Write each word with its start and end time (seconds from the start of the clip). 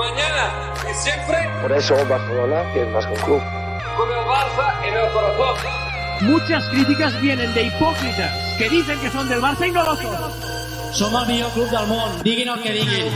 mañana 0.00 0.72
y 0.90 0.94
siempre. 0.94 1.36
Por 1.60 1.72
eso 1.72 1.94
Barcelona 2.08 2.62
es 2.74 2.88
más 2.88 3.06
que 3.06 3.12
un 3.12 3.20
club. 3.20 3.42
Con 3.96 4.08
el 4.08 4.24
Barça 4.24 4.86
en 4.86 4.94
el 4.94 5.12
corazón. 5.12 5.56
Muchas 6.22 6.64
críticas 6.70 7.20
vienen 7.20 7.52
de 7.54 7.64
hipócritas 7.64 8.56
que 8.56 8.68
dicen 8.68 8.98
que 9.00 9.10
son 9.10 9.28
del 9.28 9.40
Barça 9.40 9.68
y 9.68 9.72
no 9.72 9.84
lo 9.84 9.96
son. 9.96 10.16
Som 10.92 11.14
el 11.16 11.26
millor 11.28 11.50
club 11.52 11.68
del 11.70 12.22
diguin 12.22 12.48
el 12.48 12.62
que 12.62 12.72
diguin. 12.72 13.12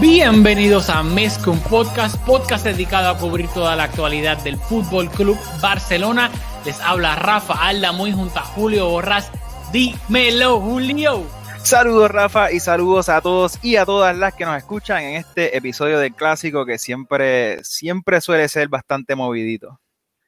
Bienvenidos 0.00 0.88
a 0.88 1.02
Mezcum 1.02 1.60
Podcast, 1.60 2.16
podcast 2.24 2.64
dedicado 2.64 3.10
a 3.10 3.18
cubrir 3.18 3.48
toda 3.48 3.76
la 3.76 3.84
actualidad 3.84 4.38
del 4.38 4.56
Fútbol 4.56 5.10
Club 5.10 5.38
Barcelona. 5.60 6.30
Les 6.64 6.80
habla 6.80 7.16
Rafa 7.16 7.54
Alda, 7.54 7.92
muy 7.92 8.12
junto 8.12 8.38
a 8.38 8.42
Julio 8.42 8.88
Borras. 8.88 9.30
Dímelo, 9.72 10.60
Julio. 10.60 11.41
Saludos 11.64 12.10
Rafa 12.10 12.50
y 12.50 12.58
saludos 12.58 13.08
a 13.08 13.20
todos 13.20 13.58
y 13.62 13.76
a 13.76 13.86
todas 13.86 14.16
las 14.18 14.34
que 14.34 14.44
nos 14.44 14.56
escuchan 14.56 15.04
en 15.04 15.14
este 15.14 15.56
episodio 15.56 15.98
del 16.00 16.12
clásico 16.12 16.66
que 16.66 16.76
siempre, 16.76 17.62
siempre 17.62 18.20
suele 18.20 18.48
ser 18.48 18.68
bastante 18.68 19.14
movidito. 19.14 19.80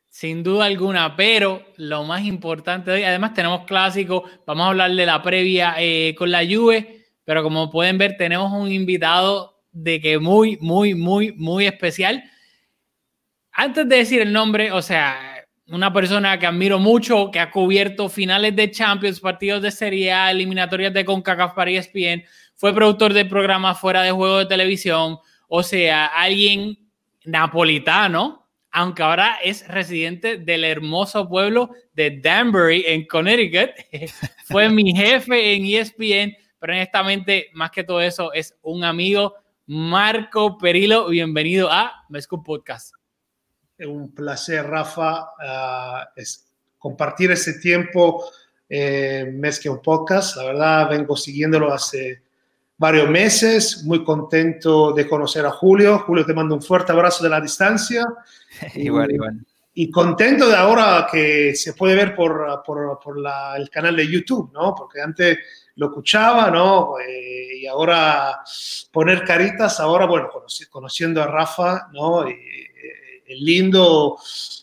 Sin 0.09 0.45
duda 0.45 0.66
alguna, 0.66 1.16
pero 1.16 1.65
lo 1.77 2.05
más 2.05 2.23
importante 2.24 2.93
hoy, 2.93 3.02
además 3.02 3.34
tenemos 3.34 3.65
clásico, 3.65 4.23
vamos 4.47 4.65
a 4.65 4.69
hablar 4.69 4.93
de 4.93 5.07
la 5.07 5.23
previa 5.23 5.74
eh, 5.79 6.15
con 6.16 6.30
la 6.30 6.47
Juve, 6.47 7.05
pero 7.24 7.43
como 7.43 7.69
pueden 7.69 7.98
ver 7.98 8.16
tenemos 8.16 8.52
un 8.52 8.71
invitado 8.71 9.60
de 9.73 10.01
que 10.01 10.21
muy, 10.21 10.57
muy, 10.60 10.95
muy, 10.95 11.32
muy 11.32 11.66
especial. 11.66 12.23
Antes 13.51 13.88
de 13.88 13.96
decir 13.96 14.23
el 14.23 14.32
nombre, 14.32 14.71
o 14.71 14.82
sea, 14.82 15.34
una 15.66 15.92
persona 15.92 16.38
que 16.38 16.46
admiro 16.46 16.78
mucho, 16.78 17.30
que 17.30 17.41
ha 17.41 17.50
cubierto 17.50 18.09
finales 18.09 18.54
de 18.54 18.70
Champions, 18.70 19.20
partidos 19.20 19.62
de 19.62 19.70
Serie 19.70 20.12
A, 20.12 20.30
eliminatorias 20.30 20.92
de 20.92 21.04
CONCACAF 21.04 21.54
para 21.54 21.70
ESPN, 21.70 22.24
fue 22.54 22.74
productor 22.74 23.12
de 23.12 23.24
programas 23.24 23.79
fuera 23.79 24.02
de 24.02 24.10
juego 24.10 24.38
de 24.38 24.46
televisión, 24.46 25.18
o 25.48 25.62
sea, 25.62 26.06
alguien 26.06 26.79
napolitano, 27.24 28.46
aunque 28.71 29.02
ahora 29.02 29.38
es 29.43 29.66
residente 29.68 30.37
del 30.37 30.65
hermoso 30.65 31.29
pueblo 31.29 31.71
de 31.95 32.18
Danbury, 32.21 32.84
en 32.87 33.06
Connecticut. 33.06 33.71
fue 34.45 34.68
mi 34.68 34.95
jefe 34.95 35.54
en 35.54 35.65
ESPN, 35.65 36.37
pero 36.59 36.73
honestamente, 36.74 37.49
más 37.54 37.71
que 37.71 37.84
todo 37.84 38.01
eso, 38.01 38.32
es 38.32 38.54
un 38.62 38.84
amigo, 38.84 39.34
Marco 39.66 40.59
Perilo. 40.59 41.09
Bienvenido 41.09 41.71
a 41.71 42.04
Mesco 42.09 42.43
Podcast 42.43 43.04
un 43.80 44.15
placer, 44.15 44.67
Rafa, 44.67 45.23
uh, 45.23 46.07
es 46.17 46.47
compartir 46.79 47.33
ese 47.33 47.55
tiempo 47.55 48.25
eh, 48.69 49.30
mes 49.33 49.59
que 49.59 49.69
un 49.69 49.80
podcast. 49.80 50.37
La 50.37 50.45
verdad, 50.45 50.91
vengo 50.91 51.17
siguiéndolo 51.17 51.73
hace 51.73 52.23
varios 52.77 53.09
meses, 53.09 53.85
muy 53.85 54.05
contento 54.05 54.93
de 54.93 55.09
conocer 55.09 55.45
a 55.47 55.51
Julio. 55.51 56.01
Julio, 56.01 56.25
te 56.25 56.35
mando 56.35 56.55
un 56.55 56.63
fuerte 56.63 56.93
abrazo 56.93 57.25
de 57.25 57.30
la 57.30 57.41
distancia. 57.41 58.05
igual, 58.75 59.11
igual. 59.13 59.47
Y 59.77 59.91
contento 59.91 60.49
de 60.49 60.55
ahora 60.55 61.07
que 61.11 61.55
se 61.57 61.73
puede 61.73 61.97
ver 61.97 62.15
por, 62.15 62.63
por, 62.65 62.99
por 63.02 63.19
la, 63.19 63.57
el 63.57 63.69
canal 63.71 63.97
de 63.97 64.09
YouTube, 64.09 64.53
¿no? 64.53 64.72
Porque 64.72 65.00
antes 65.00 65.39
lo 65.77 65.87
escuchaba, 65.87 66.50
¿no? 66.50 66.99
Eh, 67.00 67.59
y 67.62 67.67
ahora 67.67 68.41
poner 68.93 69.25
caritas, 69.25 69.81
ahora, 69.81 70.06
bueno, 70.06 70.31
conociendo 70.71 71.22
a 71.22 71.27
Rafa, 71.27 71.89
¿no? 71.93 72.28
Y, 72.28 72.63
lindo. 73.28 74.17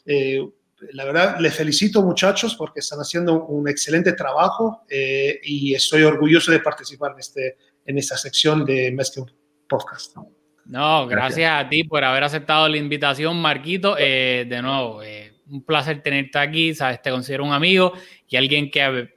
Eh, 0.05 0.47
la 0.93 1.05
verdad, 1.05 1.39
les 1.39 1.55
felicito 1.55 2.01
muchachos 2.01 2.55
porque 2.55 2.79
están 2.79 2.99
haciendo 2.99 3.45
un 3.45 3.67
excelente 3.67 4.13
trabajo 4.13 4.83
eh, 4.89 5.39
y 5.43 5.75
estoy 5.75 6.03
orgulloso 6.03 6.51
de 6.51 6.59
participar 6.59 7.11
en, 7.11 7.19
este, 7.19 7.57
en 7.85 7.97
esta 7.97 8.17
sección 8.17 8.65
de 8.65 8.91
Mezcum 8.91 9.25
Podcast. 9.67 10.17
No, 10.65 11.07
gracias, 11.07 11.51
a 11.53 11.67
ti 11.69 11.83
por 11.83 12.03
haber 12.03 12.23
aceptado 12.23 12.67
la 12.67 12.77
invitación, 12.77 13.39
Marquito. 13.39 13.95
Eh, 13.97 14.45
de 14.47 14.61
nuevo, 14.61 15.01
un 15.49 15.63
placer 15.63 16.01
tenerte 16.01 16.39
aquí, 16.39 16.73
sabes, 16.73 17.01
te 17.01 17.11
considero 17.11 17.43
un 17.43 17.53
amigo 17.53 17.93
y 18.27 18.37
alguien 18.37 18.71
que 18.71 19.09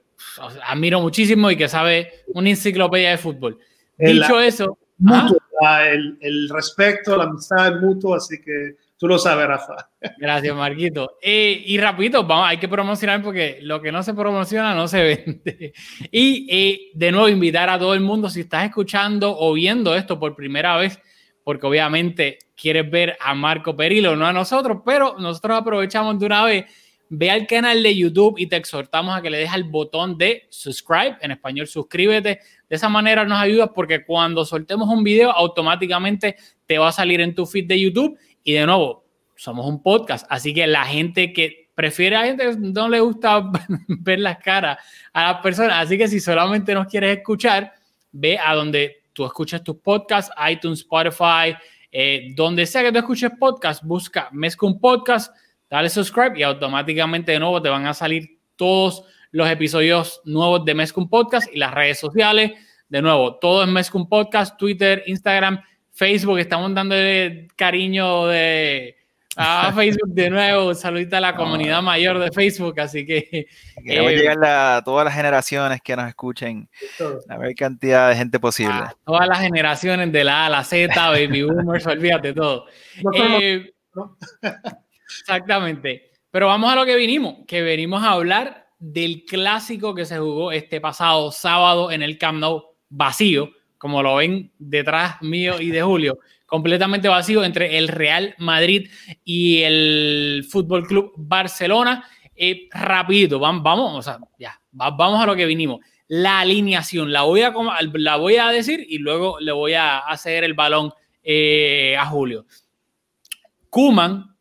admiro 0.67 0.99
muchísimo 0.99 1.49
y 1.49 1.57
que 1.57 1.67
sabe 1.67 2.11
una 2.27 2.49
enciclopedia 2.49 3.11
de 3.11 3.17
fútbol. 3.17 3.57
Dicho 3.97 4.39
eso... 4.39 4.77
el, 5.91 6.17
el 6.21 6.49
respeto, 6.49 7.17
la 7.17 7.25
amistad 7.25 7.79
mutuo, 7.81 8.15
así 8.15 8.41
que 8.41 8.75
Tú 8.97 9.07
lo 9.09 9.17
sabes, 9.17 9.45
Rafa. 9.45 9.89
Gracias, 10.17 10.55
Marquito. 10.55 11.17
Eh, 11.21 11.63
y 11.65 11.77
rapidito, 11.77 12.25
vamos, 12.25 12.47
hay 12.47 12.57
que 12.57 12.69
promocionar 12.69 13.21
porque 13.21 13.59
lo 13.61 13.81
que 13.81 13.91
no 13.91 14.01
se 14.03 14.13
promociona 14.13 14.73
no 14.73 14.87
se 14.87 15.03
vende. 15.25 15.73
Y 16.11 16.47
eh, 16.49 16.91
de 16.93 17.11
nuevo, 17.11 17.27
invitar 17.27 17.69
a 17.69 17.77
todo 17.77 17.93
el 17.93 17.99
mundo, 17.99 18.29
si 18.29 18.41
estás 18.41 18.63
escuchando 18.65 19.35
o 19.37 19.51
viendo 19.53 19.93
esto 19.95 20.17
por 20.17 20.33
primera 20.35 20.77
vez, 20.77 20.97
porque 21.43 21.67
obviamente 21.67 22.39
quieres 22.55 22.89
ver 22.89 23.17
a 23.19 23.35
Marco 23.35 23.75
Perilo, 23.75 24.15
no 24.15 24.25
a 24.25 24.33
nosotros, 24.33 24.79
pero 24.85 25.17
nosotros 25.19 25.57
aprovechamos 25.57 26.17
de 26.17 26.25
una 26.25 26.45
vez. 26.45 26.65
Ve 27.07 27.29
al 27.29 27.45
canal 27.45 27.83
de 27.83 27.95
YouTube 27.95 28.35
y 28.39 28.47
te 28.47 28.55
exhortamos 28.55 29.15
a 29.15 29.21
que 29.21 29.29
le 29.29 29.37
dejes 29.37 29.55
el 29.55 29.65
botón 29.65 30.17
de 30.17 30.47
subscribe, 30.49 31.17
en 31.21 31.31
español 31.31 31.67
suscríbete. 31.67 32.39
De 32.67 32.75
esa 32.75 32.89
manera 32.89 33.25
nos 33.25 33.39
ayudas 33.39 33.69
porque 33.75 34.03
cuando 34.03 34.43
soltemos 34.43 34.89
un 34.89 35.03
video 35.03 35.31
automáticamente 35.31 36.35
te 36.65 36.79
va 36.79 36.87
a 36.87 36.91
salir 36.91 37.21
en 37.21 37.35
tu 37.35 37.45
feed 37.45 37.67
de 37.67 37.79
YouTube 37.79 38.17
y 38.45 38.53
de 38.53 38.65
nuevo, 38.65 39.03
somos 39.35 39.65
un 39.65 39.81
podcast, 39.81 40.25
así 40.29 40.53
que 40.53 40.65
la 40.67 40.85
gente 40.85 41.33
que 41.33 41.71
prefiere 41.75 42.15
a 42.15 42.23
gente 42.23 42.55
no 42.57 42.87
le 42.87 43.01
gusta 43.01 43.51
ver 43.87 44.19
las 44.19 44.37
caras 44.37 44.77
a 45.11 45.33
las 45.33 45.41
personas, 45.41 45.85
así 45.85 45.97
que 45.97 46.07
si 46.07 46.21
solamente 46.21 46.73
nos 46.73 46.87
quieres 46.87 47.17
escuchar, 47.17 47.73
ve 48.13 48.39
a 48.39 48.53
donde 48.53 49.03
tú 49.11 49.25
escuchas 49.25 49.63
tus 49.63 49.77
podcasts, 49.77 50.31
iTunes, 50.49 50.79
Spotify, 50.79 51.55
eh, 51.91 52.33
donde 52.35 52.65
sea 52.65 52.83
que 52.83 52.91
tú 52.91 52.99
escuches 52.99 53.31
podcast, 53.37 53.83
busca 53.83 54.29
Mezcum 54.31 54.73
un 54.73 54.79
podcast, 54.79 55.35
dale 55.69 55.89
subscribe 55.89 56.37
y 56.39 56.43
automáticamente 56.43 57.31
de 57.31 57.39
nuevo 57.39 57.61
te 57.61 57.69
van 57.69 57.87
a 57.87 57.93
salir 57.93 58.39
todos 58.55 59.03
los 59.31 59.49
episodios 59.49 60.21
nuevos 60.23 60.63
de 60.63 60.73
Mezcum 60.75 61.09
Podcast 61.09 61.53
y 61.53 61.57
las 61.57 61.73
redes 61.73 61.99
sociales. 61.99 62.51
De 62.87 63.01
nuevo, 63.01 63.35
todo 63.35 63.63
es 63.63 63.69
Mezcum 63.69 64.07
Podcast, 64.07 64.57
Twitter, 64.57 65.03
Instagram, 65.07 65.59
Facebook, 65.95 66.39
estamos 66.39 66.73
dándole 66.75 67.47
cariño 67.55 68.27
de 68.27 68.97
a 69.37 69.71
Facebook 69.75 70.09
de 70.09 70.29
nuevo, 70.29 70.73
saludita 70.73 71.17
a 71.17 71.21
la 71.21 71.35
comunidad 71.35 71.81
mayor 71.81 72.19
de 72.19 72.31
Facebook, 72.31 72.79
así 72.81 73.05
que... 73.05 73.47
Queremos 73.83 74.11
eh, 74.11 74.15
llegar 74.17 74.45
a 74.45 74.81
todas 74.83 75.05
las 75.05 75.13
generaciones 75.13 75.81
que 75.81 75.95
nos 75.95 76.07
escuchen, 76.09 76.69
la 77.27 77.37
mayor 77.37 77.55
cantidad 77.55 78.09
de 78.09 78.15
gente 78.15 78.39
posible. 78.39 78.83
todas 79.05 79.27
las 79.27 79.39
generaciones 79.39 80.11
de 80.11 80.23
la 80.25 80.43
A 80.43 80.45
a 80.47 80.49
la 80.49 80.63
Z, 80.65 81.09
Baby 81.09 81.43
Boomers, 81.43 81.87
olvídate 81.87 82.33
todo. 82.33 82.65
Eh, 83.13 83.71
exactamente. 85.21 86.11
Pero 86.29 86.47
vamos 86.47 86.71
a 86.71 86.75
lo 86.75 86.85
que 86.85 86.97
vinimos, 86.97 87.45
que 87.47 87.61
venimos 87.61 88.03
a 88.03 88.11
hablar 88.11 88.67
del 88.79 89.23
clásico 89.23 89.95
que 89.95 90.03
se 90.03 90.17
jugó 90.17 90.51
este 90.51 90.81
pasado 90.81 91.31
sábado 91.31 91.89
en 91.91 92.01
el 92.01 92.17
Camp 92.17 92.39
Nou 92.39 92.75
vacío, 92.89 93.51
como 93.77 94.01
lo 94.01 94.15
ven 94.15 94.51
detrás 94.57 95.21
mío 95.21 95.59
y 95.59 95.69
de 95.69 95.81
Julio, 95.81 96.19
completamente 96.45 97.07
vacío 97.07 97.43
entre 97.43 97.77
el 97.77 97.87
Real 97.87 98.35
Madrid 98.37 98.89
y 99.23 99.61
el 99.63 100.45
Fútbol 100.49 100.87
Club 100.87 101.13
Barcelona. 101.17 102.07
Eh, 102.35 102.67
rapidito, 102.71 103.39
vamos, 103.39 104.09
ya, 104.37 104.59
vamos 104.71 105.21
a 105.21 105.25
lo 105.25 105.35
que 105.35 105.45
vinimos. 105.45 105.79
La 106.07 106.41
alineación, 106.41 107.11
la 107.11 107.23
voy 107.23 107.41
a, 107.41 107.53
la 107.93 108.17
voy 108.17 108.35
a 108.35 108.49
decir 108.49 108.85
y 108.87 108.99
luego 108.99 109.39
le 109.39 109.51
voy 109.51 109.73
a 109.73 109.99
hacer 109.99 110.43
el 110.43 110.53
balón 110.53 110.93
eh, 111.23 111.95
a 111.97 112.05
Julio. 112.05 112.45
Kuman 113.69 114.35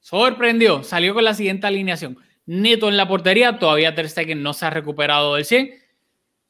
sorprendió, 0.00 0.82
salió 0.82 1.14
con 1.14 1.24
la 1.24 1.34
siguiente 1.34 1.66
alineación. 1.66 2.18
Neto 2.46 2.88
en 2.88 2.96
la 2.96 3.08
portería, 3.08 3.58
todavía 3.58 3.94
Ter 3.94 4.08
Stegen 4.08 4.42
no 4.42 4.52
se 4.52 4.66
ha 4.66 4.70
recuperado 4.70 5.36
del 5.36 5.44
100. 5.44 5.70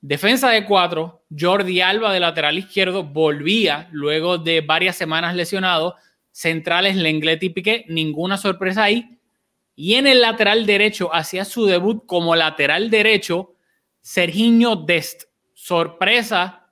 Defensa 0.07 0.51
de 0.51 0.67
cuatro, 0.67 1.25
Jordi 1.35 1.81
Alba 1.81 2.13
de 2.13 2.21
lateral 2.21 2.59
izquierdo 2.59 3.05
volvía 3.05 3.89
luego 3.91 4.37
de 4.37 4.61
varias 4.61 4.97
semanas 4.97 5.35
lesionado. 5.35 5.97
Centrales 6.31 6.97
Lenglet 6.97 7.43
y 7.43 7.49
Piqué, 7.49 7.87
ninguna 7.89 8.37
sorpresa 8.37 8.83
ahí. 8.83 9.19
Y 9.75 9.95
en 9.95 10.07
el 10.07 10.21
lateral 10.21 10.67
derecho 10.67 11.09
hacía 11.15 11.47
su 11.47 11.65
debut 11.65 12.05
como 12.05 12.37
lateral 12.37 12.91
derecho 12.91 13.55
Serginho 14.03 14.77
Dest. 14.77 15.23
Sorpresa 15.55 16.71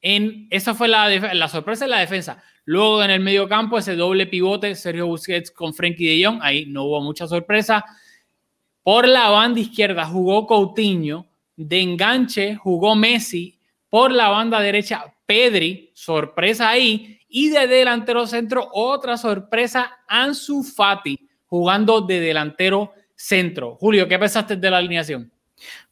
en 0.00 0.46
esa 0.50 0.72
fue 0.72 0.86
la, 0.86 1.08
la 1.08 1.48
sorpresa 1.48 1.86
en 1.86 1.90
la 1.90 1.98
defensa. 1.98 2.40
Luego 2.64 3.02
en 3.02 3.10
el 3.10 3.18
medio 3.18 3.48
campo 3.48 3.78
ese 3.78 3.96
doble 3.96 4.28
pivote 4.28 4.76
Sergio 4.76 5.08
Busquets 5.08 5.50
con 5.50 5.74
Frenkie 5.74 6.06
de 6.06 6.24
Jong, 6.24 6.38
ahí 6.40 6.66
no 6.66 6.84
hubo 6.84 7.00
mucha 7.00 7.26
sorpresa. 7.26 7.84
Por 8.84 9.08
la 9.08 9.28
banda 9.28 9.58
izquierda 9.58 10.06
jugó 10.06 10.46
Coutinho 10.46 11.29
de 11.60 11.82
enganche 11.82 12.56
jugó 12.56 12.94
Messi, 12.94 13.58
por 13.90 14.12
la 14.12 14.28
banda 14.28 14.60
derecha 14.60 15.04
Pedri, 15.26 15.90
sorpresa 15.94 16.70
ahí, 16.70 17.20
y 17.28 17.50
de 17.50 17.66
delantero 17.66 18.26
centro 18.26 18.68
otra 18.72 19.18
sorpresa 19.18 19.98
Ansu 20.08 20.62
Fati, 20.62 21.28
jugando 21.46 22.00
de 22.00 22.18
delantero 22.18 22.94
centro. 23.14 23.76
Julio, 23.76 24.08
¿qué 24.08 24.18
pensaste 24.18 24.56
de 24.56 24.70
la 24.70 24.78
alineación? 24.78 25.30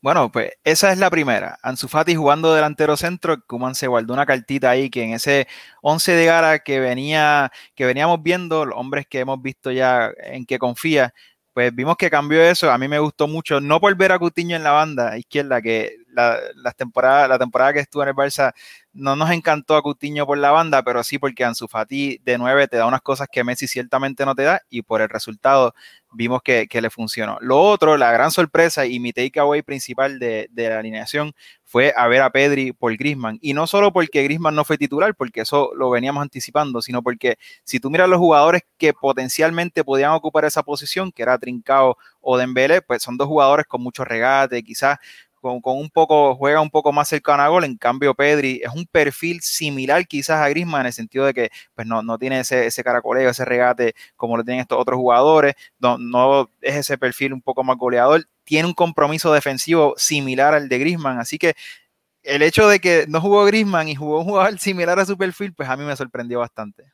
Bueno, 0.00 0.32
pues 0.32 0.52
esa 0.64 0.90
es 0.90 0.98
la 0.98 1.10
primera. 1.10 1.58
Ansu 1.62 1.86
Fati 1.86 2.14
jugando 2.14 2.54
delantero 2.54 2.96
centro, 2.96 3.44
Kuman 3.46 3.74
se 3.74 3.88
guardó 3.88 4.14
una 4.14 4.24
cartita 4.24 4.70
ahí 4.70 4.88
que 4.88 5.02
en 5.02 5.12
ese 5.12 5.46
11 5.82 6.12
de 6.12 6.24
gara 6.24 6.58
que 6.60 6.80
venía 6.80 7.52
que 7.74 7.84
veníamos 7.84 8.22
viendo, 8.22 8.64
los 8.64 8.78
hombres 8.78 9.06
que 9.06 9.18
hemos 9.18 9.42
visto 9.42 9.70
ya 9.70 10.10
en 10.16 10.46
que 10.46 10.58
confía, 10.58 11.12
pues 11.58 11.74
vimos 11.74 11.96
que 11.96 12.08
cambió 12.08 12.40
eso. 12.40 12.70
A 12.70 12.78
mí 12.78 12.86
me 12.86 13.00
gustó 13.00 13.26
mucho, 13.26 13.60
no 13.60 13.80
por 13.80 13.92
ver 13.96 14.12
a 14.12 14.18
Cutiño 14.20 14.54
en 14.54 14.62
la 14.62 14.70
banda 14.70 15.18
izquierda, 15.18 15.60
que 15.60 15.96
la, 16.14 16.38
temporada, 16.76 17.26
la 17.26 17.36
temporada 17.36 17.72
que 17.72 17.80
estuvo 17.80 18.04
en 18.04 18.10
el 18.10 18.14
Barça 18.14 18.52
no 18.92 19.16
nos 19.16 19.28
encantó 19.32 19.74
a 19.76 19.82
Cutiño 19.82 20.24
por 20.24 20.38
la 20.38 20.52
banda, 20.52 20.84
pero 20.84 21.02
sí 21.02 21.18
porque 21.18 21.44
Ansu 21.44 21.66
Fati 21.66 22.18
de 22.22 22.38
9 22.38 22.68
te 22.68 22.76
da 22.76 22.86
unas 22.86 23.00
cosas 23.00 23.26
que 23.28 23.42
Messi 23.42 23.66
ciertamente 23.66 24.24
no 24.24 24.36
te 24.36 24.44
da 24.44 24.62
y 24.70 24.82
por 24.82 25.00
el 25.00 25.08
resultado 25.08 25.74
vimos 26.12 26.40
que, 26.42 26.68
le 26.70 26.90
funcionó. 26.90 27.38
Lo 27.40 27.60
otro, 27.60 27.96
la 27.96 28.12
gran 28.12 28.30
sorpresa 28.30 28.86
y 28.86 29.00
mi 29.00 29.12
takeaway 29.12 29.62
principal 29.62 30.18
de, 30.18 30.48
la 30.54 30.78
alineación 30.78 31.32
fue 31.64 31.92
a 31.96 32.06
ver 32.08 32.22
a 32.22 32.30
Pedri 32.30 32.72
por 32.72 32.96
Grisman. 32.96 33.38
Y 33.40 33.52
no 33.52 33.66
solo 33.66 33.92
porque 33.92 34.22
Grisman 34.22 34.54
no 34.54 34.64
fue 34.64 34.78
titular, 34.78 35.14
porque 35.14 35.42
eso 35.42 35.70
lo 35.76 35.90
veníamos 35.90 36.22
anticipando, 36.22 36.80
sino 36.80 37.02
porque 37.02 37.36
si 37.64 37.80
tú 37.80 37.90
miras 37.90 38.08
los 38.08 38.18
jugadores 38.18 38.62
que 38.78 38.92
potencialmente 38.92 39.84
podían 39.84 40.12
ocupar 40.12 40.44
esa 40.44 40.62
posición, 40.62 41.12
que 41.12 41.22
era 41.22 41.38
Trincao 41.38 41.96
o 42.20 42.38
Dembélé, 42.38 42.82
pues 42.82 43.02
son 43.02 43.16
dos 43.16 43.26
jugadores 43.26 43.66
con 43.66 43.82
mucho 43.82 44.04
regate, 44.04 44.62
quizás 44.62 44.98
con, 45.40 45.60
un 45.64 45.90
poco, 45.90 46.34
juega 46.36 46.60
un 46.60 46.70
poco 46.70 46.92
más 46.92 47.08
cercano 47.08 47.42
a 47.42 47.48
gol, 47.48 47.64
en 47.64 47.76
cambio 47.76 48.14
Pedri 48.14 48.60
es 48.62 48.72
un 48.74 48.86
perfil 48.86 49.40
similar 49.40 50.06
quizás 50.06 50.40
a 50.40 50.48
Griezmann 50.48 50.82
en 50.82 50.86
el 50.88 50.92
sentido 50.92 51.26
de 51.26 51.34
que 51.34 51.50
pues 51.74 51.86
no, 51.86 52.02
no 52.02 52.18
tiene 52.18 52.40
ese, 52.40 52.66
ese 52.66 52.84
caracoleo, 52.84 53.30
ese 53.30 53.44
regate 53.44 53.94
como 54.16 54.36
lo 54.36 54.44
tienen 54.44 54.60
estos 54.60 54.78
otros 54.78 54.96
jugadores, 54.96 55.54
no, 55.78 55.98
no 55.98 56.50
es 56.60 56.76
ese 56.76 56.98
perfil 56.98 57.32
un 57.32 57.42
poco 57.42 57.64
más 57.64 57.76
goleador, 57.76 58.26
tiene 58.44 58.66
un 58.66 58.74
compromiso 58.74 59.32
defensivo 59.32 59.94
similar 59.96 60.54
al 60.54 60.68
de 60.68 60.78
Griezmann, 60.78 61.18
así 61.18 61.38
que 61.38 61.54
el 62.22 62.42
hecho 62.42 62.68
de 62.68 62.78
que 62.78 63.06
no 63.08 63.20
jugó 63.20 63.44
Griezmann 63.44 63.88
y 63.88 63.94
jugó 63.94 64.20
un 64.20 64.24
jugador 64.24 64.58
similar 64.58 64.98
a 64.98 65.06
su 65.06 65.16
perfil, 65.16 65.54
pues 65.54 65.68
a 65.68 65.76
mí 65.76 65.84
me 65.84 65.96
sorprendió 65.96 66.40
bastante. 66.40 66.92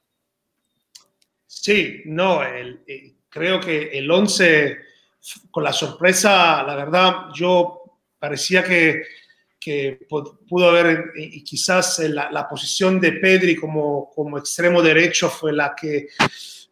Sí, 1.47 2.03
no, 2.07 2.43
eh, 2.45 3.15
creo 3.29 3.61
que 3.61 3.91
el 3.99 4.11
11, 4.11 4.79
con 5.51 5.65
la 5.65 5.73
sorpresa, 5.73 6.63
la 6.63 6.75
verdad, 6.75 7.27
yo 7.35 7.84
parecía 8.25 8.65
que, 8.65 9.03
que 9.61 10.07
pudo 10.49 10.71
haber, 10.71 11.13
y 11.15 11.45
quizás 11.45 11.99
la, 11.99 12.31
la, 12.31 12.49
posición 12.49 12.99
de 12.99 13.13
Pedri 13.13 13.55
como, 13.55 14.09
como 14.15 14.39
extremo 14.39 14.81
derecho 14.81 15.29
fue 15.29 15.53
la 15.53 15.75
que 15.79 16.09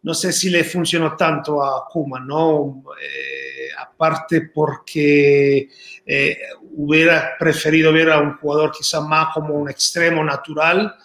no 0.01 0.15
sé 0.15 0.33
si 0.33 0.49
le 0.49 0.63
funcionó 0.63 1.15
tanto 1.15 1.63
a 1.63 1.87
Kuma, 1.87 2.19
¿no? 2.19 2.83
Eh, 2.99 3.69
aparte 3.77 4.49
porque 4.51 5.69
eh, 6.03 6.37
hubiera 6.75 7.37
preferido 7.37 7.93
ver 7.93 8.09
a 8.09 8.19
un 8.19 8.37
jugador 8.37 8.71
quizás 8.71 9.03
más 9.03 9.31
como 9.31 9.53
un 9.53 9.69
extremo 9.69 10.23
natural, 10.23 10.95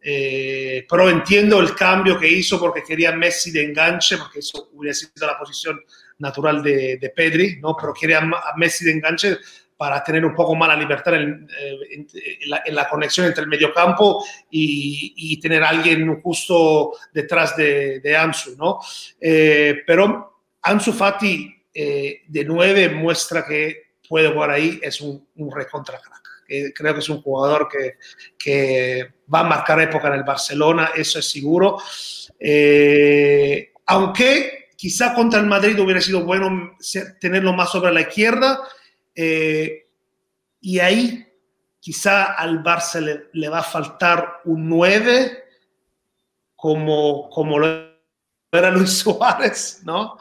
eh, 0.00 0.86
pero 0.88 1.10
entiendo 1.10 1.58
el 1.58 1.74
cambio 1.74 2.16
que 2.16 2.30
hizo 2.30 2.60
porque 2.60 2.84
quería 2.84 3.10
Messi 3.10 3.50
de 3.50 3.64
enganche, 3.64 4.18
porque 4.18 4.38
eso 4.38 4.70
hubiera 4.72 4.94
sido 4.94 5.26
la 5.26 5.36
posición 5.36 5.80
natural 6.18 6.62
de, 6.62 6.96
de 6.96 7.10
Pedri, 7.10 7.58
¿no? 7.60 7.76
Pero 7.78 7.92
quería 7.92 8.18
a 8.18 8.56
Messi 8.56 8.84
de 8.84 8.92
enganche 8.92 9.36
para 9.76 10.02
tener 10.02 10.24
un 10.24 10.34
poco 10.34 10.54
más 10.54 10.68
la 10.68 10.76
libertad 10.76 11.14
en, 11.14 11.46
eh, 11.58 12.06
la, 12.46 12.88
conexión 12.88 13.26
entre 13.26 13.42
el 13.42 13.48
mediocampo 13.48 14.24
y, 14.50 15.12
y 15.16 15.40
tener 15.40 15.62
a 15.62 15.68
alguien 15.68 16.20
justo 16.20 16.92
detrás 17.12 17.56
de, 17.56 18.00
de 18.00 18.16
Ansu, 18.16 18.56
¿no? 18.56 18.80
Eh, 19.20 19.82
pero 19.86 20.42
Ansu 20.62 20.92
Fati 20.92 21.54
eh, 21.74 22.22
de 22.26 22.44
nueve 22.44 22.88
muestra 22.88 23.44
que 23.44 23.96
puede 24.08 24.32
jugar 24.32 24.50
ahí, 24.50 24.80
es 24.82 25.00
un, 25.00 25.28
un 25.36 25.54
recontra 25.54 26.00
crack. 26.00 26.72
creo 26.74 26.94
que 26.94 27.00
es 27.00 27.08
un 27.08 27.20
jugador 27.20 27.68
que, 27.68 27.96
que, 28.38 29.14
va 29.32 29.40
a 29.40 29.44
marcar 29.44 29.80
época 29.80 30.08
en 30.08 30.14
el 30.14 30.24
Barcelona, 30.24 30.90
eso 30.94 31.18
es 31.18 31.28
seguro. 31.28 31.78
aunque 33.86 34.68
quizá 34.76 35.14
contra 35.14 35.40
el 35.40 35.46
Madrid 35.46 35.78
hubiera 35.80 36.00
sido 36.00 36.24
bueno 36.24 36.76
tenerlo 37.20 37.52
más 37.52 37.72
sobre 37.72 37.92
la 37.92 38.02
izquierda, 38.02 38.60
eh, 39.16 39.86
y 40.60 40.78
ahí 40.78 41.26
quizá 41.80 42.34
al 42.34 42.62
Barça 42.62 43.00
le, 43.32 43.48
va 43.48 43.60
a 43.60 43.62
faltar 43.62 44.40
un 44.44 44.68
9 44.68 45.44
como, 46.54 47.30
como 47.30 47.58
lo 47.58 47.86
era 48.52 48.70
Luis 48.70 48.90
Suárez, 48.98 49.80
¿no? 49.84 50.18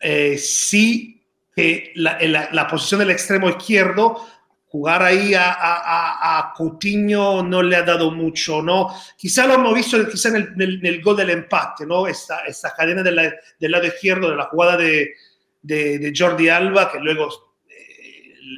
Eh, 0.00 0.38
sí, 0.38 1.22
que 1.54 1.92
la, 1.96 2.18
la, 2.52 2.66
posición 2.66 3.00
del 3.00 3.10
extremo 3.10 3.48
izquierdo, 3.48 4.26
jugar 4.68 5.02
ahí 5.02 5.34
a, 5.34 5.52
a, 5.52 6.38
a, 6.38 6.54
Coutinho 6.54 7.42
no 7.42 7.62
le 7.62 7.76
ha 7.76 7.82
dado 7.82 8.10
mucho, 8.10 8.62
¿no? 8.62 8.88
Quizá 9.18 9.46
lo 9.46 9.54
hemos 9.54 9.74
visto 9.74 10.08
quizá 10.08 10.30
en, 10.30 10.36
el, 10.36 10.54
en 10.56 10.86
el, 10.86 11.02
gol 11.02 11.16
del 11.16 11.30
empate, 11.30 11.84
¿no? 11.86 12.06
Esta, 12.06 12.40
esta 12.46 12.74
cadena 12.74 13.02
del 13.02 13.70
lado 13.70 13.86
izquierdo 13.86 14.30
de 14.30 14.36
la 14.36 14.44
jugada 14.44 14.76
de, 14.76 15.14
de, 15.60 15.98
de 15.98 16.12
Jordi 16.16 16.48
Alba, 16.48 16.90
que 16.90 16.98
luego 16.98 17.51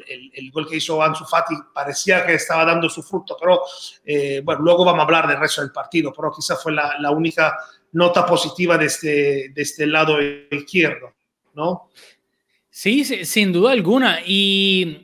el, 0.06 0.50
gol 0.50 0.68
que 0.68 0.76
hizo 0.76 1.02
Ansu 1.02 1.24
Fati 1.24 1.54
parecía 1.72 2.24
que 2.24 2.34
estaba 2.34 2.64
dando 2.64 2.88
su 2.88 3.02
fruto, 3.02 3.36
pero 3.38 3.62
eh, 4.04 4.40
bueno, 4.44 4.62
luego 4.62 4.84
vamos 4.84 5.00
a 5.00 5.04
hablar 5.04 5.28
del 5.28 5.40
resto 5.40 5.60
del 5.60 5.72
partido, 5.72 6.12
pero 6.12 6.32
quizás 6.32 6.62
fue 6.62 6.72
la, 6.72 6.96
la, 6.98 7.10
única 7.10 7.56
nota 7.92 8.26
positiva 8.26 8.76
de 8.78 8.86
este, 8.86 9.50
de 9.54 9.62
este 9.62 9.86
lado 9.86 10.18
izquierdo, 10.50 11.12
¿no? 11.54 11.90
Sí, 12.70 13.04
sin 13.04 13.52
duda 13.52 13.70
alguna. 13.70 14.18
Y 14.26 15.00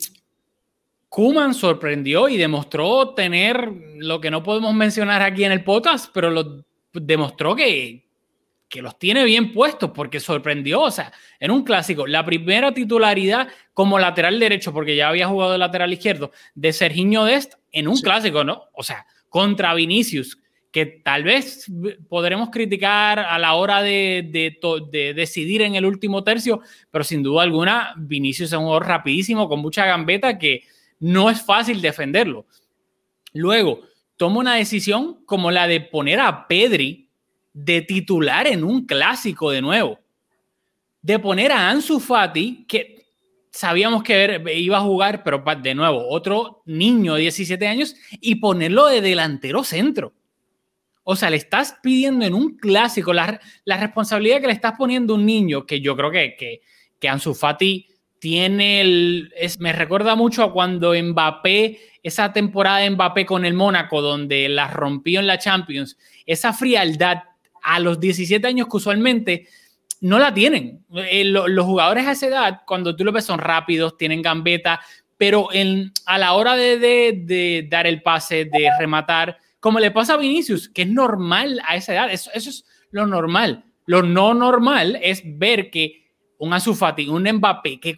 Kuman 1.08 1.54
sorprendió 1.54 2.28
y 2.28 2.36
demostró 2.36 3.14
tener 3.14 3.72
lo 3.96 4.20
que 4.20 4.30
no 4.30 4.42
podemos 4.42 4.74
mencionar 4.74 5.22
aquí 5.22 5.44
en 5.44 5.52
el 5.52 5.64
podcast, 5.64 6.10
pero 6.12 6.30
lo 6.30 6.64
demostró 6.92 7.54
que, 7.54 8.09
que 8.70 8.80
los 8.80 8.98
tiene 8.98 9.24
bien 9.24 9.52
puestos 9.52 9.90
porque 9.90 10.20
sorprendió, 10.20 10.80
o 10.80 10.90
sea, 10.92 11.12
en 11.40 11.50
un 11.50 11.64
clásico, 11.64 12.06
la 12.06 12.24
primera 12.24 12.72
titularidad 12.72 13.48
como 13.74 13.98
lateral 13.98 14.38
derecho, 14.38 14.72
porque 14.72 14.94
ya 14.94 15.08
había 15.08 15.26
jugado 15.26 15.52
de 15.52 15.58
lateral 15.58 15.92
izquierdo, 15.92 16.30
de 16.54 16.72
Serginho 16.72 17.24
Dest 17.24 17.54
en 17.72 17.88
un 17.88 17.96
clásico, 17.96 18.44
¿no? 18.44 18.62
O 18.72 18.84
sea, 18.84 19.06
contra 19.28 19.74
Vinicius, 19.74 20.38
que 20.70 20.86
tal 20.86 21.24
vez 21.24 21.66
podremos 22.08 22.50
criticar 22.50 23.18
a 23.18 23.38
la 23.40 23.54
hora 23.54 23.82
de, 23.82 24.30
de, 24.32 25.14
decidir 25.14 25.62
en 25.62 25.74
el 25.74 25.84
último 25.84 26.22
tercio, 26.22 26.60
pero 26.92 27.02
sin 27.02 27.24
duda 27.24 27.42
alguna, 27.42 27.92
Vinicius 27.96 28.52
es 28.52 28.56
un 28.56 28.64
jugador 28.64 28.86
rapidísimo, 28.86 29.48
con 29.48 29.58
mucha 29.58 29.84
gambeta, 29.84 30.38
que 30.38 30.62
no 31.00 31.28
es 31.28 31.42
fácil 31.42 31.82
defenderlo. 31.82 32.46
Luego, 33.32 33.80
toma 34.16 34.38
una 34.38 34.54
decisión 34.54 35.24
como 35.26 35.50
la 35.50 35.66
de 35.66 35.80
poner 35.80 36.20
a 36.20 36.46
Pedri 36.46 37.09
de 37.52 37.82
titular 37.82 38.46
en 38.46 38.64
un 38.64 38.86
clásico 38.86 39.50
de 39.50 39.62
nuevo. 39.62 39.98
De 41.02 41.18
poner 41.18 41.52
a 41.52 41.70
Ansu 41.70 41.98
Fati, 41.98 42.64
que 42.68 43.06
sabíamos 43.50 44.02
que 44.02 44.42
iba 44.56 44.78
a 44.78 44.82
jugar, 44.82 45.24
pero 45.24 45.42
de 45.62 45.74
nuevo, 45.74 46.08
otro 46.08 46.62
niño 46.66 47.14
de 47.14 47.22
17 47.22 47.66
años, 47.66 47.94
y 48.20 48.36
ponerlo 48.36 48.86
de 48.86 49.00
delantero 49.00 49.64
centro. 49.64 50.12
O 51.02 51.16
sea, 51.16 51.30
le 51.30 51.36
estás 51.36 51.76
pidiendo 51.82 52.24
en 52.24 52.34
un 52.34 52.56
clásico 52.56 53.12
la, 53.12 53.40
la 53.64 53.76
responsabilidad 53.78 54.40
que 54.40 54.46
le 54.46 54.52
estás 54.52 54.74
poniendo 54.76 55.14
a 55.14 55.16
un 55.16 55.26
niño, 55.26 55.66
que 55.66 55.80
yo 55.80 55.96
creo 55.96 56.10
que, 56.10 56.36
que, 56.38 56.60
que 56.98 57.08
Ansu 57.08 57.34
Fati 57.34 57.86
tiene 58.20 58.82
el... 58.82 59.32
Es, 59.36 59.58
me 59.58 59.72
recuerda 59.72 60.14
mucho 60.14 60.44
a 60.44 60.52
cuando 60.52 60.92
Mbappé, 60.94 61.80
esa 62.02 62.32
temporada 62.32 62.78
de 62.78 62.90
Mbappé 62.90 63.26
con 63.26 63.44
el 63.44 63.54
Mónaco, 63.54 64.02
donde 64.02 64.48
la 64.48 64.68
rompió 64.68 65.20
en 65.20 65.26
la 65.26 65.38
Champions, 65.38 65.98
esa 66.26 66.52
frialdad 66.52 67.24
a 67.62 67.80
los 67.80 68.00
17 68.00 68.46
años 68.46 68.68
que 68.68 68.76
usualmente 68.76 69.48
no 70.00 70.18
la 70.18 70.32
tienen. 70.32 70.84
Eh, 70.94 71.24
los 71.24 71.64
jugadores 71.64 72.06
a 72.06 72.12
esa 72.12 72.26
edad, 72.26 72.60
cuando 72.66 72.96
tú 72.96 73.04
lo 73.04 73.12
ves, 73.12 73.24
son 73.24 73.38
rápidos, 73.38 73.96
tienen 73.96 74.22
gambeta, 74.22 74.80
pero 75.16 75.52
en, 75.52 75.92
a 76.06 76.18
la 76.18 76.32
hora 76.32 76.56
de, 76.56 77.66
dar 77.70 77.86
el 77.86 78.02
pase, 78.02 78.46
de 78.46 78.70
rematar, 78.78 79.36
como 79.60 79.78
le 79.78 79.90
pasa 79.90 80.14
a 80.14 80.16
Vinicius, 80.16 80.68
que 80.70 80.82
es 80.82 80.88
normal 80.88 81.60
a 81.66 81.76
esa 81.76 81.92
edad, 81.92 82.10
eso, 82.10 82.30
es 82.32 82.64
lo 82.90 83.06
normal. 83.06 83.64
Lo 83.84 84.02
no 84.02 84.32
normal 84.32 84.98
es 85.02 85.22
ver 85.24 85.70
que 85.70 86.06
un 86.38 86.54
Azufati, 86.54 87.08
un 87.08 87.30
Mbappé, 87.30 87.78
que, 87.78 87.96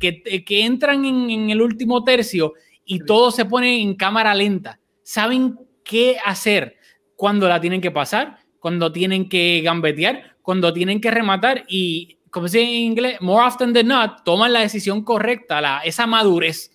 que, 0.00 0.44
que 0.44 0.64
entran 0.64 1.04
en, 1.04 1.30
en, 1.30 1.50
el 1.50 1.62
último 1.62 2.02
tercio 2.02 2.54
y 2.84 3.04
todo 3.04 3.30
se 3.30 3.44
pone 3.44 3.80
en 3.80 3.94
cámara 3.94 4.34
lenta, 4.34 4.80
saben 5.04 5.56
qué 5.84 6.16
hacer 6.24 6.76
cuando 7.14 7.48
la 7.48 7.60
tienen 7.60 7.80
que 7.80 7.92
pasar 7.92 8.37
cuando 8.60 8.92
tienen 8.92 9.28
que 9.28 9.60
gambetear, 9.62 10.36
cuando 10.42 10.72
tienen 10.72 11.00
que 11.00 11.10
rematar 11.10 11.64
y, 11.68 12.18
como 12.30 12.48
se 12.48 12.58
dice 12.58 12.70
en 12.70 12.82
inglés, 12.82 13.20
more 13.20 13.46
often 13.46 13.72
than 13.72 13.88
not, 13.88 14.24
toman 14.24 14.52
la 14.52 14.60
decisión 14.60 15.04
correcta, 15.04 15.60
la, 15.60 15.80
esa 15.80 16.06
madurez. 16.06 16.72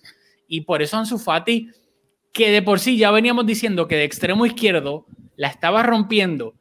Y 0.48 0.62
por 0.62 0.82
eso 0.82 0.96
Ansu 0.96 1.18
Fati, 1.18 1.70
que 2.32 2.50
de 2.50 2.62
por 2.62 2.80
sí 2.80 2.96
ya 2.96 3.10
veníamos 3.10 3.46
diciendo 3.46 3.88
que 3.88 3.96
de 3.96 4.04
extremo 4.04 4.46
izquierdo 4.46 5.06
la 5.36 5.48
estaba 5.48 5.82
rompiendo, 5.82 6.54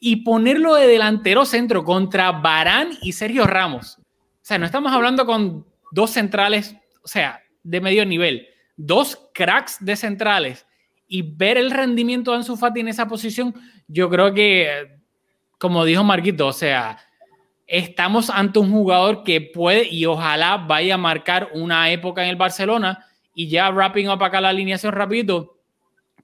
y 0.00 0.16
ponerlo 0.16 0.74
de 0.74 0.86
delantero 0.86 1.44
centro 1.44 1.84
contra 1.84 2.30
Barán 2.30 2.90
y 3.02 3.12
Sergio 3.12 3.46
Ramos. 3.46 3.98
O 3.98 4.42
sea, 4.48 4.58
no 4.58 4.64
estamos 4.64 4.92
hablando 4.92 5.26
con 5.26 5.66
dos 5.90 6.10
centrales 6.10 6.76
o 7.08 7.10
sea, 7.10 7.42
de 7.62 7.80
medio 7.80 8.04
nivel, 8.04 8.48
dos 8.76 9.30
cracks 9.32 9.82
de 9.82 9.96
centrales 9.96 10.66
y 11.08 11.22
ver 11.22 11.56
el 11.56 11.70
rendimiento 11.70 12.30
de 12.30 12.38
Ansu 12.38 12.56
Fati 12.56 12.80
en 12.80 12.88
esa 12.88 13.08
posición, 13.08 13.54
yo 13.88 14.10
creo 14.10 14.34
que, 14.34 14.98
como 15.58 15.84
dijo 15.84 16.04
Marquito, 16.04 16.46
o 16.46 16.52
sea, 16.52 16.98
estamos 17.66 18.30
ante 18.30 18.58
un 18.58 18.70
jugador 18.70 19.24
que 19.24 19.40
puede 19.40 19.88
y 19.88 20.04
ojalá 20.04 20.58
vaya 20.58 20.94
a 20.94 20.98
marcar 20.98 21.48
una 21.54 21.90
época 21.90 22.22
en 22.22 22.28
el 22.28 22.36
Barcelona. 22.36 23.06
Y 23.34 23.48
ya 23.48 23.70
wrapping 23.70 24.08
up 24.08 24.22
acá 24.22 24.40
la 24.40 24.50
alineación 24.50 24.92
rapidito, 24.92 25.58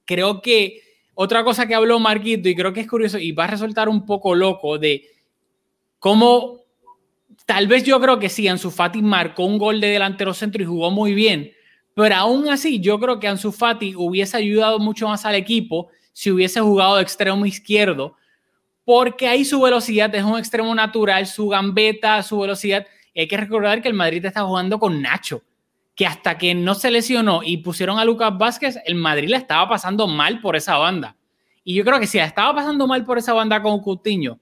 creo 0.05 0.41
que 0.41 0.81
otra 1.15 1.43
cosa 1.43 1.65
que 1.65 1.75
habló 1.75 1.99
Marquito 1.99 2.47
y 2.49 2.55
creo 2.55 2.73
que 2.73 2.81
es 2.81 2.87
curioso 2.87 3.17
y 3.17 3.31
va 3.31 3.45
a 3.45 3.47
resultar 3.47 3.89
un 3.89 4.05
poco 4.05 4.35
loco 4.35 4.77
de 4.77 5.07
cómo 5.97 6.59
tal 7.45 7.67
vez 7.67 7.83
yo 7.83 7.99
creo 7.99 8.19
que 8.19 8.29
sí, 8.29 8.47
Ansu 8.47 8.69
Fati 8.69 9.01
marcó 9.01 9.45
un 9.45 9.57
gol 9.57 9.79
de 9.79 9.87
delantero 9.87 10.33
centro 10.33 10.61
y 10.61 10.65
jugó 10.65 10.91
muy 10.91 11.13
bien, 11.13 11.51
pero 11.95 12.15
aún 12.15 12.47
así 12.49 12.79
yo 12.79 12.99
creo 12.99 13.19
que 13.19 13.27
Ansu 13.27 13.51
Fati 13.51 13.95
hubiese 13.95 14.37
ayudado 14.37 14.77
mucho 14.77 15.07
más 15.07 15.25
al 15.25 15.33
equipo 15.33 15.89
si 16.13 16.29
hubiese 16.29 16.61
jugado 16.61 16.97
de 16.97 17.01
extremo 17.01 17.45
izquierdo 17.47 18.15
porque 18.85 19.27
ahí 19.27 19.43
su 19.43 19.59
velocidad 19.59 20.13
es 20.13 20.23
un 20.23 20.37
extremo 20.37 20.73
natural, 20.73 21.25
su 21.25 21.49
gambeta, 21.49 22.21
su 22.21 22.39
velocidad. 22.39 22.85
hay 23.15 23.27
que 23.27 23.35
recordar 23.35 23.81
que 23.81 23.87
el 23.87 23.95
Madrid 23.95 24.23
está 24.23 24.43
jugando 24.43 24.79
con 24.79 25.01
Nacho, 25.01 25.41
que 25.95 26.05
hasta 26.05 26.37
que 26.37 26.53
no 26.53 26.75
se 26.75 26.91
lesionó 26.91 27.41
y 27.43 27.57
pusieron 27.57 27.97
a 27.97 28.05
Lucas 28.05 28.37
Vázquez, 28.37 28.77
el 28.85 28.95
Madrid 28.95 29.29
le 29.29 29.37
estaba 29.37 29.67
pasando 29.67 30.07
mal 30.07 30.39
por 30.39 30.55
esa 30.55 30.77
banda. 30.77 31.17
Y 31.63 31.73
yo 31.73 31.83
creo 31.83 31.99
que 31.99 32.05
si 32.05 32.19
la 32.19 32.25
estaba 32.25 32.53
pasando 32.53 32.85
mal 32.85 33.03
por 33.03 33.17
esa 33.17 33.33
banda 33.33 33.59
con 33.59 33.81
Coutinho, 33.81 34.39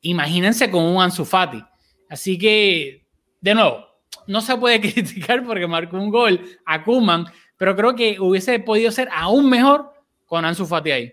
imagínense 0.00 0.70
con 0.70 0.82
un 0.82 1.02
Ansu 1.02 1.26
Fati. 1.26 1.62
Así 2.08 2.38
que, 2.38 3.06
de 3.42 3.54
nuevo, 3.54 3.84
no 4.26 4.40
se 4.40 4.56
puede 4.56 4.80
criticar 4.92 5.44
porque 5.44 5.66
marcó 5.66 5.96
un 5.96 6.10
gol 6.10 6.40
a 6.64 6.84
Kuman, 6.84 7.26
pero 7.56 7.76
creo 7.76 7.94
que 7.94 8.18
hubiese 8.20 8.58
podido 8.58 8.90
ser 8.90 9.08
aún 9.12 9.48
mejor 9.48 9.92
con 10.26 10.44
Ansu 10.44 10.66
Fati 10.66 10.90
ahí. 10.90 11.12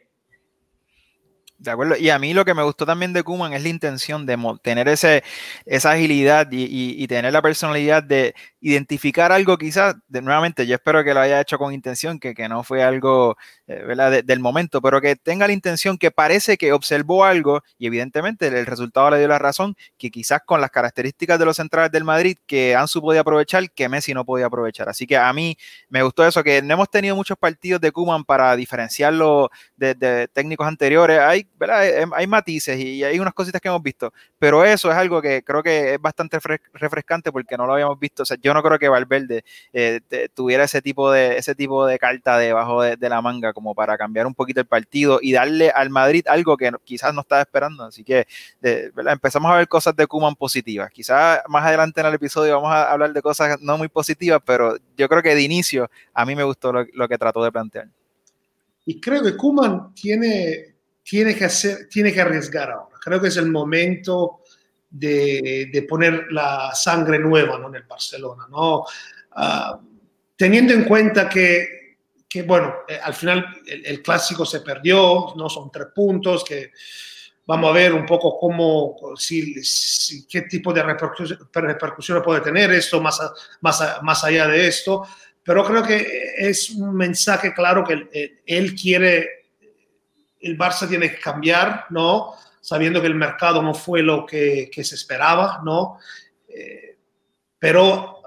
De 1.58 1.72
acuerdo. 1.72 1.98
Y 1.98 2.10
a 2.12 2.20
mí 2.20 2.34
lo 2.34 2.46
que 2.46 2.54
me 2.54 2.62
gustó 2.62 2.86
también 2.86 3.14
de 3.14 3.24
Kuman 3.24 3.54
es 3.54 3.64
la 3.64 3.70
intención 3.70 4.28
de 4.28 4.38
tener 4.62 4.88
esa 4.88 5.22
agilidad 5.92 6.48
y, 6.52 7.08
tener 7.08 7.34
la 7.34 7.42
personalidad 7.42 8.04
de 8.04 8.36
identificar 8.68 9.32
algo 9.32 9.58
quizás, 9.58 9.96
de, 10.10 10.22
nuevamente, 10.22 10.68
yo 10.68 10.76
espero 10.76 11.02
que 11.04 11.14
lo 11.14 11.22
haya 11.22 11.40
hecho 11.40 11.58
con 11.58 11.74
intención, 11.74 12.20
que, 12.20 12.34
que 12.34 12.50
no 12.50 12.64
fue 12.64 12.84
algo 12.84 13.38
eh, 13.66 14.22
del 14.26 14.40
momento, 14.42 14.82
pero 14.82 15.00
que 15.00 15.16
tenga 15.16 15.48
la 15.48 15.54
intención 15.54 15.98
que 15.98 16.12
parece 16.12 16.58
que 16.58 16.74
observó 16.74 17.24
algo 17.24 17.64
y 17.78 17.88
evidentemente 17.88 18.48
el, 18.48 18.66
resultado 18.66 19.12
le 19.12 19.20
dio 19.20 19.30
la 19.30 19.40
razón, 19.40 19.78
que 19.98 20.12
quizás 20.12 20.42
con 20.46 20.60
las 20.60 20.70
características 20.70 21.40
de 21.40 21.46
los 21.46 21.56
centrales 21.56 21.92
del 21.92 22.04
Madrid 22.04 22.38
que 22.46 22.76
Ansu 22.76 23.02
podía 23.02 23.22
aprovechar, 23.22 23.72
que 23.72 23.88
Messi 23.88 24.14
no 24.14 24.26
podía 24.26 24.48
aprovechar. 24.48 24.90
Así 24.90 25.08
que 25.08 25.16
a 25.16 25.32
mí 25.32 25.58
me 25.88 26.04
gustó 26.04 26.28
eso, 26.28 26.44
que 26.44 26.62
no 26.62 26.74
hemos 26.74 26.90
tenido 26.90 27.16
muchos 27.16 27.38
partidos 27.38 27.80
de 27.80 27.94
Kuman 27.94 28.26
para 28.26 28.54
diferenciarlo 28.58 29.50
de, 29.78 29.96
de 29.96 30.28
técnicos 30.28 30.68
anteriores. 30.68 31.20
Hay 31.20 31.48
hay, 31.70 32.28
matices 32.28 32.80
y 32.80 33.04
hay 33.04 33.20
unas 33.20 33.34
cositas 33.34 33.62
que 33.62 33.68
hemos 33.68 33.82
visto, 33.82 34.14
pero 34.38 34.64
eso 34.64 34.92
es 34.92 34.98
algo 34.98 35.22
que 35.22 35.44
creo 35.44 35.64
que 35.64 35.96
es 35.96 36.02
bastante 36.02 36.40
refrescante 36.74 37.32
porque 37.32 37.58
no 37.58 37.66
lo 37.66 37.74
habíamos 37.74 38.00
visto. 38.00 38.24
O 38.24 38.26
sea, 38.26 38.38
yo 38.42 38.54
no 38.58 38.64
creo 38.64 38.80
que 38.80 38.90
Valverde 38.90 39.44
eh, 39.72 40.02
tuviera 40.34 40.64
ese 40.64 40.82
tipo 40.82 41.12
de 41.12 41.38
ese 41.38 41.56
tipo 41.56 41.86
de 41.86 42.00
carta 42.00 42.38
debajo 42.38 42.82
de, 42.82 42.98
la 43.08 43.22
manga 43.22 43.54
como 43.54 43.74
para 43.74 43.98
cambiar 43.98 44.26
un 44.26 44.34
poquito 44.34 44.60
el 44.60 44.66
partido 44.66 45.20
y 45.22 45.32
darle 45.32 45.70
al 45.70 45.90
Madrid 45.90 46.26
algo 46.28 46.58
que 46.58 46.72
quizás 46.84 47.14
no 47.14 47.22
estaba 47.22 47.42
esperando. 47.42 47.84
Así 47.84 48.04
que 48.04 48.28
empezamos 48.62 49.52
a 49.52 49.58
ver 49.58 49.68
cosas 49.68 49.96
de 49.96 50.08
Kuman 50.08 50.36
positivas. 50.36 50.92
Quizás 50.92 51.42
más 51.48 51.66
adelante 51.66 52.02
en 52.02 52.08
el 52.08 52.16
episodio 52.16 52.56
vamos 52.56 52.72
a 52.72 52.92
hablar 52.92 53.14
de 53.14 53.22
cosas 53.22 53.62
no 53.62 53.78
muy 53.78 53.88
positivas, 53.88 54.42
pero 54.46 54.76
yo 54.98 55.08
creo 55.08 55.22
que 55.22 55.36
de 55.36 55.42
inicio 55.42 55.90
a 56.14 56.26
mí 56.26 56.36
me 56.36 56.44
gustó 56.44 56.74
lo, 56.74 56.86
lo 56.94 57.08
que 57.08 57.18
trató 57.18 57.44
de 57.44 57.52
plantear. 57.52 57.88
Y 58.86 59.00
creo 59.00 59.22
que 59.22 59.36
Kuman 59.36 59.94
tiene 59.94 60.78
tiene 61.08 61.36
que, 61.36 61.46
hacer, 61.46 61.88
tiene 61.90 62.12
que 62.12 62.20
arriesgar 62.20 62.70
ahora. 62.70 62.98
Creo 63.02 63.22
que 63.22 63.30
es 63.30 63.38
el 63.38 63.50
momento 63.50 64.42
de, 64.90 65.86
poner 65.88 66.32
la 66.32 66.74
sangre 66.74 67.20
nueva 67.20 67.58
¿no? 67.58 67.70
en 67.70 67.76
el 67.76 67.84
Barcelona. 67.84 68.46
¿no? 68.50 68.80
Uh, 68.82 69.78
teniendo 70.36 70.74
en 70.74 70.84
cuenta 70.84 71.28
que, 71.30 71.98
que 72.28 72.44
bueno, 72.44 72.74
eh, 72.88 73.00
al 73.02 73.14
final 73.14 73.46
el, 73.66 74.02
clásico 74.02 74.46
se 74.46 74.62
perdió, 74.62 75.34
no 75.36 75.50
son 75.50 75.72
tres 75.72 75.88
puntos, 75.94 76.44
que 76.44 76.72
vamos 77.46 77.70
a 77.70 77.74
ver 77.74 77.94
un 77.94 78.06
poco 78.06 78.38
cómo, 78.40 78.96
si, 79.16 79.56
qué 80.28 80.42
tipo 80.44 80.74
de 80.74 80.84
repercusión 80.84 82.22
puede 82.24 82.42
tener 82.42 82.72
esto 82.72 83.02
más, 83.02 83.20
más, 83.62 84.00
más 84.02 84.24
allá 84.24 84.48
de 84.48 84.68
esto. 84.68 85.04
Pero 85.44 85.64
creo 85.64 85.82
que 85.82 86.34
es 86.38 86.72
un 86.72 86.94
mensaje 86.94 87.54
claro 87.54 87.84
que 87.86 88.42
él 88.46 88.76
quiere 88.76 89.38
el 90.42 90.58
Barça 90.58 90.88
tiene 90.88 91.10
que 91.12 91.20
cambiar, 91.20 91.86
¿no? 91.90 92.34
Sabiendo 92.68 93.00
que 93.00 93.08
el 93.08 93.16
mercado 93.16 93.62
no 93.62 93.74
fue 93.74 94.04
lo 94.04 94.26
que, 94.26 94.70
se 94.74 94.96
esperaba, 94.96 95.62
¿no? 95.64 96.00
Eh, 96.50 96.98
pero 97.58 98.22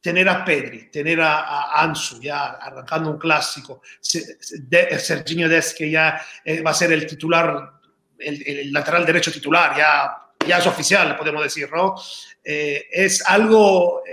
tener 0.00 0.28
a 0.28 0.44
Pedri, 0.44 0.88
tener 0.92 1.20
a, 1.20 1.82
Ansu 1.82 2.20
ya 2.22 2.50
arrancando 2.50 3.10
un 3.10 3.18
clásico, 3.18 3.82
Serginho 4.00 5.48
Des 5.48 5.74
que 5.74 5.90
ya 5.90 6.24
eh, 6.44 6.62
va 6.62 6.70
a 6.70 6.74
ser 6.74 6.92
el 6.92 7.04
titular, 7.04 7.72
el, 8.16 8.72
lateral 8.72 9.04
derecho 9.04 9.32
titular, 9.32 9.76
ya, 9.76 10.46
ya 10.46 10.58
es 10.58 10.66
oficial, 10.68 11.16
podemos 11.16 11.42
decir, 11.42 11.68
¿no? 11.72 11.96
Eh, 12.44 12.86
es 12.92 13.28
algo, 13.28 14.04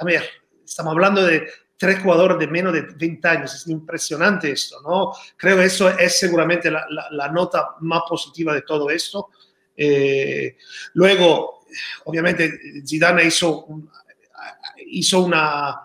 a 0.00 0.04
ver, 0.06 0.26
estamos 0.64 0.92
hablando 0.92 1.22
de 1.22 1.46
tres 1.76 2.00
jugadores 2.00 2.38
de 2.38 2.46
menos 2.46 2.72
de 2.72 2.82
20 2.82 3.28
años. 3.28 3.54
Es 3.54 3.66
impresionante 3.68 4.50
esto, 4.50 4.80
¿no? 4.82 5.12
Creo 5.36 5.56
que 5.56 5.64
eso 5.64 5.88
es 5.90 6.18
seguramente 6.18 6.70
la, 6.70 6.86
la, 7.10 7.28
nota 7.28 7.74
más 7.80 8.02
positiva 8.08 8.54
de 8.54 8.62
todo 8.62 8.90
esto. 8.90 9.30
Eh, 9.76 10.56
luego, 10.94 11.64
obviamente, 12.04 12.58
Zidane 12.86 13.24
hizo, 13.24 13.66
hizo 14.86 15.20
una, 15.20 15.80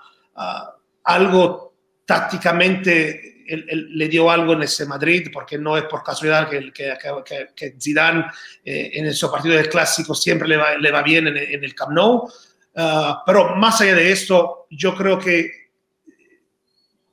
algo 1.04 1.74
tácticamente 2.06 3.28
le 3.74 4.08
dio 4.08 4.32
algo 4.32 4.54
en 4.54 4.64
ese 4.64 4.86
Madrid, 4.86 5.30
porque 5.32 5.58
no 5.58 5.76
es 5.76 5.84
por 5.84 6.04
casualidad 6.04 6.50
que, 6.50 6.72
que, 6.72 7.50
que, 7.54 7.76
Zidane 7.78 8.26
eh, 8.64 8.92
en 8.94 9.14
su 9.14 9.30
partido 9.30 9.56
de 9.56 9.68
clásico 9.68 10.16
siempre 10.16 10.48
le 10.48 10.56
va, 10.56 10.78
le 10.78 10.90
va 10.90 11.02
bien 11.02 11.28
en, 11.28 11.36
en 11.36 11.64
el 11.64 11.76
Camp 11.76 11.92
Nou. 11.92 12.30
Ah, 12.76 13.24
pero 13.26 13.56
más 13.56 13.82
allá 13.82 13.96
de 13.96 14.12
esto, 14.12 14.68
yo 14.70 14.96
creo 14.96 15.20
que 15.20 15.61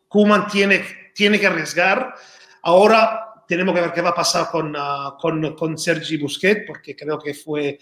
Kuman 0.08 0.46
tiene, 0.48 0.84
tiene 1.14 1.38
que 1.38 1.46
arriesgar. 1.46 2.14
Ahora 2.62 3.28
tenemos 3.48 3.74
que 3.74 3.80
ver 3.80 3.92
qué 3.92 4.02
va 4.02 4.10
a 4.10 4.14
pasar 4.14 4.50
con, 4.50 4.76
uh, 4.76 5.16
con, 5.18 5.54
con, 5.54 5.78
Sergi 5.78 6.18
Busquets, 6.18 6.64
porque 6.66 6.94
creo 6.94 7.18
que 7.18 7.32
fue, 7.32 7.78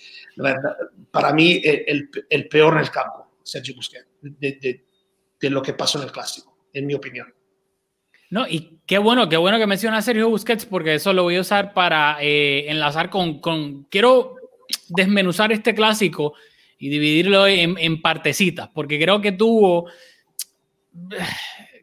para 1.11 1.33
mí, 1.33 1.61
el, 1.63 2.09
el, 2.31 2.49
peor 2.49 2.75
en 2.75 2.81
el 2.81 2.91
campo, 2.91 3.33
Sergi 3.43 3.73
Busquets, 3.73 4.07
de, 4.21 4.59
de, 4.63 4.85
de, 5.41 5.51
lo 5.51 5.61
que 5.61 5.73
pasó 5.73 5.99
en 5.99 6.05
el 6.05 6.13
Clásico, 6.13 6.69
en 6.73 6.87
mi 6.87 6.95
opinión. 6.95 7.35
No, 8.31 8.47
y 8.47 8.79
qué 8.87 8.99
bueno, 8.99 9.29
qué 9.29 9.37
bueno 9.37 9.59
que 9.59 9.67
menciona 9.67 10.03
Sergio 10.03 10.29
Busquets, 10.29 10.67
porque 10.67 10.95
eso 10.95 11.13
lo 11.13 11.25
voy 11.25 11.37
a 11.37 11.41
usar 11.41 11.75
para 11.75 12.19
eh, 12.21 12.71
enlazar 12.71 13.11
con, 13.11 13.41
con, 13.41 13.85
Quiero 13.85 14.37
desmenuzar 14.89 15.51
este 15.51 15.75
Clásico 15.75 16.35
y 16.79 16.89
dividirlo 16.89 17.47
en, 17.47 17.77
en 17.79 18.01
partecitas, 18.01 18.69
porque 18.73 19.01
creo 19.01 19.21
que 19.21 19.33
tuvo 19.33 19.89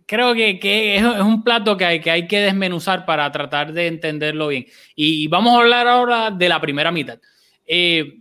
creo 0.06 0.34
que, 0.34 0.60
que, 0.60 0.98
es 0.98 1.04
un 1.04 1.44
plato 1.44 1.78
que 1.78 1.86
hay, 1.86 2.02
que 2.02 2.12
hay 2.12 2.28
que 2.28 2.40
desmenuzar 2.40 3.06
para 3.06 3.32
tratar 3.32 3.74
de 3.74 3.88
entenderlo 3.88 4.48
bien. 4.48 4.66
Y, 4.96 5.28
vamos 5.28 5.56
a 5.56 5.62
hablar 5.62 5.88
ahora 5.88 6.32
de 6.32 6.50
la 6.50 6.60
primera 6.60 6.92
mitad. 6.92 7.20
Eh, 7.66 8.20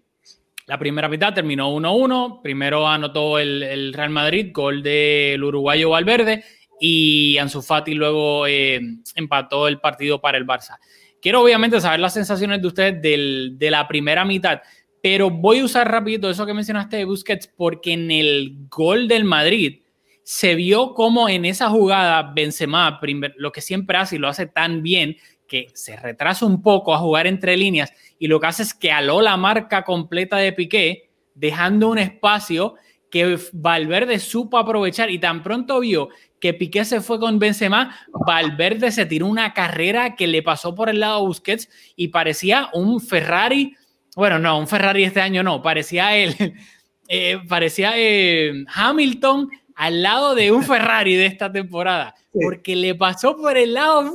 la 0.66 0.78
primera 0.78 1.08
mitad 1.08 1.34
terminó 1.34 1.74
1-1. 1.74 2.40
Primero 2.42 2.88
anotó 2.88 3.38
el, 3.38 3.62
el, 3.62 3.92
Real 3.92 4.10
Madrid, 4.10 4.50
gol 4.52 4.82
del 4.82 5.42
uruguayo 5.42 5.90
Valverde, 5.90 6.44
y 6.80 7.38
Ansu 7.38 7.62
Fati 7.62 7.94
luego 7.94 8.46
eh, 8.46 8.80
empató 9.14 9.68
el 9.68 9.78
partido 9.78 10.20
para 10.20 10.38
el 10.38 10.46
Barça. 10.46 10.78
Quiero 11.20 11.40
obviamente 11.40 11.80
saber 11.80 12.00
las 12.00 12.14
sensaciones 12.14 12.60
de 12.60 12.66
ustedes 12.66 13.00
del, 13.00 13.56
de 13.56 13.70
la 13.70 13.86
primera 13.86 14.24
mitad, 14.24 14.60
pero 15.00 15.30
voy 15.30 15.60
a 15.60 15.64
usar 15.64 15.88
rápido 15.88 16.28
eso 16.28 16.44
que 16.44 16.54
mencionaste 16.54 16.96
de 16.96 17.04
Busquets 17.04 17.46
porque 17.46 17.92
en 17.92 18.10
el 18.10 18.66
gol 18.68 19.06
del 19.06 19.24
Madrid 19.24 19.81
se 20.22 20.54
vio 20.54 20.94
como 20.94 21.28
en 21.28 21.44
esa 21.44 21.68
jugada 21.68 22.32
Benzema, 22.34 23.00
lo 23.36 23.52
que 23.52 23.60
siempre 23.60 23.96
hace 23.96 24.16
y 24.16 24.18
lo 24.18 24.28
hace 24.28 24.46
tan 24.46 24.82
bien, 24.82 25.16
que 25.52 25.68
se 25.74 25.96
retrasa 25.96 26.46
un 26.46 26.62
poco 26.62 26.94
a 26.94 26.98
jugar 26.98 27.26
entre 27.26 27.58
líneas 27.58 27.92
y 28.18 28.26
lo 28.26 28.40
que 28.40 28.46
hace 28.46 28.62
es 28.62 28.72
que 28.72 28.90
aló 28.90 29.20
la 29.20 29.36
marca 29.36 29.84
completa 29.84 30.38
de 30.38 30.52
Piqué, 30.52 31.10
dejando 31.34 31.90
un 31.90 31.98
espacio 31.98 32.76
que 33.10 33.38
Valverde 33.52 34.18
supo 34.18 34.56
aprovechar 34.56 35.10
y 35.10 35.18
tan 35.18 35.42
pronto 35.42 35.80
vio 35.80 36.08
que 36.40 36.54
Piqué 36.54 36.86
se 36.86 37.02
fue 37.02 37.20
con 37.20 37.38
Benzema, 37.38 37.94
Valverde 38.26 38.90
se 38.90 39.04
tiró 39.04 39.26
una 39.26 39.52
carrera 39.52 40.16
que 40.16 40.26
le 40.26 40.42
pasó 40.42 40.74
por 40.74 40.88
el 40.88 41.00
lado 41.00 41.16
a 41.16 41.20
Busquets 41.20 41.68
y 41.94 42.08
parecía 42.08 42.70
un 42.72 43.00
Ferrari, 43.00 43.76
bueno, 44.16 44.38
no, 44.38 44.58
un 44.58 44.66
Ferrari 44.66 45.04
este 45.04 45.20
año 45.20 45.42
no, 45.42 45.60
parecía 45.60 46.16
él, 46.16 46.34
eh, 47.08 47.38
parecía 47.46 47.92
eh, 47.96 48.64
Hamilton 48.74 49.50
al 49.82 50.00
lado 50.00 50.36
de 50.36 50.52
un 50.52 50.62
Ferrari 50.62 51.16
de 51.16 51.26
esta 51.26 51.50
temporada, 51.50 52.14
porque 52.32 52.76
le 52.76 52.94
pasó 52.94 53.36
por 53.36 53.58
el 53.58 53.74
lado 53.74 54.12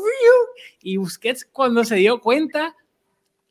y 0.81 0.95
Busquets 0.95 1.43
cuando 1.43 1.83
se 1.83 1.95
dio 1.95 2.21
cuenta, 2.21 2.73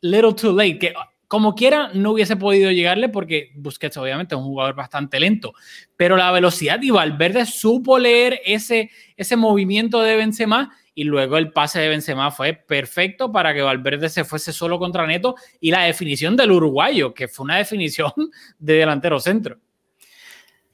little 0.00 0.32
too 0.32 0.56
late, 0.56 0.78
que 0.78 0.94
como 1.28 1.54
quiera 1.54 1.90
no 1.92 2.12
hubiese 2.12 2.36
podido 2.36 2.70
llegarle 2.70 3.10
porque 3.10 3.50
Busquets 3.56 3.98
obviamente 3.98 4.34
es 4.34 4.38
un 4.38 4.46
jugador 4.46 4.74
bastante 4.74 5.20
lento, 5.20 5.52
pero 5.98 6.16
la 6.16 6.32
velocidad 6.32 6.80
y 6.80 6.88
Valverde 6.88 7.44
supo 7.44 7.98
leer 7.98 8.40
ese, 8.46 8.90
ese 9.18 9.36
movimiento 9.36 10.00
de 10.00 10.16
Benzema 10.16 10.74
y 10.94 11.04
luego 11.04 11.36
el 11.36 11.52
pase 11.52 11.80
de 11.80 11.88
Benzema 11.90 12.30
fue 12.30 12.54
perfecto 12.54 13.30
para 13.30 13.52
que 13.52 13.60
Valverde 13.60 14.08
se 14.08 14.24
fuese 14.24 14.54
solo 14.54 14.78
contra 14.78 15.06
Neto 15.06 15.34
y 15.60 15.70
la 15.70 15.82
definición 15.82 16.34
del 16.34 16.52
uruguayo, 16.52 17.12
que 17.12 17.28
fue 17.28 17.44
una 17.44 17.58
definición 17.58 18.12
de 18.58 18.72
delantero 18.72 19.20
centro. 19.20 19.58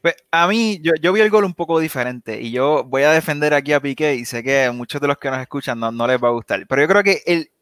Pues 0.03 0.17
a 0.33 0.49
mí, 0.49 0.81
yo, 0.83 0.93
yo, 1.01 1.13
vi 1.13 1.21
el 1.21 1.31
gol 1.31 1.45
un 1.45 1.55
poco 1.55 1.79
diferente 1.79 2.41
y 2.41 2.51
yo 2.51 2.85
voy 2.85 3.05
a 3.05 3.13
defender 3.13 3.55
aquí 3.55 3.73
a 3.73 3.81
Piqué 3.81 4.17
y 4.17 4.25
sé 4.25 4.43
que 4.43 4.71
muchos 4.73 5.01
de 5.01 5.07
los 5.07 5.17
que 5.17 5.31
nos 5.31 5.41
escuchan 5.41 5.79
no, 5.79 5.93
no 5.93 6.07
les 6.09 6.23
va 6.23 6.29
a 6.29 6.33
gustar, 6.33 6.67
pero 6.67 6.83
yo 6.83 6.89
creo 6.89 7.03
que 7.05 7.23
el, 7.25 7.53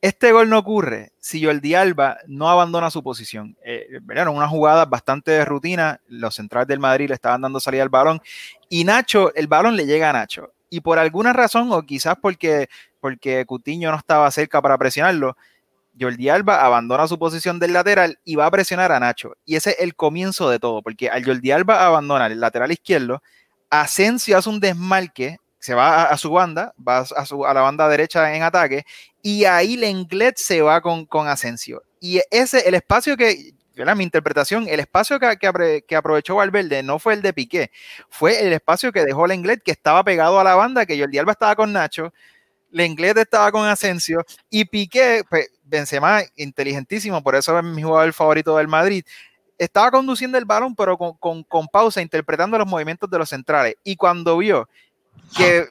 este 0.00 0.32
gol 0.32 0.48
no 0.48 0.58
ocurre 0.58 1.12
si 1.18 1.44
Jordi 1.44 1.74
Alba 1.74 2.18
no 2.26 2.48
abandona 2.48 2.90
su 2.90 3.02
posición. 3.02 3.56
Eh, 3.64 4.00
una 4.28 4.48
jugada 4.48 4.86
bastante 4.86 5.32
de 5.32 5.44
rutina, 5.44 6.00
los 6.08 6.36
centrales 6.36 6.68
del 6.68 6.78
Madrid 6.78 7.08
le 7.08 7.14
estaban 7.14 7.42
dando 7.42 7.60
salida 7.60 7.82
al 7.82 7.88
balón 7.90 8.20
y 8.68 8.84
Nacho, 8.84 9.34
el 9.34 9.46
balón 9.46 9.76
le 9.76 9.86
llega 9.86 10.10
a 10.10 10.12
Nacho. 10.12 10.52
Y 10.70 10.80
por 10.80 10.98
alguna 10.98 11.32
razón, 11.32 11.72
o 11.72 11.82
quizás 11.82 12.14
porque, 12.22 12.68
porque 13.00 13.44
Cutiño 13.44 13.90
no 13.90 13.98
estaba 13.98 14.30
cerca 14.30 14.62
para 14.62 14.78
presionarlo, 14.78 15.36
Jordi 16.00 16.28
Alba 16.28 16.64
abandona 16.64 17.06
su 17.06 17.18
posición 17.18 17.58
del 17.58 17.72
lateral 17.72 18.18
y 18.24 18.36
va 18.36 18.46
a 18.46 18.50
presionar 18.50 18.90
a 18.90 19.00
Nacho. 19.00 19.36
Y 19.44 19.56
ese 19.56 19.70
es 19.70 19.80
el 19.80 19.94
comienzo 19.94 20.48
de 20.48 20.58
todo, 20.58 20.82
porque 20.82 21.10
al 21.10 21.24
Jordi 21.24 21.50
Alba 21.50 21.86
abandonar 21.86 22.32
el 22.32 22.40
lateral 22.40 22.72
izquierdo, 22.72 23.22
Asensio 23.68 24.36
hace 24.36 24.48
un 24.48 24.60
desmarque, 24.60 25.38
se 25.58 25.74
va 25.74 26.04
a, 26.04 26.16
su 26.16 26.30
banda, 26.30 26.74
va 26.76 26.98
a, 26.98 27.26
su, 27.26 27.44
a, 27.44 27.52
la 27.52 27.60
banda 27.60 27.88
derecha 27.88 28.34
en 28.34 28.42
ataque, 28.42 28.84
y 29.22 29.44
ahí 29.44 29.76
Lenglet 29.76 30.36
se 30.38 30.62
va 30.62 30.80
con, 30.80 31.06
Asensio. 31.28 31.82
Y 32.00 32.20
ese, 32.30 32.66
el 32.66 32.74
espacio 32.74 33.16
que, 33.16 33.52
mi 33.94 34.04
interpretación, 34.04 34.66
el 34.68 34.80
espacio 34.80 35.20
que, 35.20 35.82
que, 35.86 35.96
aprovechó 35.96 36.36
Valverde 36.36 36.82
no 36.82 36.98
fue 36.98 37.14
el 37.14 37.22
de 37.22 37.32
Piqué, 37.32 37.70
fue 38.08 38.46
el 38.46 38.52
espacio 38.52 38.90
que 38.90 39.04
dejó 39.04 39.26
Lenglet, 39.26 39.62
que 39.62 39.70
estaba 39.70 40.02
pegado 40.02 40.40
a 40.40 40.44
la 40.44 40.54
banda, 40.54 40.86
que 40.86 40.98
Jordi 40.98 41.18
Alba 41.18 41.32
estaba 41.32 41.54
con 41.54 41.72
Nacho, 41.72 42.12
Lenglet 42.70 43.16
estaba 43.18 43.50
con 43.52 43.66
Asensio, 43.66 44.24
y 44.48 44.64
Piqué, 44.64 45.22
pues, 45.28 45.50
Benzema, 45.62 46.22
inteligentísimo, 46.36 47.22
por 47.22 47.36
eso 47.36 47.56
es 47.58 47.64
mi 47.64 47.82
jugador 47.82 48.12
favorito 48.12 48.56
del 48.56 48.68
Madrid, 48.68 49.04
estaba 49.60 49.90
conduciendo 49.90 50.38
el 50.38 50.46
balón, 50.46 50.74
pero 50.74 50.96
con, 50.96 51.14
con, 51.18 51.44
con 51.44 51.68
pausa, 51.68 52.00
interpretando 52.00 52.56
los 52.56 52.66
movimientos 52.66 53.10
de 53.10 53.18
los 53.18 53.28
centrales. 53.28 53.74
Y 53.84 53.94
cuando 53.94 54.38
vio 54.38 54.68
que, 55.36 55.66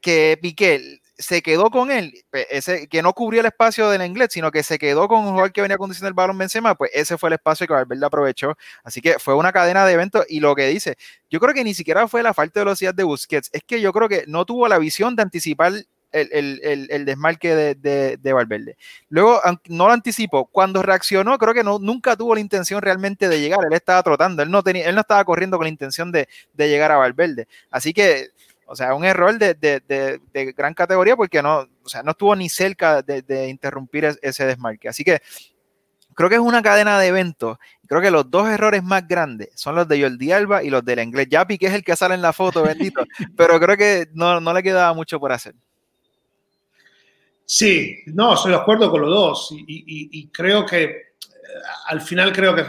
que 0.00 0.38
Piqué 0.40 1.00
se 1.18 1.42
quedó 1.42 1.70
con 1.70 1.90
él, 1.90 2.24
ese, 2.50 2.88
que 2.88 3.02
no 3.02 3.12
cubrió 3.12 3.40
el 3.40 3.46
espacio 3.46 3.88
del 3.90 4.02
inglés, 4.02 4.28
sino 4.32 4.50
que 4.50 4.62
se 4.62 4.78
quedó 4.78 5.08
con 5.08 5.20
un 5.20 5.30
jugador 5.30 5.52
que 5.52 5.62
venía 5.62 5.78
conduciendo 5.78 6.08
el 6.08 6.14
balón 6.14 6.36
Benzema, 6.36 6.74
pues 6.74 6.90
ese 6.94 7.18
fue 7.18 7.28
el 7.28 7.34
espacio 7.34 7.66
que 7.66 7.74
Valverde 7.74 8.06
aprovechó. 8.06 8.56
Así 8.82 9.00
que 9.00 9.18
fue 9.18 9.34
una 9.34 9.52
cadena 9.52 9.84
de 9.86 9.92
eventos 9.94 10.24
y 10.28 10.40
lo 10.40 10.54
que 10.54 10.66
dice, 10.68 10.96
yo 11.30 11.38
creo 11.38 11.54
que 11.54 11.64
ni 11.64 11.74
siquiera 11.74 12.08
fue 12.08 12.22
la 12.22 12.34
falta 12.34 12.60
de 12.60 12.64
velocidad 12.64 12.94
de 12.94 13.04
Busquets, 13.04 13.50
es 13.52 13.62
que 13.64 13.80
yo 13.80 13.92
creo 13.92 14.08
que 14.08 14.24
no 14.26 14.44
tuvo 14.44 14.68
la 14.68 14.78
visión 14.78 15.16
de 15.16 15.22
anticipar 15.22 15.72
el, 16.12 16.60
el, 16.62 16.88
el, 16.90 17.04
desmarque 17.04 17.54
de, 17.54 17.74
de, 17.74 18.16
de, 18.16 18.32
Valverde. 18.32 18.76
Luego, 19.08 19.40
no 19.68 19.86
lo 19.86 19.92
anticipó. 19.92 20.46
Cuando 20.46 20.82
reaccionó, 20.82 21.36
creo 21.38 21.52
que 21.52 21.64
no, 21.64 21.78
nunca 21.78 22.16
tuvo 22.16 22.34
la 22.34 22.40
intención 22.40 22.80
realmente 22.80 23.28
de 23.28 23.40
llegar. 23.40 23.60
Él 23.66 23.74
estaba 23.74 24.02
trotando, 24.02 24.42
él 24.42 24.50
no, 24.50 24.62
tenía, 24.62 24.88
él 24.88 24.94
no 24.94 25.02
estaba 25.02 25.24
corriendo 25.24 25.58
con 25.58 25.64
la 25.64 25.70
intención 25.70 26.10
de, 26.12 26.28
de 26.54 26.68
llegar 26.68 26.92
a 26.92 26.96
Valverde. 26.96 27.48
Así 27.70 27.92
que 27.92 28.30
o 28.66 28.74
sea, 28.74 28.94
un 28.94 29.04
error 29.04 29.38
de, 29.38 29.54
de, 29.54 29.80
de, 30.32 30.52
gran 30.52 30.74
categoría 30.74 31.16
porque 31.16 31.40
no, 31.40 31.68
o 31.84 31.88
sea, 31.88 32.02
no 32.02 32.10
estuvo 32.10 32.34
ni 32.34 32.48
cerca 32.48 33.00
de, 33.00 33.48
interrumpir 33.48 34.18
ese 34.20 34.44
desmarque. 34.44 34.88
Así 34.88 35.04
que 35.04 35.20
creo 36.14 36.28
que 36.28 36.34
es 36.34 36.40
una 36.40 36.62
cadena 36.62 36.98
de 36.98 37.06
eventos. 37.06 37.58
Creo 37.86 38.02
que 38.02 38.10
los 38.10 38.28
dos 38.28 38.48
errores 38.48 38.82
más 38.82 39.06
grandes 39.06 39.50
son 39.54 39.76
los 39.76 39.86
de 39.86 40.02
Jordi 40.02 40.32
Alba 40.32 40.64
y 40.64 40.70
los 40.70 40.84
del 40.84 40.98
inglés. 40.98 41.28
Ya 41.30 41.46
que 41.46 41.66
es 41.66 41.74
el 41.74 41.84
que 41.84 41.94
sale 41.94 42.16
en 42.16 42.22
la 42.22 42.32
foto, 42.32 42.64
bendito, 42.64 43.04
pero 43.36 43.60
creo 43.60 43.76
que 43.76 44.08
no, 44.14 44.40
no 44.40 44.52
le 44.52 44.62
quedaba 44.64 44.92
mucho 44.94 45.20
por 45.20 45.32
hacer. 45.32 45.54
Sí, 47.48 48.02
no, 48.06 48.34
estoy 48.34 48.50
de 48.50 48.58
acuerdo 48.58 48.90
con 48.90 49.02
los 49.02 49.10
dos 49.10 49.54
y, 49.56 50.28
creo 50.30 50.66
que 50.66 50.82
eh, 50.82 51.04
al 51.86 52.00
final 52.00 52.32
creo 52.32 52.56
que 52.56 52.64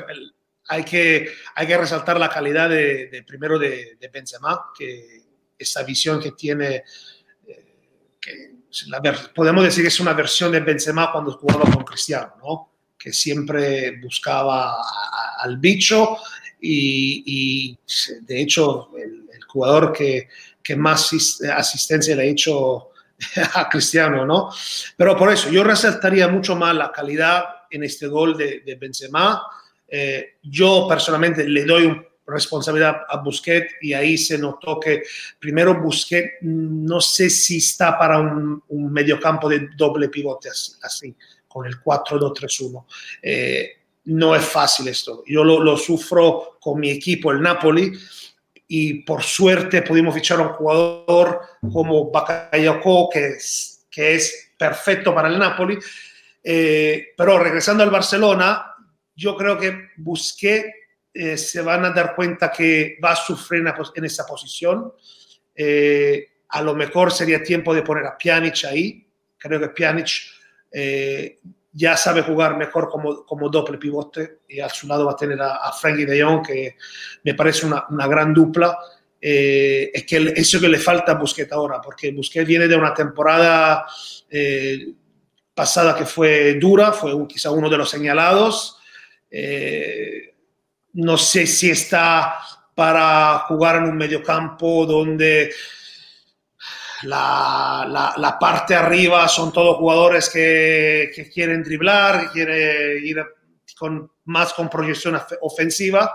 hay 0.67 0.83
que, 0.83 1.31
hay 1.55 1.65
que 1.65 1.77
resaltar 1.77 2.19
la 2.19 2.29
calidad 2.29 2.69
de, 2.69 3.23
primero 3.25 3.57
de, 3.57 3.97
de 3.99 4.07
Benzema, 4.09 4.67
que, 4.77 5.23
esa 5.57 5.81
visión 5.83 6.19
que 6.19 6.33
tiene, 6.33 6.83
eh, 7.47 7.65
que 8.21 8.53
podemos 9.33 9.63
decir 9.63 9.83
que 9.83 9.87
es 9.87 9.99
una 9.99 10.13
versión 10.13 10.51
de 10.51 10.59
Benzema 10.59 11.11
cuando 11.11 11.31
jugaba 11.31 11.71
con 11.71 11.83
Cristiano, 11.83 12.33
¿no? 12.37 12.71
que 12.97 13.11
siempre 13.11 13.99
buscaba 13.99 14.75
al 15.39 15.57
bicho 15.57 16.17
y, 16.59 17.77
de 18.21 18.41
hecho 18.41 18.89
el, 18.97 19.25
jugador 19.47 19.93
que, 19.93 20.27
que, 20.61 20.75
más 20.75 21.09
asistencia 21.55 22.15
le 22.15 22.23
ha 22.23 22.25
hecho 22.25 22.89
a 23.53 23.69
Cristiano, 23.69 24.25
¿no? 24.25 24.49
Pero 24.95 25.17
por 25.17 25.31
eso 25.31 25.49
yo 25.49 25.63
resaltaría 25.63 26.27
mucho 26.27 26.55
más 26.55 26.75
la 26.75 26.91
calidad 26.91 27.45
en 27.69 27.83
este 27.83 28.07
gol 28.07 28.37
de, 28.37 28.61
de 28.61 28.75
Benzema. 28.75 29.43
Eh, 29.87 30.37
yo 30.43 30.85
personalmente 30.87 31.47
le 31.47 31.65
doy 31.65 32.07
responsabilidad 32.27 33.03
a 33.07 33.17
Busquets 33.17 33.75
y 33.81 33.93
ahí 33.93 34.17
se 34.17 34.37
notó 34.37 34.79
que 34.79 35.03
primero 35.39 35.81
Busquets 35.81 36.33
no 36.41 36.99
sé 36.99 37.29
si 37.29 37.57
está 37.57 37.97
para 37.97 38.19
un, 38.19 38.61
un 38.67 38.91
mediocampo 38.91 39.47
de 39.47 39.69
doble 39.75 40.09
pivote 40.09 40.49
así, 40.49 41.15
con 41.47 41.65
el 41.65 41.81
4-2-3-1. 41.81 42.85
Eh, 43.21 43.71
no 44.05 44.35
es 44.35 44.45
fácil 44.45 44.87
esto. 44.87 45.23
Yo 45.25 45.43
lo, 45.43 45.77
sufro 45.77 46.57
con 46.61 46.79
mi 46.79 46.89
equipo, 46.89 47.31
el 47.31 47.41
Napoli, 47.41 47.91
y 48.67 48.95
por 49.03 49.23
suerte 49.23 49.81
pudimos 49.81 50.13
fichar 50.13 50.39
a 50.39 50.43
un 50.43 50.49
jugador 50.49 51.41
como 51.71 52.11
Bakayoko, 52.11 53.09
que 53.09 53.27
es, 53.27 53.87
que 53.89 54.15
es 54.15 54.51
perfecto 54.57 55.15
para 55.15 55.29
el 55.29 55.39
Napoli. 55.39 55.77
Eh, 56.43 57.13
pero 57.17 57.39
regresando 57.39 57.83
al 57.83 57.89
Barcelona, 57.89 58.73
yo 59.15 59.35
creo 59.35 59.57
que 59.57 59.89
Busquets 59.97 60.67
eh, 61.13 61.35
se 61.35 61.61
van 61.61 61.83
a 61.83 61.89
dar 61.89 62.15
cuenta 62.15 62.51
que 62.51 62.97
va 63.03 63.13
a 63.13 63.15
sufrir 63.15 63.65
en, 63.95 64.05
esa 64.05 64.25
posición. 64.25 64.93
Eh, 65.55 66.27
a 66.49 66.61
lo 66.61 66.75
mejor 66.75 67.11
sería 67.11 67.41
tiempo 67.41 67.73
de 67.73 67.81
poner 67.81 68.05
a 68.05 68.17
Pjanic 68.17 68.65
ahí. 68.65 69.07
Creo 69.37 69.59
que 69.59 69.69
Pjanic 69.69 70.09
eh, 70.71 71.39
ya 71.77 71.95
sabe 71.95 72.23
jugar 72.23 72.57
mejor 72.57 72.89
como, 72.89 73.23
como 73.25 73.49
doble 73.49 73.77
pivote 73.77 74.39
y 74.47 74.59
a 74.59 74.69
su 74.69 74.87
lado 74.87 75.05
va 75.05 75.11
a 75.11 75.15
tener 75.15 75.39
a, 75.41 75.57
a 75.57 75.71
Frankie 75.71 76.05
de 76.05 76.23
Jong, 76.23 76.45
que 76.45 76.75
me 77.23 77.35
parece 77.35 77.67
una, 77.67 77.85
una 77.89 78.07
gran 78.07 78.33
dupla. 78.33 78.77
es 79.21 80.05
que 80.05 80.33
eso 80.35 80.59
que 80.59 80.69
le 80.69 80.79
falta 80.79 81.11
a 81.11 81.15
Busquets 81.15 81.51
ahora, 81.51 81.79
porque 81.81 82.11
Busquets 82.11 82.47
viene 82.47 82.67
de 82.67 82.75
una 82.75 82.93
temporada 82.93 83.85
pasada 85.57 85.95
que 85.95 86.05
fue 86.05 86.53
dura, 86.55 86.91
fue 86.91 87.27
quizá 87.27 87.49
uno 87.49 87.67
de 87.67 87.77
los 87.77 87.89
señalados. 87.89 88.77
Eh, 89.29 90.35
no 90.93 91.17
sé 91.17 91.47
si 91.47 91.71
está 91.71 92.39
para 92.75 93.39
jugar 93.47 93.77
en 93.77 93.85
un 93.85 93.97
mediocampo 93.97 94.85
donde 94.85 95.51
la, 97.03 98.13
la, 98.17 98.39
parte 98.39 98.73
arriba 98.75 99.27
son 99.27 99.51
todos 99.51 99.77
jugadores 99.77 100.29
que, 100.29 101.11
que, 101.13 101.29
quieren 101.29 101.63
driblar, 101.63 102.27
que 102.27 102.31
quieren 102.31 103.05
ir 103.05 103.23
con, 103.77 104.11
más 104.25 104.53
con 104.53 104.69
proyección 104.69 105.19
ofensiva. 105.41 106.13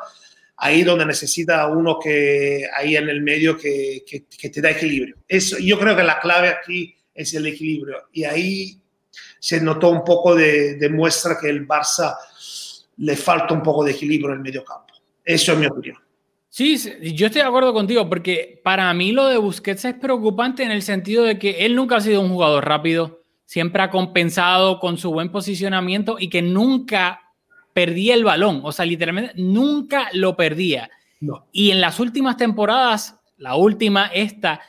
Ahí 0.57 0.83
donde 0.85 1.07
necesita 1.07 1.67
uno 1.67 1.99
que 1.99 2.69
ahí 2.77 2.97
en 2.97 3.09
el 3.09 3.21
medio 3.23 3.57
que, 3.57 4.05
que, 4.07 4.51
te 4.51 4.61
da 4.61 4.71
equilibrio. 4.71 5.17
Eso, 5.27 5.57
yo 5.59 5.79
creo 5.79 5.97
que 5.97 6.03
la 6.03 6.21
clave 6.21 6.49
aquí 6.49 6.95
es 7.15 7.35
el 7.35 7.47
equilibrio. 7.47 8.09
Y 8.13 8.25
ahí 8.25 8.81
se 9.39 9.61
notó 9.61 9.89
un 9.89 10.05
poco 10.05 10.35
de, 10.35 10.75
de 10.77 10.89
muestra 10.89 11.39
que 11.41 11.49
el 11.49 11.67
Barça 11.67 12.17
le 12.99 13.17
falta 13.17 13.55
un 13.55 13.63
poco 13.63 13.85
de 13.85 13.93
equilibrio 13.93 14.31
en 14.31 14.37
el 14.37 14.43
medio 14.43 14.65
campo. 14.65 14.95
Eso 15.25 15.53
es 15.53 15.59
mi 15.59 15.67
opinión. 15.67 15.99
Sí, 16.55 16.77
yo 17.15 17.29
estoy 17.29 17.41
de 17.41 17.49
acuerdo 17.49 17.73
contigo, 17.73 18.07
porque 18.11 18.61
para 18.63 18.93
mí 18.93 19.13
lo 19.13 19.27
de 19.27 19.39
Busquets 19.39 19.87
es 19.87 19.95
preocupante 19.95 20.63
en 20.63 20.71
el 20.71 20.83
sentido 20.83 21.25
de 21.25 21.39
que 21.39 21.65
él 21.65 21.75
nunca 21.75 21.97
ha 21.97 22.01
sido 22.03 22.21
un 22.21 22.29
jugador 22.29 22.67
rápido, 22.67 23.23
siempre 23.47 23.81
ha 23.81 23.89
compensado 23.89 24.79
con 24.79 24.99
su 24.99 25.11
buen 25.11 25.33
posicionamiento 25.33 26.17
y 26.19 26.29
que 26.29 26.43
nunca 26.43 27.23
perdía 27.73 28.13
el 28.13 28.25
balón, 28.25 28.61
o 28.65 28.71
sea, 28.71 28.85
literalmente 28.85 29.33
nunca 29.37 30.11
lo 30.13 30.37
perdía. 30.37 30.91
Y 31.53 31.71
en 31.71 31.81
las 31.81 31.99
últimas 31.99 32.37
temporadas, 32.37 33.19
la 33.39 33.55
última, 33.55 34.09
esta, 34.09 34.61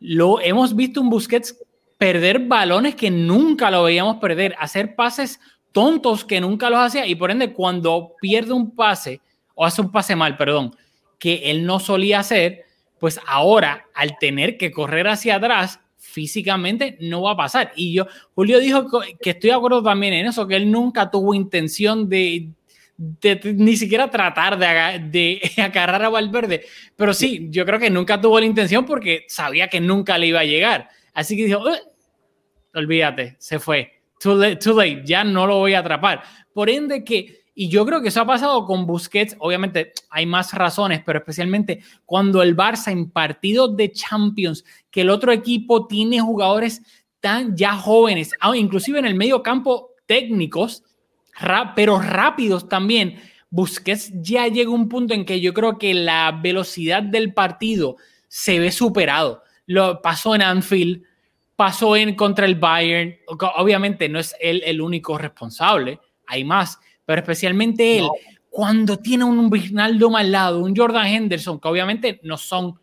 lo 0.00 0.40
hemos 0.40 0.74
visto 0.74 1.00
un 1.00 1.08
Busquets 1.08 1.56
perder 1.98 2.40
balones 2.48 2.96
que 2.96 3.12
nunca 3.12 3.70
lo 3.70 3.84
veíamos 3.84 4.16
perder, 4.16 4.56
hacer 4.58 4.96
pases 4.96 5.38
tontos 5.70 6.24
que 6.24 6.40
nunca 6.40 6.68
los 6.68 6.80
hacía 6.80 7.06
y 7.06 7.14
por 7.14 7.30
ende 7.30 7.52
cuando 7.52 8.14
pierde 8.20 8.52
un 8.52 8.74
pase 8.74 9.20
o 9.54 9.64
hace 9.64 9.80
un 9.80 9.92
pase 9.92 10.16
mal, 10.16 10.36
perdón, 10.36 10.74
que 11.18 11.50
él 11.50 11.66
no 11.66 11.80
solía 11.80 12.20
hacer, 12.20 12.64
pues 12.98 13.20
ahora 13.26 13.86
al 13.94 14.18
tener 14.18 14.56
que 14.56 14.70
correr 14.70 15.08
hacia 15.08 15.36
atrás, 15.36 15.80
físicamente 15.96 16.96
no 17.00 17.22
va 17.22 17.32
a 17.32 17.36
pasar. 17.36 17.72
Y 17.76 17.92
yo, 17.92 18.06
Julio 18.34 18.58
dijo 18.60 18.86
que 19.20 19.30
estoy 19.30 19.50
de 19.50 19.56
acuerdo 19.56 19.82
también 19.82 20.14
en 20.14 20.26
eso, 20.26 20.46
que 20.46 20.56
él 20.56 20.70
nunca 20.70 21.10
tuvo 21.10 21.34
intención 21.34 22.08
de, 22.08 22.50
ni 23.44 23.76
siquiera 23.76 24.10
tratar 24.10 24.58
de, 24.58 25.00
de 25.10 25.40
agarrar 25.62 26.04
a 26.04 26.08
Valverde. 26.08 26.64
Pero 26.96 27.14
sí, 27.14 27.48
yo 27.50 27.64
creo 27.64 27.78
que 27.78 27.90
nunca 27.90 28.20
tuvo 28.20 28.40
la 28.40 28.46
intención 28.46 28.84
porque 28.84 29.24
sabía 29.28 29.68
que 29.68 29.80
nunca 29.80 30.18
le 30.18 30.28
iba 30.28 30.40
a 30.40 30.44
llegar. 30.44 30.88
Así 31.12 31.36
que 31.36 31.44
dijo, 31.44 31.62
olvídate, 32.74 33.36
se 33.38 33.58
fue. 33.58 33.92
Too 34.20 34.34
late, 34.34 34.56
too 34.56 34.76
late, 34.76 35.02
ya 35.04 35.22
no 35.22 35.46
lo 35.46 35.58
voy 35.58 35.74
a 35.74 35.80
atrapar. 35.80 36.22
Por 36.52 36.68
ende 36.68 37.04
que, 37.04 37.42
y 37.60 37.68
yo 37.68 37.84
creo 37.84 38.00
que 38.00 38.06
eso 38.06 38.20
ha 38.20 38.24
pasado 38.24 38.64
con 38.66 38.86
Busquets, 38.86 39.34
obviamente 39.40 39.92
hay 40.10 40.26
más 40.26 40.52
razones, 40.52 41.02
pero 41.04 41.18
especialmente 41.18 41.80
cuando 42.06 42.40
el 42.40 42.56
Barça 42.56 42.92
en 42.92 43.10
partidos 43.10 43.76
de 43.76 43.90
Champions, 43.90 44.64
que 44.92 45.00
el 45.00 45.10
otro 45.10 45.32
equipo 45.32 45.88
tiene 45.88 46.20
jugadores 46.20 46.82
tan 47.18 47.56
ya 47.56 47.74
jóvenes, 47.74 48.30
ah, 48.38 48.56
inclusive 48.56 49.00
en 49.00 49.06
el 49.06 49.16
medio 49.16 49.42
campo 49.42 49.90
técnicos, 50.06 50.84
pero 51.74 52.00
rápidos 52.00 52.68
también. 52.68 53.20
Busquets 53.50 54.12
ya 54.14 54.46
llega 54.46 54.70
a 54.70 54.74
un 54.74 54.88
punto 54.88 55.12
en 55.12 55.24
que 55.24 55.40
yo 55.40 55.52
creo 55.52 55.78
que 55.78 55.94
la 55.94 56.38
velocidad 56.40 57.02
del 57.02 57.34
partido 57.34 57.96
se 58.28 58.60
ve 58.60 58.70
superado. 58.70 59.42
Lo 59.66 60.00
pasó 60.00 60.36
en 60.36 60.42
Anfield, 60.42 61.02
pasó 61.56 61.96
en 61.96 62.14
contra 62.14 62.46
el 62.46 62.54
Bayern. 62.54 63.16
Obviamente 63.56 64.08
no 64.08 64.20
es 64.20 64.36
él 64.40 64.62
el 64.64 64.80
único 64.80 65.18
responsable, 65.18 65.98
hay 66.28 66.44
más, 66.44 66.78
pero 67.08 67.22
especialmente 67.22 68.00
él, 68.00 68.08
cuando 68.50 68.98
tiene 68.98 69.24
un 69.24 69.50
Wijnaldum 69.50 70.14
al 70.14 70.30
lado, 70.30 70.62
un 70.62 70.76
Jordan 70.76 71.06
Henderson, 71.06 71.58
que 71.58 71.66
obviamente 71.66 72.20
no 72.22 72.36
son 72.36 72.78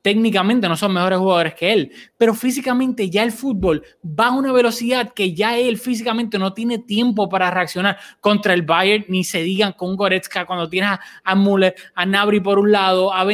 técnicamente 0.00 0.68
no 0.68 0.76
son 0.76 0.92
mejores 0.92 1.18
jugadores 1.18 1.54
que 1.54 1.72
él, 1.72 1.90
pero 2.16 2.34
físicamente 2.34 3.10
ya 3.10 3.24
el 3.24 3.32
fútbol 3.32 3.82
va 4.04 4.28
a 4.28 4.30
una 4.30 4.52
velocidad 4.52 5.12
que 5.12 5.34
ya 5.34 5.58
él 5.58 5.76
físicamente 5.76 6.38
no 6.38 6.52
tiene 6.52 6.78
tiempo 6.78 7.28
para 7.28 7.50
reaccionar 7.50 7.98
contra 8.20 8.54
el 8.54 8.62
Bayern, 8.62 9.06
ni 9.08 9.24
se 9.24 9.42
digan 9.42 9.72
con 9.72 9.96
Goretzka 9.96 10.46
cuando 10.46 10.68
tienes 10.68 10.90
a, 10.90 11.00
a 11.24 11.34
Müller, 11.34 11.74
a 11.96 12.06
Nabri 12.06 12.38
por 12.38 12.60
un 12.60 12.70
lado, 12.70 13.12
a 13.12 13.26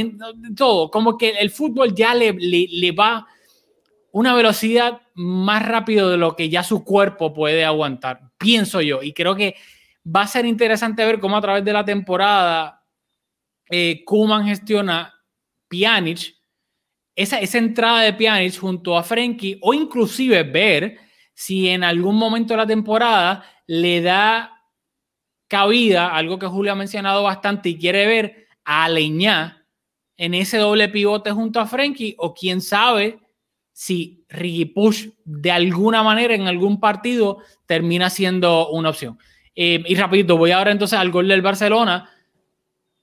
todo, 0.56 0.90
como 0.90 1.18
que 1.18 1.32
el 1.32 1.50
fútbol 1.50 1.94
ya 1.94 2.14
le, 2.14 2.32
le, 2.32 2.66
le 2.70 2.92
va 2.92 3.26
una 4.10 4.34
velocidad 4.34 5.02
más 5.12 5.66
rápido 5.66 6.08
de 6.08 6.16
lo 6.16 6.34
que 6.34 6.48
ya 6.48 6.62
su 6.62 6.82
cuerpo 6.82 7.34
puede 7.34 7.62
aguantar, 7.62 8.30
pienso 8.38 8.80
yo, 8.80 9.02
y 9.02 9.12
creo 9.12 9.34
que 9.34 9.56
va 10.04 10.22
a 10.22 10.26
ser 10.26 10.44
interesante 10.46 11.04
ver 11.04 11.20
cómo 11.20 11.36
a 11.36 11.40
través 11.40 11.64
de 11.64 11.72
la 11.72 11.84
temporada 11.84 12.84
eh, 13.70 14.02
Kuman 14.04 14.46
gestiona 14.46 15.14
Pjanic, 15.68 16.36
esa, 17.14 17.38
entrada 17.58 18.02
de 18.02 18.14
Pjanic 18.14 18.58
junto 18.58 18.96
a 18.96 19.02
Frenkie 19.02 19.58
o 19.62 19.74
inclusive 19.74 20.42
ver 20.42 20.98
si 21.34 21.68
en 21.68 21.84
algún 21.84 22.16
momento 22.16 22.54
de 22.54 22.58
la 22.58 22.66
temporada 22.66 23.44
le 23.66 24.00
da 24.00 24.52
cabida, 25.48 26.14
algo 26.14 26.38
que 26.38 26.46
Julio 26.46 26.72
ha 26.72 26.76
mencionado 26.76 27.22
bastante 27.22 27.68
y 27.68 27.78
quiere 27.78 28.06
ver 28.06 28.46
a 28.64 28.88
Leñá 28.88 29.66
en 30.16 30.34
ese 30.34 30.58
doble 30.58 30.88
pivote 30.88 31.30
junto 31.30 31.60
a 31.60 31.66
Frenkie 31.66 32.14
o 32.18 32.34
quién 32.34 32.60
sabe 32.60 33.20
si 33.72 34.24
Ricky 34.28 34.66
Push 34.66 35.08
de 35.24 35.50
alguna 35.50 36.02
manera 36.02 36.34
en 36.34 36.46
algún 36.46 36.78
partido 36.78 37.38
termina 37.66 38.10
siendo 38.10 38.68
una 38.70 38.90
opción. 38.90 39.18
Eh, 39.54 39.82
y 39.86 39.94
rapidito, 39.94 40.36
voy 40.36 40.52
ahora 40.52 40.72
entonces 40.72 40.98
al 40.98 41.10
gol 41.10 41.28
del 41.28 41.42
Barcelona. 41.42 42.10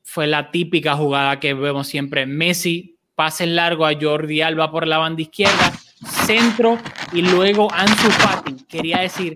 Fue 0.04 0.28
la 0.28 0.52
típica 0.52 0.96
jugada 0.96 1.40
que 1.40 1.54
vemos 1.54 1.88
siempre. 1.88 2.26
Messi 2.26 2.98
pase 3.16 3.48
largo 3.48 3.86
a 3.86 3.94
Jordi 4.00 4.42
Alba 4.42 4.72
por 4.72 4.88
la 4.88 5.00
banda 5.00 5.24
izquierda, 5.24 5.74
centro 6.26 6.78
y 7.12 7.24
luego 7.24 7.68
Ansu 7.74 8.12
Fati. 8.12 8.56
Quería 8.68 9.00
decir, 9.00 9.36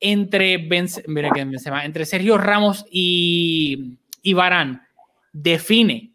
entre, 0.00 0.54
entre 0.54 2.06
Sergio 2.06 2.38
Ramos 2.38 2.86
y, 2.90 3.98
y 4.22 4.32
Barán, 4.34 4.86
define, 5.32 6.12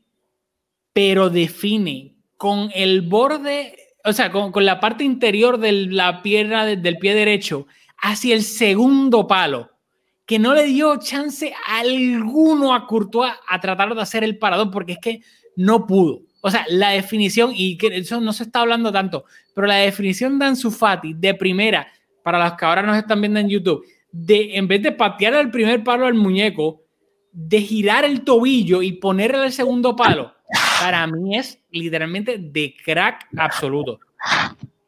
pero 0.93 1.29
define 1.29 2.15
con 2.37 2.69
el 2.73 3.01
borde, 3.01 3.75
o 4.05 4.13
sea, 4.13 4.31
con, 4.31 4.51
con 4.53 4.65
la 4.65 4.79
parte 4.79 5.03
interior 5.03 5.57
de 5.57 5.71
la 5.73 6.21
pierna 6.21 6.65
del 6.65 6.97
pie 6.97 7.13
derecho 7.15 7.67
hacia 7.97 8.35
el 8.35 8.43
segundo 8.43 9.27
palo, 9.27 9.71
que 10.25 10.39
no 10.39 10.53
le 10.53 10.65
dio 10.65 10.97
chance 10.97 11.53
alguno 11.67 12.73
a 12.73 12.87
Courtois 12.87 13.33
a 13.47 13.59
tratar 13.59 13.93
de 13.93 14.01
hacer 14.01 14.23
el 14.23 14.37
parador, 14.37 14.71
porque 14.71 14.93
es 14.93 14.99
que 14.99 15.21
no 15.55 15.85
pudo. 15.85 16.21
O 16.41 16.51
sea, 16.51 16.65
la 16.69 16.89
definición, 16.89 17.51
y 17.53 17.77
que 17.77 17.87
eso 17.87 18.19
no 18.19 18.33
se 18.33 18.43
está 18.43 18.61
hablando 18.61 18.91
tanto, 18.91 19.25
pero 19.53 19.67
la 19.67 19.75
definición 19.75 20.39
de 20.39 20.45
Ansu 20.45 20.71
Fati 20.71 21.13
de 21.13 21.33
primera, 21.33 21.87
para 22.23 22.43
los 22.43 22.53
que 22.57 22.65
ahora 22.65 22.81
nos 22.81 22.97
están 22.97 23.21
viendo 23.21 23.39
en 23.39 23.49
YouTube, 23.49 23.85
de 24.11 24.55
en 24.57 24.67
vez 24.67 24.81
de 24.81 24.91
patear 24.91 25.33
el 25.35 25.51
primer 25.51 25.83
palo 25.83 26.05
al 26.05 26.13
muñeco, 26.13 26.83
de 27.31 27.61
girar 27.61 28.05
el 28.05 28.23
tobillo 28.23 28.81
y 28.81 28.93
ponerle 28.93 29.45
el 29.45 29.51
segundo 29.51 29.95
palo, 29.95 30.33
para 30.79 31.07
mí 31.07 31.37
es 31.37 31.59
literalmente 31.71 32.37
de 32.37 32.75
crack 32.83 33.27
absoluto. 33.37 33.99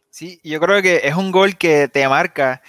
Sí, 0.09 0.39
yo 0.43 0.59
creo 0.59 0.81
que 0.81 1.01
es 1.03 1.15
un 1.15 1.31
gol 1.31 1.57
que 1.57 1.87
te 1.89 2.07
marca 2.07 2.61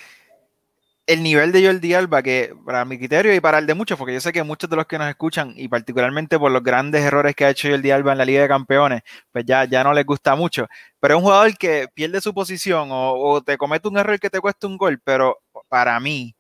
el 1.06 1.22
nivel 1.22 1.52
de 1.52 1.64
Jordi 1.64 1.94
Alba, 1.94 2.22
que 2.22 2.52
para 2.64 2.84
mi 2.84 2.98
criterio 2.98 3.32
y 3.32 3.40
para 3.40 3.58
el 3.58 3.66
de 3.66 3.74
muchos, 3.74 3.96
porque 3.96 4.12
yo 4.12 4.20
sé 4.20 4.32
que 4.32 4.42
muchos 4.42 4.68
de 4.68 4.76
los 4.76 4.86
que 4.86 4.98
nos 4.98 5.08
escuchan, 5.08 5.54
y 5.56 5.68
particularmente 5.68 6.38
por 6.38 6.50
los 6.50 6.62
grandes 6.64 7.02
errores 7.04 7.36
que 7.36 7.44
ha 7.44 7.50
hecho 7.50 7.68
Jordi 7.68 7.92
Alba 7.92 8.12
en 8.12 8.18
la 8.18 8.24
Liga 8.24 8.42
de 8.42 8.48
Campeones, 8.48 9.02
pues 9.30 9.44
ya, 9.46 9.64
ya 9.64 9.84
no 9.84 9.92
les 9.94 10.04
gusta 10.04 10.34
mucho. 10.34 10.66
Pero 10.98 11.14
es 11.14 11.18
un 11.18 11.24
jugador 11.24 11.56
que 11.56 11.86
pierde 11.94 12.20
su 12.20 12.34
posición 12.34 12.88
o, 12.90 13.40
te 13.42 13.56
comete 13.56 13.88
un 13.88 13.98
error 13.98 14.18
que 14.18 14.30
te 14.30 14.40
cuesta 14.40 14.66
un 14.66 14.76
gol, 14.76 15.00
pero 15.04 15.38
para 15.68 15.98
mí, 16.00 16.34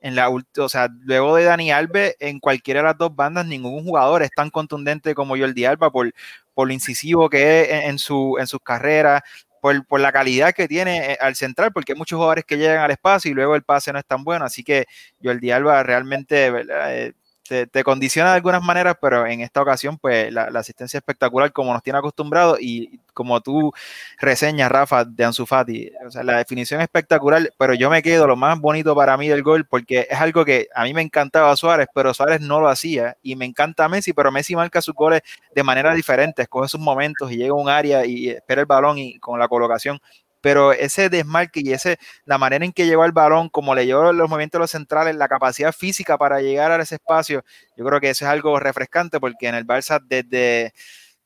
en 0.00 0.14
la, 0.14 0.30
o 0.30 0.68
sea, 0.68 0.88
luego 1.02 1.36
de 1.36 1.44
Dani 1.44 1.70
Alves, 1.72 2.16
en 2.20 2.40
cualquiera 2.40 2.80
de 2.80 2.86
las 2.88 2.98
dos 2.98 3.14
bandas, 3.14 3.46
ningún 3.46 3.84
jugador 3.84 4.22
es 4.22 4.30
tan 4.30 4.50
contundente 4.50 5.14
como 5.14 5.36
Jordi 5.36 5.64
Alba 5.64 5.90
por, 5.90 6.12
por 6.54 6.68
lo 6.68 6.74
incisivo 6.74 7.30
que 7.30 7.62
es 7.62 7.84
en, 7.86 7.98
su, 7.98 8.36
en 8.38 8.46
sus 8.46 8.60
carreras, 8.62 9.22
por, 9.60 10.00
la 10.00 10.12
calidad 10.12 10.52
que 10.52 10.68
tiene 10.68 11.12
eh, 11.12 11.18
al 11.20 11.36
central, 11.36 11.72
porque 11.72 11.92
hay 11.92 11.98
muchos 11.98 12.16
jugadores 12.16 12.44
que 12.44 12.56
llegan 12.56 12.78
al 12.78 12.90
espacio 12.90 13.30
y 13.30 13.34
luego 13.34 13.54
el 13.54 13.62
pase 13.62 13.92
no 13.92 13.98
es 13.98 14.06
tan 14.06 14.24
bueno. 14.24 14.44
Así 14.44 14.64
que 14.64 14.86
Jordi 15.22 15.50
Alba 15.50 15.82
realmente 15.82 16.52
eh, 16.68 17.12
te, 17.50 17.84
condiciona 17.84 18.30
de 18.30 18.36
algunas 18.36 18.62
maneras, 18.62 18.96
pero 19.00 19.26
en 19.26 19.40
esta 19.40 19.60
ocasión, 19.60 19.98
pues 19.98 20.32
la, 20.32 20.44
asistencia 20.54 20.98
espectacular 20.98 21.52
como 21.52 21.72
nos 21.72 21.82
tiene 21.82 21.98
acostumbrado 21.98 22.56
y 22.60 23.00
como 23.12 23.40
tú 23.40 23.72
reseñas, 24.20 24.70
Rafa, 24.70 25.04
de 25.04 25.24
Ansu 25.24 25.46
Fati. 25.46 25.90
O 26.06 26.10
sea, 26.10 26.22
la 26.22 26.38
definición 26.38 26.80
espectacular, 26.80 27.52
pero 27.58 27.74
yo 27.74 27.90
me 27.90 28.02
quedo 28.02 28.26
lo 28.26 28.36
más 28.36 28.58
bonito 28.60 28.94
para 28.94 29.16
mí 29.16 29.28
del 29.28 29.42
gol 29.42 29.66
porque 29.66 30.06
es 30.08 30.20
algo 30.20 30.44
que 30.44 30.68
a 30.74 30.84
mí 30.84 30.94
me 30.94 31.02
encantaba 31.02 31.54
Suárez, 31.56 31.88
pero 31.92 32.14
Suárez 32.14 32.40
no 32.40 32.60
lo 32.60 32.68
hacía 32.68 33.16
y 33.22 33.34
me 33.36 33.44
encanta 33.44 33.88
Messi, 33.88 34.12
pero 34.12 34.30
Messi 34.30 34.54
marca 34.54 34.80
sus 34.80 34.94
goles 34.94 35.22
de 35.54 35.62
manera 35.64 35.92
diferente, 35.94 36.42
escoge 36.42 36.68
sus 36.68 36.80
momentos 36.80 37.32
y 37.32 37.36
llega 37.36 37.50
a 37.50 37.54
un 37.54 37.68
área 37.68 38.06
y 38.06 38.30
espera 38.30 38.60
el 38.60 38.66
balón 38.66 38.98
y 38.98 39.18
con 39.18 39.38
la 39.38 39.48
colocación 39.48 40.00
pero 40.40 40.72
ese 40.72 41.08
desmarque 41.08 41.60
y 41.62 41.72
ese, 41.72 41.98
la 42.24 42.38
manera 42.38 42.64
en 42.64 42.72
que 42.72 42.86
llegó 42.86 43.04
el 43.04 43.12
balón, 43.12 43.48
como 43.48 43.74
le 43.74 43.86
llevó 43.86 44.12
los 44.12 44.28
movimientos 44.28 44.58
de 44.58 44.62
los 44.62 44.70
centrales, 44.70 45.16
la 45.16 45.28
capacidad 45.28 45.72
física 45.72 46.16
para 46.18 46.40
llegar 46.40 46.72
a 46.72 46.82
ese 46.82 46.96
espacio, 46.96 47.44
yo 47.76 47.84
creo 47.84 48.00
que 48.00 48.10
eso 48.10 48.24
es 48.24 48.30
algo 48.30 48.58
refrescante 48.58 49.20
porque 49.20 49.48
en 49.48 49.54
el 49.54 49.66
Barça 49.66 50.00
desde, 50.02 50.72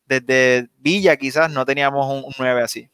desde 0.07 0.69
Villa 0.79 1.17
quizás 1.17 1.51
no 1.51 1.65
teníamos 1.65 2.07
un, 2.25 2.33
9 2.39 2.63
así. 2.63 2.89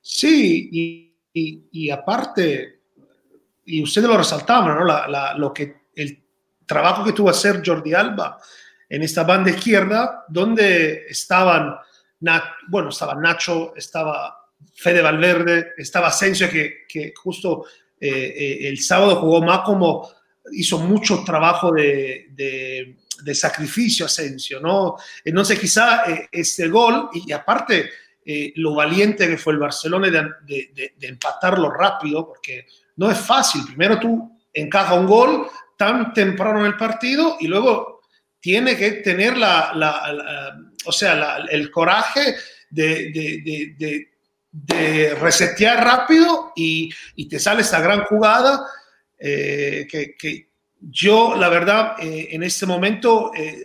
Sí, 0.00 1.12
y, 1.32 1.90
aparte, 1.90 2.80
y 3.64 3.82
ustedes 3.82 4.08
lo 4.08 4.16
resaltaban, 4.16 4.78
¿no? 4.78 5.38
lo 5.38 5.52
que, 5.52 5.82
el 5.94 6.22
trabajo 6.64 7.04
que 7.04 7.12
tuvo 7.12 7.26
que 7.26 7.32
hacer 7.32 7.62
Jordi 7.64 7.92
Alba 7.92 8.38
en 8.88 9.02
esta 9.02 9.24
banda 9.24 9.50
izquierda, 9.50 10.24
donde 10.28 11.06
estaban, 11.08 11.76
bueno, 12.68 12.90
estaba 12.90 13.14
Nacho, 13.14 13.74
estaba 13.76 14.45
Fede 14.74 15.02
Valverde, 15.02 15.72
estaba 15.76 16.08
Asensio, 16.08 16.50
que, 16.50 16.86
que 16.88 17.12
justo 17.14 17.66
eh, 17.98 18.34
eh, 18.36 18.68
el 18.68 18.78
sábado 18.78 19.16
jugó 19.16 19.40
más 19.42 19.60
como 19.60 20.08
hizo 20.52 20.78
mucho 20.78 21.24
trabajo 21.24 21.72
de, 21.72 22.94
sacrificio 23.32 24.06
Asensio, 24.06 24.60
¿no? 24.60 24.96
Entonces 25.24 25.58
quizá 25.58 26.04
eh, 26.10 26.28
este 26.30 26.68
gol, 26.68 27.08
y, 27.12 27.32
aparte 27.32 27.90
lo 28.56 28.74
valiente 28.74 29.28
que 29.28 29.38
fue 29.38 29.52
el 29.52 29.60
Barcelona 29.60 30.10
de, 30.10 30.94
empatarlo 31.00 31.70
rápido, 31.70 32.26
porque 32.26 32.66
no 32.96 33.10
es 33.10 33.18
fácil, 33.18 33.62
primero 33.64 34.00
tú 34.00 34.38
encaja 34.52 34.94
un 34.94 35.06
gol 35.06 35.46
tan 35.78 36.12
temprano 36.12 36.60
en 36.60 36.66
el 36.66 36.76
partido 36.76 37.36
y 37.38 37.46
luego 37.46 38.00
tiene 38.40 38.76
que 38.76 38.92
tener 38.92 39.36
la, 39.36 40.56
o 40.84 40.92
sea, 40.92 41.38
el 41.50 41.70
coraje 41.70 42.34
de 42.68 44.15
de 44.64 45.14
resetear 45.14 45.84
rápido 45.84 46.52
y, 46.56 46.90
y, 47.14 47.28
te 47.28 47.38
sale 47.38 47.60
esta 47.60 47.80
gran 47.80 48.04
jugada 48.04 48.66
eh, 49.18 49.86
que, 49.90 50.14
que, 50.16 50.50
yo, 50.78 51.34
la 51.36 51.48
verdad, 51.48 51.96
eh, 51.98 52.28
en 52.32 52.42
este 52.42 52.64
momento, 52.64 53.32
eh, 53.34 53.64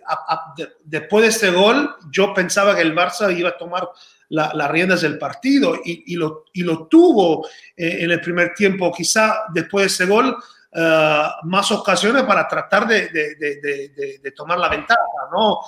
después 0.86 1.23
de 1.23 1.30
este 1.30 1.49
gol, 1.51 1.95
yo 2.10 2.34
pensaba 2.34 2.75
que 2.75 2.82
el 2.82 2.95
Barça 2.95 3.38
iba 3.38 3.49
a 3.49 3.58
tomar 3.58 3.89
las 4.30 4.71
riendas 4.71 5.01
del 5.01 5.17
partido 5.17 5.77
y, 5.84 6.15
lo, 6.15 6.45
y 6.54 6.63
lo, 6.63 6.88
tuvo 6.88 7.45
en 7.75 8.10
el 8.10 8.21
primer 8.21 8.54
tiempo. 8.54 8.93
Quizá 8.93 9.43
después 9.54 9.84
de 9.84 9.88
ese 9.88 10.06
gol, 10.06 10.38
más 11.43 11.69
ocasiones 11.73 12.23
para 12.23 12.47
tratar 12.47 12.88
de, 12.88 13.10
de, 13.10 14.32
tomar 14.34 14.58
la 14.58 14.69
ventaja, 14.69 15.01
¿no? 15.34 15.60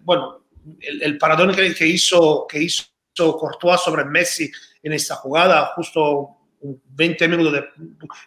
bueno, 0.00 0.46
el, 0.80 1.02
el 1.02 1.18
paradón 1.18 1.54
que, 1.54 1.86
hizo, 1.86 2.46
que 2.48 2.62
hizo 2.62 2.84
Courtois 3.14 3.80
sobre 3.80 4.04
Messi 4.04 4.50
en 4.82 4.92
esta 4.92 5.16
jugada, 5.16 5.72
justo 5.74 6.36
20 6.62 7.28
minutos, 7.28 7.52
de, 7.54 7.64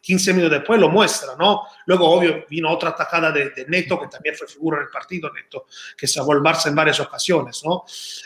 15 0.01 0.33
minutos 0.33 0.57
después 0.57 0.79
lo 0.79 0.89
muestra, 0.89 1.35
¿no? 1.37 1.63
Luego, 1.85 2.09
obvio, 2.09 2.45
vino 2.49 2.71
otra 2.71 2.89
atacada 2.89 3.31
de, 3.31 3.65
Neto, 3.67 3.99
que 3.99 4.07
también 4.07 4.35
fue 4.35 4.47
figura 4.47 4.77
en 4.77 4.83
el 4.83 4.89
partido, 4.89 5.31
Neto, 5.31 5.67
que 5.95 6.07
se 6.07 6.19
el 6.19 6.25
Barça 6.25 6.67
en 6.67 6.75
varias 6.75 6.99
ocasiones, 6.99 7.61
¿no? 7.63 7.83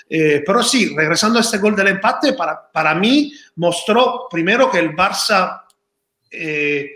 Eh, 0.09 0.43
pero 0.45 0.63
sí, 0.63 0.95
regresando 0.95 1.39
a 1.39 1.41
este 1.41 1.57
gol 1.57 1.75
del 1.75 1.87
empate, 1.87 2.33
para, 2.33 2.71
para 2.71 2.95
mí 2.95 3.33
mostró 3.55 4.27
primero 4.29 4.71
que 4.71 4.79
el 4.79 4.95
Barça, 4.95 5.63
eh, 6.31 6.89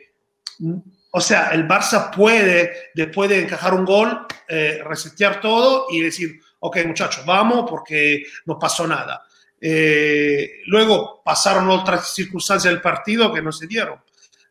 o 1.11 1.19
sea, 1.19 1.49
el 1.49 1.67
Barça 1.67 2.09
puede, 2.15 2.91
después 2.95 3.29
de 3.29 3.41
encajar 3.41 3.73
un 3.73 3.83
gol, 3.83 4.25
eh, 4.47 4.81
resetear 4.85 5.41
todo 5.41 5.87
y 5.89 5.99
decir, 5.99 6.39
ok, 6.59 6.77
muchachos, 6.85 7.25
vamos 7.25 7.69
porque 7.69 8.23
no 8.45 8.57
pasó 8.57 8.87
nada. 8.87 9.21
Eh, 9.63 10.63
luego 10.65 11.21
pasaron 11.23 11.69
otras 11.69 12.15
circunstancias 12.15 12.73
del 12.73 12.81
partido 12.81 13.31
que 13.31 13.43
no 13.43 13.51
se 13.51 13.67
dieron. 13.67 13.99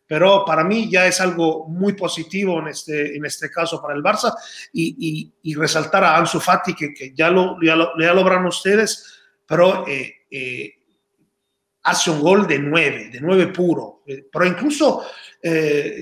Pero 0.06 0.44
para 0.44 0.64
mí 0.64 0.88
ya 0.90 1.06
es 1.06 1.20
algo 1.20 1.66
muy 1.68 1.94
positivo 1.94 2.60
en 2.60 2.68
este, 2.68 3.16
en 3.16 3.24
este 3.24 3.50
caso 3.50 3.80
para 3.82 3.94
el 3.94 4.02
Barça 4.02 4.34
y, 4.72 5.32
y, 5.42 5.54
resaltar 5.54 6.02
a 6.02 6.16
Ansu 6.16 6.40
Fati 6.40 6.74
que, 6.74 6.92
que 6.92 7.12
ya, 7.14 7.30
lo, 7.30 7.56
ya, 7.62 7.76
lo, 7.76 7.92
ya 7.98 8.12
logran 8.12 8.44
ustedes, 8.44 9.20
pero 9.46 9.86
eh, 9.86 10.12
eh, 10.28 10.74
hace 11.84 12.10
un 12.10 12.20
gol 12.20 12.46
de 12.48 12.58
nueve, 12.58 13.08
de 13.12 13.20
nueve 13.20 13.48
puro. 13.48 14.02
pero 14.32 14.46
incluso 14.46 15.04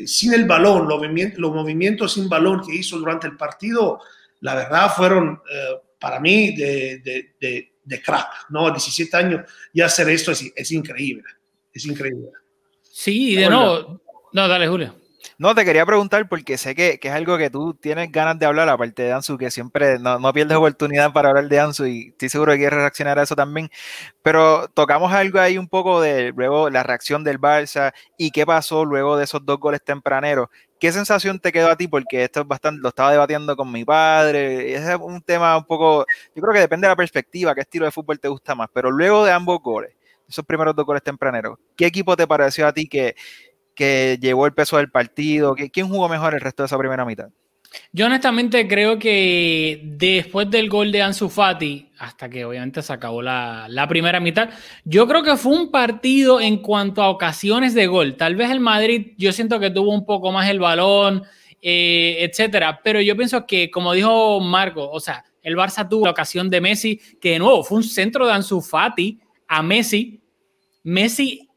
sin 0.07 0.33
el 0.33 0.47
balón, 0.47 0.89
los 0.89 0.99
movimientos, 0.99 1.39
los 1.39 1.55
movimientos 1.55 2.15
sin 2.15 2.29
balón 2.29 2.63
que 2.67 2.75
hizo 2.75 2.99
durante 2.99 3.27
el 3.27 3.37
partido, 3.37 4.01
la 4.41 4.55
verdad 4.55 4.93
fueron 4.97 5.41
para 6.01 6.19
mí 6.19 6.57
de, 6.57 6.99
de 6.99 7.37
de 7.41 7.78
crack, 8.03 8.51
¿no? 8.51 8.71
17 8.71 9.17
años 9.17 9.51
y 9.73 9.81
hacer 9.81 10.09
esto 10.11 10.33
es, 10.33 10.53
es 10.55 10.73
increíble, 10.73 11.25
es 11.73 11.87
increíble. 11.87 12.29
Sí, 12.83 13.37
de 13.37 13.49
nuevo, 13.49 14.01
no, 14.33 14.49
dale 14.49 14.69
Julio. 14.69 14.95
No, 15.37 15.55
te 15.55 15.65
quería 15.65 15.87
preguntar 15.87 16.29
porque 16.29 16.59
sé 16.59 16.75
que, 16.75 16.99
que, 16.99 17.09
es 17.09 17.15
algo 17.15 17.39
que 17.39 17.49
tú 17.49 17.73
tienes 17.75 18.11
ganas 18.11 18.39
de 18.41 18.47
hablar, 18.47 18.69
aparte 18.69 19.05
de 19.05 19.13
Ansu, 19.13 19.39
que 19.39 19.53
siempre 19.53 19.99
no, 20.01 20.19
no, 20.19 20.33
pierdes 20.33 20.57
oportunidad 20.57 21.13
para 21.13 21.29
hablar 21.29 21.49
de 21.49 21.61
Ansu 21.61 21.87
y 21.87 22.09
estoy 22.09 22.29
seguro 22.29 22.53
que 22.53 22.59
quieres 22.59 22.79
reaccionar 22.79 23.21
a 23.21 23.23
eso 23.23 23.37
también. 23.37 23.71
Pero 24.23 24.67
tocamos 24.75 25.13
algo 25.13 25.39
ahí 25.39 25.57
un 25.57 25.69
poco 25.69 26.01
de 26.01 26.33
luego 26.35 26.71
la 26.71 26.83
reacción 26.83 27.23
del 27.23 27.39
Barça 27.41 27.93
y 28.17 28.33
qué 28.33 28.45
pasó 28.47 28.85
luego 28.85 29.17
de 29.17 29.25
esos 29.25 29.47
dos 29.47 29.61
goles 29.61 29.81
tempraneros. 29.85 30.49
¿Qué 30.81 30.93
sensación 30.93 31.41
te 31.41 31.51
quedó 31.51 31.71
a 31.71 31.77
ti? 31.77 31.89
Porque 31.89 32.25
esto 32.25 32.41
es 32.41 32.47
bastante, 32.47 32.81
lo 32.81 32.89
estaba 32.91 33.11
debatiendo 33.11 33.57
con 33.57 33.71
mi 33.71 33.85
padre. 33.85 34.75
Es 34.75 34.83
un 35.01 35.21
tema 35.23 35.57
un 35.57 35.65
poco, 35.65 36.07
yo 36.35 36.43
creo 36.43 36.55
que 36.55 36.61
depende 36.61 36.87
de 36.87 36.93
la 36.93 36.97
perspectiva, 36.97 37.55
qué 37.55 37.63
estilo 37.63 37.85
de 37.85 37.91
fútbol 37.91 38.21
te 38.21 38.29
gusta 38.29 38.55
más. 38.55 38.69
Pero 38.73 38.91
luego 38.91 39.25
de 39.25 39.33
ambos 39.33 39.61
goles, 39.61 39.95
esos 40.29 40.45
primeros 40.45 40.77
dos 40.77 40.87
goles 40.87 41.03
tempraneros, 41.03 41.59
¿qué 41.77 41.87
equipo 41.87 42.17
te 42.17 42.27
pareció 42.27 42.67
a 42.67 42.73
ti 42.73 42.89
que, 42.89 43.17
que 43.75 44.19
llevó 44.21 44.47
el 44.47 44.55
peso 44.55 44.77
del 44.77 44.91
partido? 44.91 45.55
¿Quién 45.73 45.89
jugó 45.89 46.09
mejor 46.09 46.35
el 46.35 46.41
resto 46.41 46.63
de 46.63 46.67
esa 46.67 46.79
primera 46.79 47.05
mitad? 47.05 47.29
Yo 47.93 48.07
honestamente 48.07 48.67
creo 48.67 48.99
que 48.99 49.81
después 49.85 50.51
del 50.51 50.69
gol 50.69 50.93
de 50.93 51.03
Ansu 51.03 51.29
Fati, 51.29 51.91
hasta 51.99 52.29
que 52.29 52.45
obviamente 52.45 52.83
se 52.83 52.93
acabó 52.93 53.23
la, 53.23 53.67
la, 53.69 53.87
primera 53.89 54.21
mitad, 54.21 54.51
yo 54.85 55.07
creo 55.07 55.23
que 55.23 55.37
fue 55.37 55.53
un 55.53 55.71
partido 55.71 56.41
en 56.41 56.59
cuanto 56.59 57.03
a 57.03 57.11
ocasiones 57.11 57.75
de 57.75 57.87
gol. 57.87 58.17
Tal 58.17 58.37
vez 58.37 58.51
el 58.51 58.61
Madrid, 58.61 59.13
yo 59.19 59.33
siento 59.33 59.59
que 59.61 59.71
tuvo 59.71 59.93
un 59.93 60.07
poco 60.07 60.33
más 60.33 60.49
el 60.49 60.61
balón, 60.61 61.25
eh, 61.61 62.19
etcétera, 62.21 62.81
pero 62.85 63.01
yo 63.01 63.17
pienso 63.17 63.45
que, 63.45 63.71
como 63.71 63.93
dijo 63.93 64.39
Marco, 64.41 64.89
o 64.89 65.01
sea, 65.01 65.25
el 65.43 65.57
Barça 65.57 65.89
tuvo 65.89 66.05
la 66.05 66.13
ocasión 66.13 66.51
de 66.51 66.61
Messi, 66.61 67.01
que 67.21 67.33
de 67.33 67.39
nuevo 67.41 67.65
fue 67.65 67.79
un 67.79 67.85
centro 67.85 68.27
de 68.27 68.33
Ansu 68.33 68.61
Fati 68.61 69.19
a 69.49 69.63
Messi. 69.63 70.21
Messi 70.85 71.48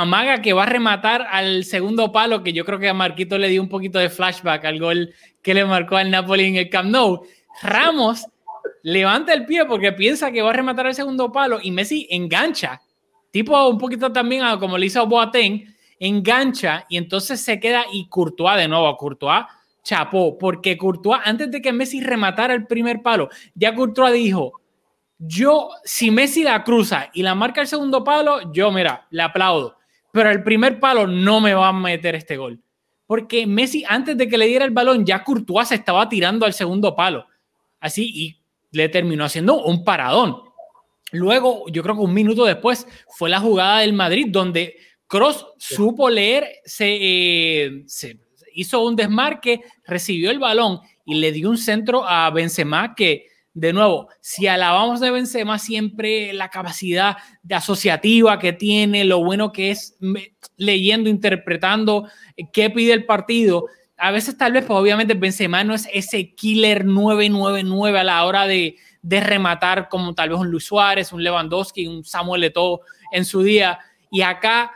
amaga 0.00 0.42
que 0.42 0.52
va 0.52 0.64
a 0.64 0.66
rematar 0.66 1.26
al 1.30 1.64
segundo 1.64 2.12
palo, 2.12 2.42
que 2.42 2.52
yo 2.52 2.64
creo 2.64 2.78
que 2.78 2.88
a 2.88 2.94
Marquito 2.94 3.38
le 3.38 3.48
dio 3.48 3.62
un 3.62 3.68
poquito 3.68 3.98
de 3.98 4.10
flashback 4.10 4.64
al 4.64 4.78
gol 4.78 5.14
que 5.42 5.54
le 5.54 5.64
marcó 5.64 5.96
al 5.96 6.10
Napoli 6.10 6.44
en 6.44 6.56
el 6.56 6.68
Camp 6.68 6.90
Nou. 6.90 7.26
Ramos 7.62 8.26
levanta 8.82 9.32
el 9.32 9.46
pie 9.46 9.64
porque 9.64 9.92
piensa 9.92 10.30
que 10.30 10.42
va 10.42 10.50
a 10.50 10.52
rematar 10.52 10.86
al 10.86 10.94
segundo 10.94 11.32
palo 11.32 11.58
y 11.62 11.70
Messi 11.70 12.06
engancha, 12.10 12.80
tipo 13.30 13.68
un 13.68 13.78
poquito 13.78 14.12
también 14.12 14.42
a, 14.42 14.58
como 14.58 14.76
le 14.76 14.86
hizo 14.86 15.06
Boateng, 15.06 15.74
engancha 15.98 16.84
y 16.88 16.96
entonces 16.96 17.40
se 17.40 17.58
queda 17.58 17.84
y 17.92 18.08
Courtois 18.08 18.56
de 18.56 18.68
nuevo, 18.68 18.96
Courtois 18.96 19.44
chapó, 19.82 20.36
porque 20.36 20.76
Courtois 20.76 21.20
antes 21.24 21.50
de 21.50 21.62
que 21.62 21.72
Messi 21.72 22.00
rematara 22.00 22.52
el 22.54 22.66
primer 22.66 23.02
palo, 23.02 23.28
ya 23.54 23.74
Courtois 23.74 24.12
dijo, 24.12 24.52
yo, 25.18 25.70
si 25.84 26.10
Messi 26.10 26.42
la 26.42 26.62
cruza 26.62 27.08
y 27.14 27.22
la 27.22 27.34
marca 27.34 27.62
el 27.62 27.66
segundo 27.66 28.04
palo, 28.04 28.52
yo, 28.52 28.70
mira, 28.70 29.06
le 29.10 29.22
aplaudo. 29.22 29.75
Pero 30.16 30.30
el 30.30 30.42
primer 30.42 30.80
palo 30.80 31.06
no 31.06 31.42
me 31.42 31.52
va 31.52 31.68
a 31.68 31.72
meter 31.74 32.14
este 32.14 32.38
gol. 32.38 32.58
Porque 33.06 33.46
Messi, 33.46 33.84
antes 33.86 34.16
de 34.16 34.26
que 34.26 34.38
le 34.38 34.46
diera 34.46 34.64
el 34.64 34.70
balón, 34.70 35.04
ya 35.04 35.22
Courtois 35.22 35.68
se 35.68 35.74
estaba 35.74 36.08
tirando 36.08 36.46
al 36.46 36.54
segundo 36.54 36.96
palo. 36.96 37.26
Así, 37.80 38.10
y 38.14 38.40
le 38.70 38.88
terminó 38.88 39.26
haciendo 39.26 39.62
un 39.62 39.84
paradón. 39.84 40.38
Luego, 41.12 41.68
yo 41.68 41.82
creo 41.82 41.96
que 41.96 42.00
un 42.00 42.14
minuto 42.14 42.46
después, 42.46 42.88
fue 43.10 43.28
la 43.28 43.40
jugada 43.40 43.80
del 43.80 43.92
Madrid, 43.92 44.28
donde 44.30 44.78
Cross 45.06 45.48
supo 45.58 46.08
leer, 46.08 46.48
se, 46.64 46.96
eh, 46.98 47.82
se 47.84 48.18
hizo 48.54 48.82
un 48.82 48.96
desmarque, 48.96 49.64
recibió 49.84 50.30
el 50.30 50.38
balón 50.38 50.80
y 51.04 51.16
le 51.16 51.30
dio 51.30 51.50
un 51.50 51.58
centro 51.58 52.08
a 52.08 52.30
Benzema 52.30 52.94
que 52.94 53.26
de 53.56 53.72
nuevo, 53.72 54.10
si 54.20 54.46
alabamos 54.46 55.00
de 55.00 55.10
Benzema 55.10 55.58
siempre 55.58 56.34
la 56.34 56.50
capacidad 56.50 57.16
de 57.42 57.54
asociativa 57.54 58.38
que 58.38 58.52
tiene, 58.52 59.06
lo 59.06 59.24
bueno 59.24 59.50
que 59.50 59.70
es 59.70 59.96
leyendo, 60.58 61.08
interpretando 61.08 62.06
eh, 62.36 62.50
qué 62.52 62.68
pide 62.68 62.92
el 62.92 63.06
partido, 63.06 63.64
a 63.96 64.10
veces 64.10 64.36
tal 64.36 64.52
vez, 64.52 64.66
pues 64.66 64.78
obviamente 64.78 65.14
Benzema 65.14 65.64
no 65.64 65.72
es 65.72 65.88
ese 65.90 66.34
killer 66.34 66.84
999 66.84 67.98
a 67.98 68.04
la 68.04 68.26
hora 68.26 68.46
de, 68.46 68.76
de 69.00 69.20
rematar 69.20 69.88
como 69.88 70.14
tal 70.14 70.28
vez 70.28 70.38
un 70.38 70.50
Luis 70.50 70.66
Suárez, 70.66 71.14
un 71.14 71.24
Lewandowski, 71.24 71.86
un 71.86 72.04
Samuel 72.04 72.44
Eto'o 72.44 72.82
en 73.10 73.24
su 73.24 73.42
día, 73.42 73.78
y 74.10 74.20
acá 74.20 74.70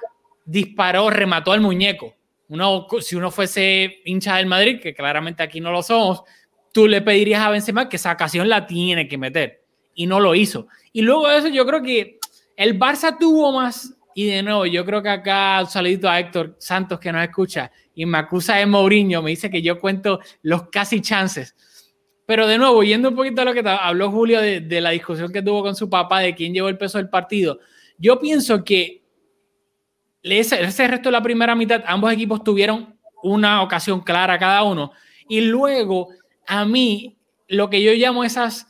disparó, 0.47 1.11
remató 1.11 1.53
al 1.53 1.61
muñeco. 1.61 2.15
Uno, 2.49 2.87
si 3.03 3.15
uno 3.15 3.31
fuese 3.31 4.01
hincha 4.07 4.37
del 4.37 4.47
Madrid, 4.47 4.81
que 4.81 4.95
claramente 4.95 5.43
aquí 5.43 5.61
no 5.61 5.71
lo 5.71 5.83
somos, 5.83 6.23
tú 6.73 6.87
le 6.87 7.03
pedirías 7.03 7.43
a 7.43 7.51
Benzema 7.51 7.89
que 7.89 7.97
esa 7.97 8.13
ocasión 8.13 8.49
la 8.49 8.67
tiene 8.67 9.09
que 9.09 9.19
meter 9.19 9.65
y 9.95 10.07
no 10.07 10.21
lo 10.21 10.35
hizo. 10.35 10.69
Y 10.93 11.03
luego 11.03 11.29
de 11.29 11.39
eso 11.39 11.49
yo 11.49 11.67
creo 11.67 11.83
que 11.83 12.19
el 12.57 12.79
Barça 12.79 13.17
tuvo 13.19 13.53
más 13.53 13.95
y 14.15 14.27
de 14.27 14.43
nuevo 14.43 14.67
yo 14.67 14.85
creo 14.85 15.03
que 15.03 15.09
acá 15.09 15.61
un 15.61 15.67
saludito 15.67 16.09
a 16.09 16.19
Héctor 16.19 16.57
Santos 16.59 16.99
que 16.99 17.13
nos 17.13 17.23
escucha 17.23 17.71
y 17.95 18.07
me 18.07 18.19
acusa 18.19 18.57
de 18.57 18.67
Mourinho, 18.67 19.23
me 19.23 19.31
dice 19.31 19.51
que 19.51 19.63
yo 19.63 19.79
cuento 19.79 20.21
los 20.43 20.69
casi 20.69 21.01
chances. 21.01 21.55
Pero 22.27 22.47
de 22.47 22.59
nuevo, 22.59 22.83
yendo 22.85 23.09
un 23.09 23.17
poquito 23.17 23.43
a 23.43 23.45
lo 23.45 23.53
que 23.53 23.63
habló 23.67 24.11
Julio 24.11 24.41
de, 24.41 24.61
de 24.61 24.81
la 24.81 24.91
discusión 24.91 25.33
que 25.33 25.43
tuvo 25.43 25.63
con 25.63 25.75
su 25.75 25.91
papá 25.91 26.21
de 26.21 26.35
quién 26.35 26.55
llevó 26.55 26.69
el 26.69 26.79
peso 26.79 26.99
del 26.99 27.09
partido, 27.09 27.59
yo 27.99 28.19
pienso 28.21 28.63
que 28.65 29.01
ese, 30.23 30.63
ese 30.63 30.89
resto 30.89 31.09
de 31.09 31.13
la 31.13 31.23
primera 31.23 31.55
mitad, 31.55 31.83
ambos 31.87 32.13
equipos 32.13 32.45
tuvieron 32.45 32.97
una 33.23 33.63
ocasión 33.63 34.01
clara 34.01 34.39
cada 34.39 34.63
uno. 34.63 34.93
Y 35.29 35.41
luego 35.43 36.09
a 36.47 36.65
mí 36.65 37.19
lo 37.49 37.71
que 37.71 37.83
yo 37.83 37.93
llamo 37.93 38.25
esas 38.25 38.67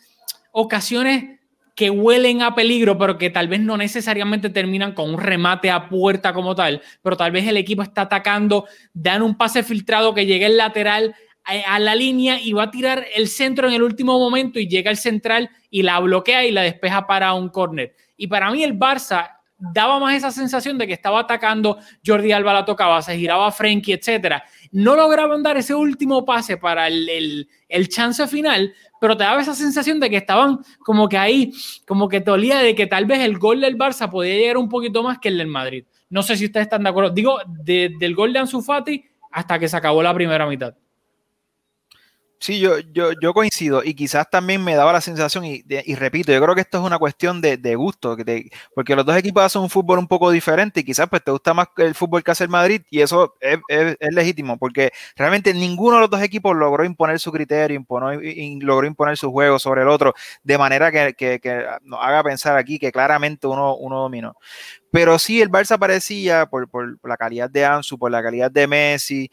ocasiones 0.52 1.40
que 1.74 1.88
huelen 1.88 2.42
a 2.42 2.54
peligro, 2.54 2.98
pero 2.98 3.16
que 3.16 3.30
tal 3.30 3.48
vez 3.48 3.60
no 3.60 3.76
necesariamente 3.76 4.50
terminan 4.50 4.92
con 4.92 5.14
un 5.14 5.18
remate 5.18 5.70
a 5.70 5.88
puerta 5.88 6.34
como 6.34 6.54
tal, 6.54 6.82
pero 7.02 7.16
tal 7.16 7.32
vez 7.32 7.46
el 7.46 7.56
equipo 7.56 7.82
está 7.82 8.02
atacando, 8.02 8.66
dan 8.92 9.22
un 9.22 9.36
pase 9.36 9.62
filtrado 9.62 10.12
que 10.12 10.26
llegue 10.26 10.46
el 10.46 10.58
lateral 10.58 11.14
a, 11.44 11.78
la 11.78 11.94
línea 11.94 12.40
y 12.40 12.52
va 12.52 12.64
a 12.64 12.70
tirar 12.70 13.06
el 13.14 13.28
centro 13.28 13.66
en 13.66 13.74
el 13.74 13.82
último 13.82 14.18
momento 14.18 14.58
y 14.60 14.68
llega 14.68 14.90
el 14.90 14.96
central 14.96 15.50
y 15.70 15.82
la 15.82 15.98
bloquea 16.00 16.44
y 16.44 16.52
la 16.52 16.62
despeja 16.62 17.06
para 17.06 17.32
un 17.32 17.48
córner. 17.48 17.94
Y 18.16 18.26
para 18.26 18.50
mí 18.50 18.62
el 18.62 18.78
Barça 18.78 19.39
daba 19.60 19.98
más 19.98 20.14
esa 20.14 20.30
sensación 20.30 20.78
de 20.78 20.86
que 20.86 20.94
estaba 20.94 21.20
atacando, 21.20 21.78
Jordi 22.04 22.32
Alba 22.32 22.54
la 22.54 22.64
tocaba, 22.64 23.02
se 23.02 23.16
giraba 23.16 23.52
Frenkie, 23.52 23.92
etcétera. 23.92 24.42
No 24.72 24.96
lograban 24.96 25.42
dar 25.42 25.56
ese 25.56 25.74
último 25.74 26.24
pase 26.24 26.56
para 26.56 26.88
el, 26.88 27.48
el, 27.68 27.88
chance 27.88 28.26
final, 28.26 28.72
pero 29.00 29.16
te 29.16 29.24
daba 29.24 29.40
esa 29.40 29.54
sensación 29.54 30.00
de 30.00 30.08
que 30.10 30.16
estaban 30.16 30.60
como 30.80 31.08
que 31.08 31.18
ahí, 31.18 31.52
como 31.86 32.08
que 32.08 32.20
te 32.20 32.30
olía 32.30 32.58
de 32.58 32.74
que 32.74 32.86
tal 32.86 33.06
vez 33.06 33.20
el 33.20 33.38
gol 33.38 33.60
del 33.60 33.76
Barça 33.76 34.10
podía 34.10 34.34
llegar 34.34 34.56
un 34.56 34.68
poquito 34.68 35.02
más 35.02 35.18
que 35.18 35.28
el 35.28 35.38
del 35.38 35.48
Madrid. 35.48 35.84
No 36.08 36.22
sé 36.22 36.36
si 36.36 36.46
ustedes 36.46 36.66
están 36.66 36.82
de 36.82 36.90
acuerdo. 36.90 37.10
Digo, 37.10 37.38
del 37.46 38.14
gol 38.14 38.32
de 38.32 38.40
Ansu 38.40 38.62
Fati 38.62 39.04
hasta 39.30 39.58
que 39.58 39.68
se 39.68 39.76
acabó 39.76 40.02
la 40.02 40.14
primera 40.14 40.46
mitad. 40.46 40.74
Sí, 42.42 42.58
yo, 42.58 42.78
yo, 42.78 43.10
yo 43.20 43.34
coincido 43.34 43.84
y 43.84 43.92
quizás 43.92 44.30
también 44.30 44.64
me 44.64 44.74
daba 44.74 44.94
la 44.94 45.02
sensación, 45.02 45.44
y, 45.44 45.62
y 45.68 45.94
repito, 45.94 46.32
yo 46.32 46.40
creo 46.40 46.54
que 46.54 46.62
esto 46.62 46.78
es 46.78 46.84
una 46.84 46.98
cuestión 46.98 47.42
de, 47.42 47.58
de 47.58 47.74
gusto, 47.74 48.16
porque 48.74 48.96
los 48.96 49.04
dos 49.04 49.14
equipos 49.18 49.42
hacen 49.42 49.60
un 49.60 49.68
fútbol 49.68 49.98
un 49.98 50.08
poco 50.08 50.30
diferente 50.30 50.80
y 50.80 50.84
quizás 50.84 51.06
pues 51.10 51.22
te 51.22 51.30
gusta 51.32 51.52
más 51.52 51.68
el 51.76 51.94
fútbol 51.94 52.24
que 52.24 52.30
hace 52.30 52.44
el 52.44 52.48
Madrid 52.50 52.80
y 52.88 53.02
eso 53.02 53.34
es, 53.40 53.58
es, 53.68 54.14
legítimo, 54.14 54.56
porque 54.58 54.90
realmente 55.16 55.52
ninguno 55.52 55.96
de 55.96 56.00
los 56.00 56.10
dos 56.10 56.22
equipos 56.22 56.56
logró 56.56 56.82
imponer 56.82 57.20
su 57.20 57.30
criterio, 57.30 57.76
imponó, 57.76 58.12
logró 58.62 58.86
imponer 58.86 59.18
su 59.18 59.30
juego 59.30 59.58
sobre 59.58 59.82
el 59.82 59.88
otro, 59.88 60.14
de 60.42 60.56
manera 60.56 60.90
que, 60.90 61.12
que, 61.12 61.40
que, 61.40 61.66
nos 61.82 62.00
haga 62.02 62.22
pensar 62.22 62.56
aquí 62.56 62.78
que 62.78 62.90
claramente 62.90 63.48
uno, 63.48 63.76
uno 63.76 64.00
dominó. 64.00 64.34
Pero 64.90 65.18
sí, 65.18 65.42
el 65.42 65.50
Barça 65.50 65.78
parecía, 65.78 66.46
por, 66.46 66.70
por 66.70 66.98
la 67.02 67.18
calidad 67.18 67.50
de 67.50 67.66
Ansu, 67.66 67.98
por 67.98 68.10
la 68.10 68.22
calidad 68.22 68.50
de 68.50 68.66
Messi, 68.66 69.30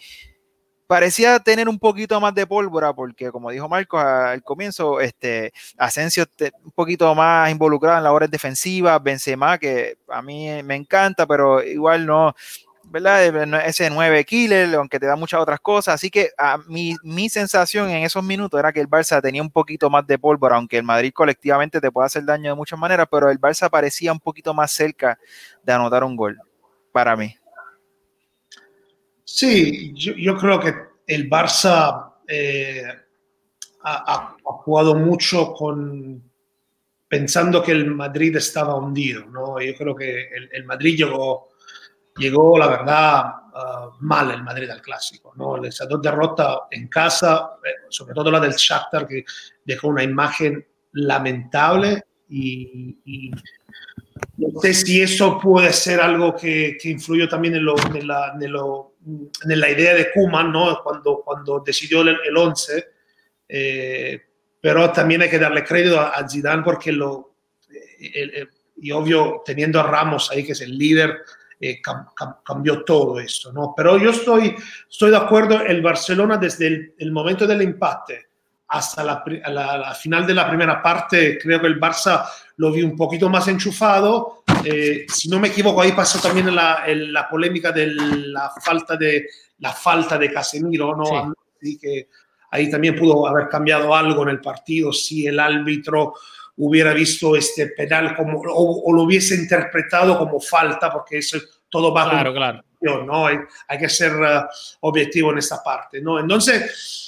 parecía 0.87 1.39
tener 1.39 1.69
un 1.69 1.77
poquito 1.77 2.19
más 2.19 2.33
de 2.33 2.47
pólvora, 2.47 2.93
porque 2.93 3.31
como 3.31 3.51
dijo 3.51 3.67
Marcos 3.69 4.01
al 4.01 4.41
comienzo, 4.41 4.99
este, 5.01 5.53
Asensio 5.77 6.25
un 6.63 6.71
poquito 6.71 7.13
más 7.13 7.51
involucrado 7.51 7.97
en 7.97 8.03
labores 8.03 8.31
defensivas, 8.31 9.03
Benzema, 9.03 9.57
que 9.57 9.97
a 10.07 10.21
mí 10.21 10.63
me 10.63 10.75
encanta, 10.75 11.27
pero 11.27 11.61
igual 11.61 12.05
no, 12.05 12.33
¿verdad? 12.89 13.65
Ese 13.65 13.89
9 13.89 14.23
killer, 14.25 14.75
aunque 14.75 14.99
te 14.99 15.05
da 15.05 15.15
muchas 15.15 15.41
otras 15.41 15.59
cosas. 15.59 15.95
Así 15.95 16.09
que 16.09 16.31
a 16.37 16.57
mi, 16.67 16.95
mi 17.03 17.29
sensación 17.29 17.89
en 17.89 18.03
esos 18.03 18.23
minutos 18.23 18.57
era 18.59 18.71
que 18.71 18.79
el 18.79 18.89
Barça 18.89 19.21
tenía 19.21 19.41
un 19.41 19.51
poquito 19.51 19.89
más 19.89 20.07
de 20.07 20.17
pólvora, 20.17 20.55
aunque 20.55 20.77
el 20.77 20.83
Madrid 20.83 21.11
colectivamente 21.13 21.81
te 21.81 21.91
puede 21.91 22.05
hacer 22.05 22.23
daño 22.23 22.51
de 22.51 22.55
muchas 22.55 22.79
maneras, 22.79 23.07
pero 23.11 23.29
el 23.29 23.39
Barça 23.39 23.69
parecía 23.69 24.11
un 24.11 24.19
poquito 24.19 24.53
más 24.53 24.71
cerca 24.71 25.19
de 25.63 25.73
anotar 25.73 26.03
un 26.03 26.15
gol, 26.15 26.39
para 26.93 27.15
mí. 27.15 27.35
Sí, 29.29 29.93
yo, 29.93 30.37
creo 30.37 30.57
que 30.57 30.73
el 31.05 31.29
Barça 31.29 32.13
eh, 32.25 32.81
ha, 33.83 34.13
ha, 34.13 34.37
jugado 34.41 34.95
mucho 34.95 35.51
con 35.53 36.23
pensando 37.09 37.61
que 37.61 37.73
el 37.73 37.87
Madrid 37.87 38.37
estaba 38.37 38.75
hundido, 38.75 39.25
¿no? 39.25 39.59
Yo 39.59 39.75
creo 39.75 39.93
que 39.93 40.29
el, 40.29 40.49
el 40.53 40.63
Madrid 40.63 40.95
llegó, 40.95 41.49
llegó, 42.17 42.57
la 42.57 42.67
verdad, 42.67 43.25
uh, 43.53 43.91
mal 43.99 44.31
el 44.31 44.43
Madrid 44.43 44.69
al 44.69 44.81
clásico, 44.81 45.33
¿no? 45.35 45.61
Esa 45.61 45.85
dos 45.85 46.01
derrotas 46.01 46.59
en 46.71 46.87
casa, 46.87 47.57
eh, 47.65 47.85
sobre 47.89 48.13
todo 48.13 48.31
la 48.31 48.39
del 48.39 48.53
Shakhtar, 48.53 49.05
que 49.05 49.25
dejó 49.65 49.89
una 49.89 50.03
imagen 50.03 50.65
lamentable 50.93 52.01
y, 52.29 53.31
no 54.37 54.59
sé 54.61 54.73
si 54.73 55.01
eso 55.01 55.39
puede 55.39 55.71
ser 55.73 55.99
algo 55.99 56.35
que, 56.35 56.77
influyó 56.83 57.27
también 57.27 57.55
en, 57.55 57.65
lo, 57.65 57.75
en, 59.07 59.59
la, 59.59 59.69
idea 59.69 59.93
de 59.93 60.11
Kuman, 60.11 60.51
¿no? 60.51 60.81
Cuando, 60.83 61.21
cuando 61.23 61.63
decidió 61.65 62.01
el, 62.01 62.17
el 62.25 62.37
11. 62.37 62.87
Eh, 63.49 64.21
pero 64.59 64.91
también 64.91 65.21
hay 65.21 65.29
que 65.29 65.39
darle 65.39 65.63
crédito 65.63 65.99
a, 65.99 66.09
a 66.09 66.27
Zidane 66.27 66.63
porque 66.63 66.91
lo, 66.91 67.35
el, 67.99 68.49
y 68.79 68.91
obvio, 68.91 69.41
teniendo 69.45 69.79
a 69.79 69.83
Ramos 69.83 70.31
ahí, 70.31 70.45
que 70.45 70.51
es 70.51 70.61
el 70.61 70.77
líder, 70.77 71.19
eh, 71.59 71.81
cam, 71.81 72.07
cam, 72.15 72.35
cambió 72.45 72.83
todo 72.83 73.19
esto, 73.19 73.51
¿no? 73.51 73.73
Pero 73.75 73.97
yo 73.97 74.11
estoy, 74.11 74.55
estoy 74.89 75.11
de 75.11 75.17
acuerdo, 75.17 75.61
el 75.61 75.81
Barcelona 75.81 76.37
desde 76.37 76.67
el, 76.67 76.95
el 76.97 77.11
momento 77.11 77.47
del 77.47 77.61
empate 77.61 78.26
hasta 78.69 79.03
la, 79.03 79.23
la, 79.47 79.77
la, 79.77 79.95
final 79.95 80.27
de 80.27 80.33
la 80.33 80.47
primera 80.47 80.81
parte, 80.81 81.37
creo 81.41 81.61
que 81.61 81.67
el 81.67 81.79
Barça 81.79 82.25
lo 82.57 82.71
vi 82.71 82.81
un 82.81 82.95
poquito 82.95 83.29
más 83.29 83.47
enchufado. 83.47 84.43
Eh, 84.63 85.05
si 85.07 85.29
no 85.29 85.39
me 85.39 85.47
equivoco, 85.47 85.81
ahí 85.81 85.93
pasó 85.93 86.19
también 86.19 86.53
la, 86.53 86.83
la 86.87 87.29
polémica 87.29 87.71
de 87.71 87.87
la 87.87 88.51
falta 88.61 88.97
de, 88.97 89.27
la 89.59 89.71
falta 89.71 90.17
de 90.17 90.31
Casemiro, 90.31 90.95
¿no? 90.95 91.33
Sí. 91.61 91.77
Que 91.79 92.09
ahí 92.51 92.69
también 92.69 92.95
pudo 92.95 93.27
haber 93.27 93.47
cambiado 93.47 93.95
algo 93.95 94.23
en 94.23 94.29
el 94.29 94.41
partido 94.41 94.91
si 94.91 95.25
el 95.27 95.39
árbitro 95.39 96.13
hubiera 96.57 96.93
visto 96.93 97.35
este 97.35 97.67
penal 97.67 98.15
como, 98.15 98.39
o, 98.39 98.81
o 98.85 98.93
lo 98.93 99.03
hubiese 99.03 99.35
interpretado 99.35 100.17
como 100.17 100.39
falta, 100.39 100.91
porque 100.91 101.19
eso 101.19 101.37
todo 101.69 101.93
va 101.93 102.09
claro, 102.09 102.33
claro. 102.33 102.63
¿no? 102.81 103.27
Hay, 103.27 103.37
hay 103.67 103.77
que 103.77 103.89
ser 103.89 104.13
uh, 104.13 104.45
objetivo 104.81 105.31
en 105.31 105.37
esta 105.39 105.61
parte, 105.63 106.01
¿no? 106.01 106.19
Entonces, 106.19 107.06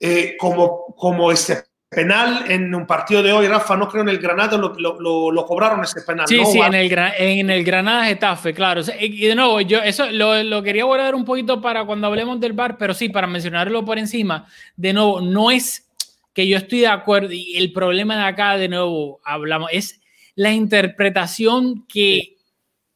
eh, 0.00 0.36
como, 0.38 0.94
como 0.96 1.30
este 1.30 1.64
penal 1.94 2.50
en 2.50 2.74
un 2.74 2.86
partido 2.86 3.22
de 3.22 3.32
hoy, 3.32 3.46
Rafa, 3.46 3.76
no 3.76 3.88
creo 3.88 4.02
en 4.02 4.08
el 4.08 4.18
Granada 4.18 4.56
lo, 4.56 4.74
lo, 4.74 5.30
lo 5.30 5.46
cobraron 5.46 5.84
ese 5.84 6.02
penal. 6.02 6.26
Sí, 6.26 6.38
¿no? 6.38 6.46
sí, 6.46 6.58
en 6.58 6.74
el, 6.74 6.92
en 6.92 7.50
el 7.50 7.64
Granada 7.64 8.04
Getafe, 8.06 8.52
claro. 8.52 8.82
Y 8.98 9.26
de 9.26 9.34
nuevo, 9.34 9.60
yo 9.60 9.78
eso 9.78 10.10
lo, 10.10 10.42
lo 10.42 10.62
quería 10.62 10.84
guardar 10.84 11.14
un 11.14 11.24
poquito 11.24 11.60
para 11.60 11.84
cuando 11.84 12.08
hablemos 12.08 12.40
del 12.40 12.52
bar, 12.52 12.76
pero 12.76 12.94
sí, 12.94 13.08
para 13.08 13.26
mencionarlo 13.26 13.84
por 13.84 13.98
encima, 13.98 14.46
de 14.76 14.92
nuevo, 14.92 15.20
no 15.20 15.50
es 15.50 15.88
que 16.32 16.48
yo 16.48 16.56
estoy 16.56 16.80
de 16.80 16.88
acuerdo 16.88 17.32
y 17.32 17.56
el 17.56 17.72
problema 17.72 18.16
de 18.16 18.24
acá, 18.24 18.56
de 18.56 18.68
nuevo, 18.68 19.20
hablamos, 19.24 19.70
es 19.72 20.00
la 20.34 20.52
interpretación 20.52 21.86
que 21.86 22.36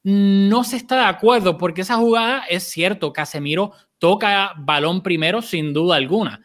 no 0.03 0.65
se 0.65 0.77
está 0.77 0.97
de 0.97 1.05
acuerdo, 1.05 1.57
porque 1.57 1.83
esa 1.83 1.97
jugada 1.97 2.45
es 2.49 2.65
cierto, 2.65 3.13
Casemiro 3.13 3.73
toca 3.99 4.55
balón 4.57 5.03
primero 5.03 5.43
sin 5.43 5.73
duda 5.73 5.97
alguna 5.97 6.41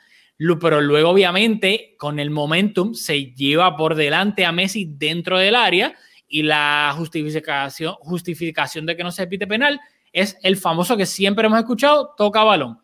pero 0.59 0.81
luego 0.81 1.09
obviamente 1.09 1.95
con 1.97 2.19
el 2.19 2.29
momentum 2.29 2.93
se 2.93 3.33
lleva 3.33 3.75
por 3.75 3.95
delante 3.95 4.45
a 4.45 4.51
Messi 4.51 4.85
dentro 4.97 5.37
del 5.37 5.55
área 5.55 5.95
y 6.27 6.43
la 6.43 6.93
justificación, 6.97 7.93
justificación 7.99 8.85
de 8.85 8.95
que 8.95 9.03
no 9.03 9.11
se 9.11 9.27
pite 9.27 9.47
penal 9.47 9.79
es 10.11 10.37
el 10.43 10.57
famoso 10.57 10.97
que 10.97 11.05
siempre 11.05 11.45
hemos 11.45 11.59
escuchado, 11.59 12.13
toca 12.17 12.43
balón. 12.43 12.79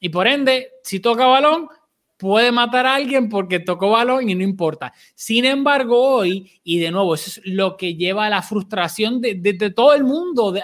Y 0.00 0.08
por 0.08 0.26
ende, 0.26 0.70
si 0.82 1.00
toca 1.00 1.26
balón, 1.26 1.68
puede 2.16 2.52
matar 2.52 2.86
a 2.86 2.94
alguien 2.96 3.28
porque 3.28 3.60
tocó 3.60 3.90
balón 3.90 4.28
y 4.28 4.34
no 4.34 4.42
importa. 4.42 4.92
Sin 5.14 5.44
embargo, 5.44 6.00
hoy, 6.00 6.60
y 6.64 6.78
de 6.78 6.90
nuevo, 6.90 7.14
eso 7.14 7.40
es 7.40 7.46
lo 7.46 7.76
que 7.76 7.94
lleva 7.94 8.26
a 8.26 8.30
la 8.30 8.42
frustración 8.42 9.20
de, 9.20 9.34
de, 9.34 9.70
todo 9.70 9.94
el 9.94 10.04
mundo 10.04 10.52
de, 10.52 10.62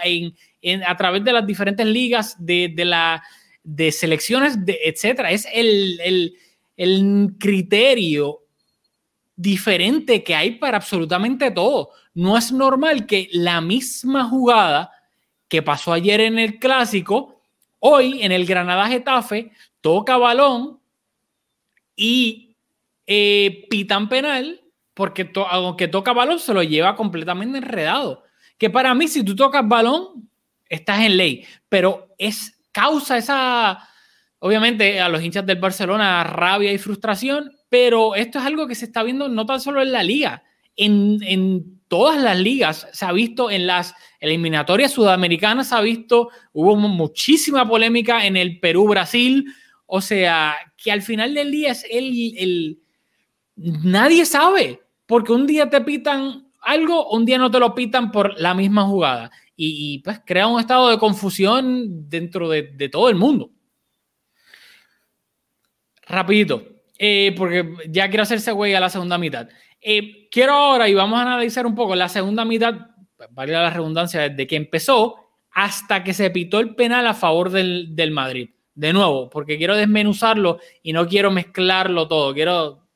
en, 0.63 0.85
a 0.85 0.97
través 0.97 1.25
de 1.25 1.33
las 1.33 1.47
diferentes 1.47 1.87
ligas, 1.87 2.37
de 2.39 2.73
la 2.77 3.23
de 3.71 3.93
selecciones, 3.93 4.65
de, 4.65 4.79
etcétera. 4.83 5.31
Es 5.31 5.47
el, 5.53 6.01
el, 6.01 6.35
el, 6.79 7.35
criterio 7.39 8.41
diferente 9.37 10.25
que 10.25 10.35
hay 10.35 10.53
para 10.53 10.79
absolutamente 10.79 11.51
todo. 11.51 11.91
No 12.15 12.39
es 12.39 12.51
normal 12.51 13.05
que 13.05 13.29
la 13.31 13.61
misma 13.61 14.25
jugada 14.25 14.91
que 15.49 15.61
pasó 15.63 15.93
ayer 15.93 16.21
en 16.23 16.39
el 16.39 16.59
clásico, 16.59 17.43
hoy 17.79 18.23
en 18.23 18.33
el 18.33 18.47
Granada 18.47 18.89
Getafe, 18.89 19.53
toca 19.83 20.17
balón 20.17 20.81
y 21.95 22.57
eh, 23.07 23.67
pitan 23.69 24.09
penal, 24.09 24.63
porque 24.95 25.27
to 25.27 25.47
aunque 25.47 25.89
toca 25.89 26.15
balón 26.15 26.39
se 26.39 26.55
lo 26.55 26.63
lleva 26.63 26.97
completamente 26.97 27.59
enredado. 27.59 28.25
Que 28.57 28.71
para 28.71 28.95
mí, 28.95 29.09
si 29.09 29.23
tú 29.23 29.37
tocas 29.37 29.69
balón, 29.69 30.27
estás 30.71 31.01
en 31.01 31.19
ley, 31.19 31.45
pero 31.69 32.15
es 32.17 32.58
causa 32.79 33.19
esa, 33.19 33.89
obviamente, 34.39 35.01
a 35.01 35.09
los 35.09 35.21
hinchas 35.21 35.45
del 35.45 35.59
Barcelona 35.59 36.23
rabia 36.23 36.73
y 36.73 36.79
frustración, 36.79 37.51
pero 37.69 38.15
esto 38.15 38.39
es 38.39 38.45
algo 38.45 38.69
que 38.69 38.77
se 38.77 38.85
está 38.85 39.03
viendo 39.03 39.29
no 39.29 39.45
tan 39.47 39.61
solo 39.61 39.83
en 39.83 39.91
la 39.91 40.05
liga, 40.05 40.45
en, 40.77 41.19
en 41.23 41.81
todas 41.89 42.23
las 42.23 42.39
ligas 42.39 42.87
se 42.93 43.05
ha 43.05 43.11
visto 43.11 43.51
en 43.51 43.67
las 43.67 43.95
eliminatorias 44.21 44.93
sudamericanas, 44.93 45.71
se 45.71 45.75
ha 45.75 45.81
visto, 45.81 46.29
hubo 46.53 46.77
muchísima 46.77 47.69
polémica 47.69 48.25
en 48.25 48.37
el 48.37 48.61
Perú-Brasil, 48.61 49.53
o 49.87 50.01
sea, 50.01 50.55
que 50.77 50.93
al 50.93 51.03
final 51.03 51.35
del 51.35 51.51
día 51.51 51.73
es 51.73 51.85
el, 51.91 52.37
el, 52.39 52.79
nadie 53.57 54.25
sabe, 54.25 54.83
porque 55.07 55.33
un 55.33 55.49
día 55.49 55.69
te 55.69 55.81
pitan 55.81 56.47
algo, 56.61 57.11
un 57.11 57.25
día 57.25 57.39
no 57.39 57.51
te 57.51 57.59
lo 57.59 57.75
pitan 57.75 58.13
por 58.13 58.39
la 58.41 58.55
misma 58.55 58.85
jugada 58.85 59.33
y, 59.61 59.95
y 59.95 59.99
pues 59.99 60.21
crea 60.25 60.47
un 60.47 60.61
estado 60.61 60.89
de 60.89 60.99
confusión 60.99 62.09
dentro 62.09 62.49
de, 62.49 62.89
todo 62.91 63.09
el 63.09 63.17
mundo. 63.17 63.51
Rapidito, 66.07 66.63
eh, 66.97 67.35
porque 67.37 67.75
ya 67.89 68.09
quiero 68.09 68.23
hacerse 68.23 68.53
güey 68.53 68.75
a 68.75 68.81
la 68.81 68.89
segunda 68.89 69.19
mitad. 69.19 69.49
Eh, 69.81 70.29
quiero 70.31 70.53
ahora, 70.53 70.89
y 70.89 70.95
vamos 70.95 71.19
a 71.19 71.23
analizar 71.23 71.67
un 71.67 71.75
poco 71.75 71.97
la 71.97 72.09
segunda 72.09 72.45
mitad, 72.45 72.73
vale 73.31 73.53
la 73.53 73.71
redundancia, 73.71 74.29
desde 74.29 74.47
que 74.47 74.55
empezó 74.55 75.17
hasta 75.51 76.05
que 76.05 76.15
se 76.15 76.31
pitó 76.31 76.61
el 76.61 76.77
penal 76.77 77.09
a 77.09 77.15
favor 77.15 77.51
del, 77.51 77.97
del 77.97 78.13
Madrid. 78.13 78.51
De 78.77 78.93
nuevo, 78.93 79.29
porque 79.29 79.59
quiero 79.59 79.75
desmenuzarlo 79.75 80.61
y 80.85 80.93
no 80.93 81.09
quiero 81.09 81.33
mezclarlo 81.33 82.07
todo, 82.07 82.33
quiero 82.33 82.87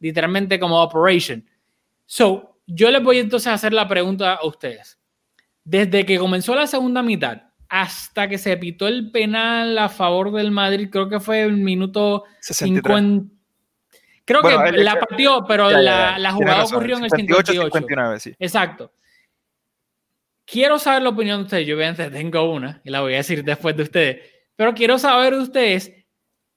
literalmente 0.00 0.58
como 0.58 0.82
operation. 0.82 1.46
So, 2.06 2.62
yo 2.66 2.90
les 2.90 3.02
voy 3.02 3.18
entonces 3.18 3.48
a 3.48 3.52
hacer 3.52 3.74
la 3.74 3.86
pregunta 3.86 4.36
a 4.36 4.46
ustedes 4.46 4.97
desde 5.68 6.06
que 6.06 6.18
comenzó 6.18 6.54
la 6.54 6.66
segunda 6.66 7.02
mitad 7.02 7.42
hasta 7.68 8.26
que 8.26 8.38
se 8.38 8.56
pitó 8.56 8.88
el 8.88 9.10
penal 9.10 9.76
a 9.76 9.90
favor 9.90 10.32
del 10.32 10.50
Madrid, 10.50 10.88
creo 10.90 11.10
que 11.10 11.20
fue 11.20 11.42
el 11.42 11.58
minuto 11.58 12.24
63. 12.40 12.96
50. 12.96 13.34
Creo 14.24 14.40
bueno, 14.40 14.64
que 14.64 14.72
la 14.78 14.98
partió, 14.98 15.44
pero 15.46 15.70
ya, 15.70 15.76
ya, 15.76 15.82
la, 15.82 16.18
la, 16.18 16.32
jugada 16.32 16.60
razón, 16.60 16.76
ocurrió 16.76 16.96
en 16.96 17.04
el 17.04 17.10
58. 17.10 17.52
59, 17.52 18.20
sí. 18.20 18.34
Exacto. 18.38 18.90
Quiero 20.46 20.78
saber 20.78 21.02
la 21.02 21.10
opinión 21.10 21.40
de 21.40 21.44
ustedes. 21.44 21.66
Yo 21.66 21.76
obviamente 21.76 22.10
tengo 22.10 22.50
una 22.50 22.80
y 22.82 22.88
la 22.88 23.02
voy 23.02 23.12
a 23.12 23.18
decir 23.18 23.44
después 23.44 23.76
de 23.76 23.82
ustedes. 23.82 24.22
Pero 24.56 24.72
quiero 24.72 24.98
saber 24.98 25.34
de 25.34 25.42
ustedes 25.42 25.92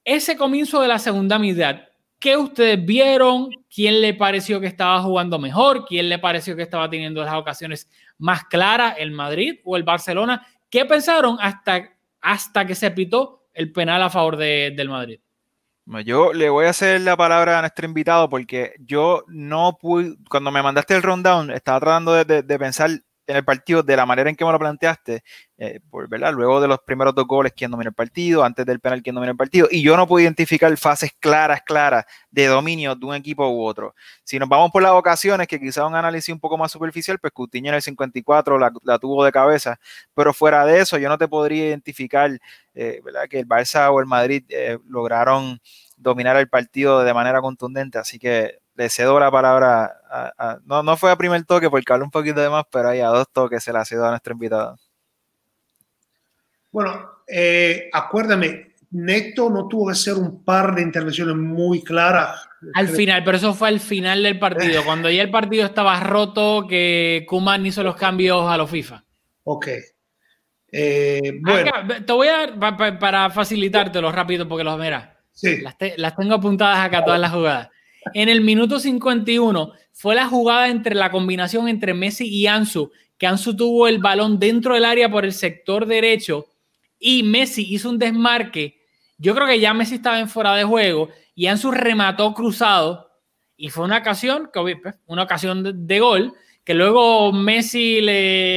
ese 0.05 0.37
comienzo 0.37 0.81
de 0.81 0.87
la 0.87 0.99
segunda 0.99 1.37
mitad. 1.37 1.81
¿qué 2.21 2.37
ustedes 2.37 2.85
vieron? 2.85 3.49
¿Quién 3.73 3.99
le 3.99 4.13
pareció 4.13 4.61
que 4.61 4.67
estaba 4.67 5.01
jugando 5.01 5.39
mejor? 5.39 5.85
¿Quién 5.85 6.07
le 6.07 6.19
pareció 6.19 6.55
que 6.55 6.61
estaba 6.61 6.89
teniendo 6.89 7.21
las 7.23 7.33
ocasiones 7.33 7.89
más 8.21 8.45
claras, 8.45 8.95
el 8.97 9.11
Madrid 9.11 9.59
o 9.65 9.75
el 9.75 9.83
Barcelona? 9.83 10.47
¿Qué 10.69 10.85
pensaron 10.85 11.37
hasta, 11.41 11.97
hasta 12.21 12.65
que 12.65 12.75
se 12.75 12.91
pitó 12.91 13.47
el 13.53 13.71
penal 13.73 14.01
a 14.01 14.09
favor 14.09 14.37
de, 14.37 14.73
del 14.75 14.87
Madrid? 14.87 15.19
Yo 16.05 16.31
le 16.31 16.49
voy 16.49 16.67
a 16.67 16.69
hacer 16.69 17.01
la 17.01 17.17
palabra 17.17 17.57
a 17.57 17.61
nuestro 17.61 17.85
invitado 17.85 18.29
porque 18.29 18.75
yo 18.79 19.25
no 19.27 19.77
pude, 19.81 20.15
cuando 20.29 20.51
me 20.51 20.61
mandaste 20.61 20.95
el 20.95 21.03
rundown, 21.03 21.51
estaba 21.51 21.79
tratando 21.81 22.13
de, 22.13 22.23
de, 22.23 22.43
de 22.43 22.59
pensar 22.59 22.91
en 23.31 23.37
el 23.37 23.43
partido 23.43 23.81
de 23.81 23.95
la 23.95 24.05
manera 24.05 24.29
en 24.29 24.35
que 24.35 24.45
me 24.45 24.51
lo 24.51 24.59
planteaste, 24.59 25.23
eh, 25.57 25.79
¿verdad? 26.09 26.33
luego 26.33 26.61
de 26.61 26.67
los 26.67 26.79
primeros 26.79 27.15
dos 27.15 27.25
goles, 27.25 27.53
quién 27.55 27.71
domina 27.71 27.89
el 27.89 27.95
partido, 27.95 28.43
antes 28.43 28.65
del 28.65 28.79
penal, 28.79 29.01
quién 29.01 29.15
domina 29.15 29.31
el 29.31 29.37
partido, 29.37 29.67
y 29.71 29.81
yo 29.81 29.97
no 29.97 30.07
pude 30.07 30.23
identificar 30.23 30.75
fases 30.77 31.11
claras, 31.19 31.61
claras 31.63 32.05
de 32.29 32.45
dominio 32.47 32.95
de 32.95 33.05
un 33.05 33.15
equipo 33.15 33.47
u 33.47 33.63
otro. 33.65 33.95
Si 34.23 34.37
nos 34.37 34.49
vamos 34.49 34.71
por 34.71 34.83
las 34.83 34.91
ocasiones, 34.91 35.47
que 35.47 35.59
quizá 35.59 35.85
un 35.85 35.95
análisis 35.95 36.33
un 36.33 36.39
poco 36.39 36.57
más 36.57 36.71
superficial, 36.71 37.19
pues 37.19 37.33
Coutinho 37.33 37.69
en 37.69 37.75
el 37.75 37.81
54 37.81 38.59
la, 38.59 38.71
la 38.83 38.99
tuvo 38.99 39.23
de 39.25 39.31
cabeza, 39.31 39.79
pero 40.13 40.33
fuera 40.33 40.65
de 40.65 40.79
eso, 40.79 40.97
yo 40.97 41.09
no 41.09 41.17
te 41.17 41.27
podría 41.27 41.67
identificar 41.67 42.31
eh, 42.73 43.01
¿verdad? 43.03 43.23
que 43.29 43.39
el 43.39 43.47
Barça 43.47 43.91
o 43.91 43.99
el 43.99 44.05
Madrid 44.05 44.43
eh, 44.49 44.77
lograron 44.87 45.59
dominar 45.97 46.37
el 46.37 46.49
partido 46.49 47.03
de 47.03 47.13
manera 47.13 47.41
contundente, 47.41 47.97
así 47.97 48.17
que 48.17 48.60
le 48.75 48.89
cedo 48.89 49.19
la 49.19 49.31
palabra, 49.31 50.01
a, 50.09 50.33
a, 50.37 50.59
no, 50.65 50.83
no 50.83 50.97
fue 50.97 51.11
a 51.11 51.17
primer 51.17 51.43
toque 51.45 51.69
porque 51.69 51.91
habló 51.91 52.05
un 52.05 52.11
poquito 52.11 52.39
de 52.39 52.49
más, 52.49 52.65
pero 52.71 52.89
ahí 52.89 52.99
a 52.99 53.07
dos 53.07 53.27
toques 53.31 53.63
se 53.63 53.73
la 53.73 53.85
cedo 53.85 54.05
a 54.05 54.09
nuestro 54.11 54.33
invitado. 54.33 54.77
Bueno, 56.71 57.09
eh, 57.27 57.89
acuérdame, 57.91 58.75
Neto 58.91 59.49
no 59.49 59.67
tuvo 59.67 59.87
que 59.87 59.93
hacer 59.93 60.15
un 60.15 60.43
par 60.43 60.75
de 60.75 60.81
intervenciones 60.81 61.35
muy 61.35 61.83
claras. 61.83 62.47
Al 62.73 62.87
final, 62.87 63.23
pero 63.23 63.37
eso 63.37 63.53
fue 63.53 63.69
al 63.69 63.79
final 63.79 64.23
del 64.23 64.39
partido, 64.39 64.83
cuando 64.85 65.09
ya 65.09 65.21
el 65.21 65.31
partido 65.31 65.65
estaba 65.65 65.99
roto, 65.99 66.65
que 66.67 67.25
Kuman 67.27 67.65
hizo 67.65 67.83
los 67.83 67.95
cambios 67.95 68.49
a 68.49 68.57
los 68.57 68.69
FIFA. 68.69 69.03
Ok. 69.43 69.67
Eh, 70.73 71.39
bueno. 71.41 71.71
Acá, 71.73 72.05
te 72.05 72.13
voy 72.13 72.27
a 72.27 72.47
dar, 72.47 72.77
para, 72.77 72.99
para 72.99 73.29
facilitártelo 73.29 74.11
rápido, 74.11 74.47
porque 74.47 74.63
los 74.63 74.77
verás. 74.77 75.09
Sí. 75.33 75.61
Las, 75.61 75.77
te, 75.77 75.97
las, 75.97 76.15
tengo 76.15 76.35
apuntadas 76.35 76.79
acá, 76.79 77.03
todas 77.03 77.19
las 77.19 77.31
jugadas. 77.31 77.69
En 78.13 78.29
el 78.29 78.41
minuto 78.41 78.79
51 78.79 79.73
fue 79.91 80.15
la 80.15 80.27
jugada 80.27 80.69
entre 80.69 80.95
la 80.95 81.11
combinación 81.11 81.67
entre 81.67 81.93
Messi 81.93 82.27
y 82.27 82.47
Ansu, 82.47 82.91
que 83.17 83.27
Ansu 83.27 83.55
tuvo 83.55 83.87
el 83.87 83.99
balón 83.99 84.39
dentro 84.39 84.73
del 84.73 84.85
área 84.85 85.09
por 85.09 85.25
el 85.25 85.33
sector 85.33 85.85
derecho 85.85 86.47
y 86.99 87.23
Messi 87.23 87.65
hizo 87.73 87.89
un 87.89 87.99
desmarque. 87.99 88.79
Yo 89.17 89.35
creo 89.35 89.47
que 89.47 89.59
ya 89.59 89.73
Messi 89.73 89.95
estaba 89.95 90.19
en 90.19 90.29
fuera 90.29 90.55
de 90.55 90.63
juego 90.63 91.09
y 91.35 91.47
Ansu 91.47 91.71
remató 91.71 92.33
cruzado 92.33 93.11
y 93.55 93.69
fue 93.69 93.85
una 93.85 93.99
ocasión, 93.99 94.49
pues, 94.51 94.95
una 95.05 95.23
ocasión 95.23 95.63
de, 95.63 95.73
de 95.75 95.99
gol 95.99 96.33
que 96.63 96.73
luego 96.73 97.31
Messi 97.31 98.01
le 98.01 98.13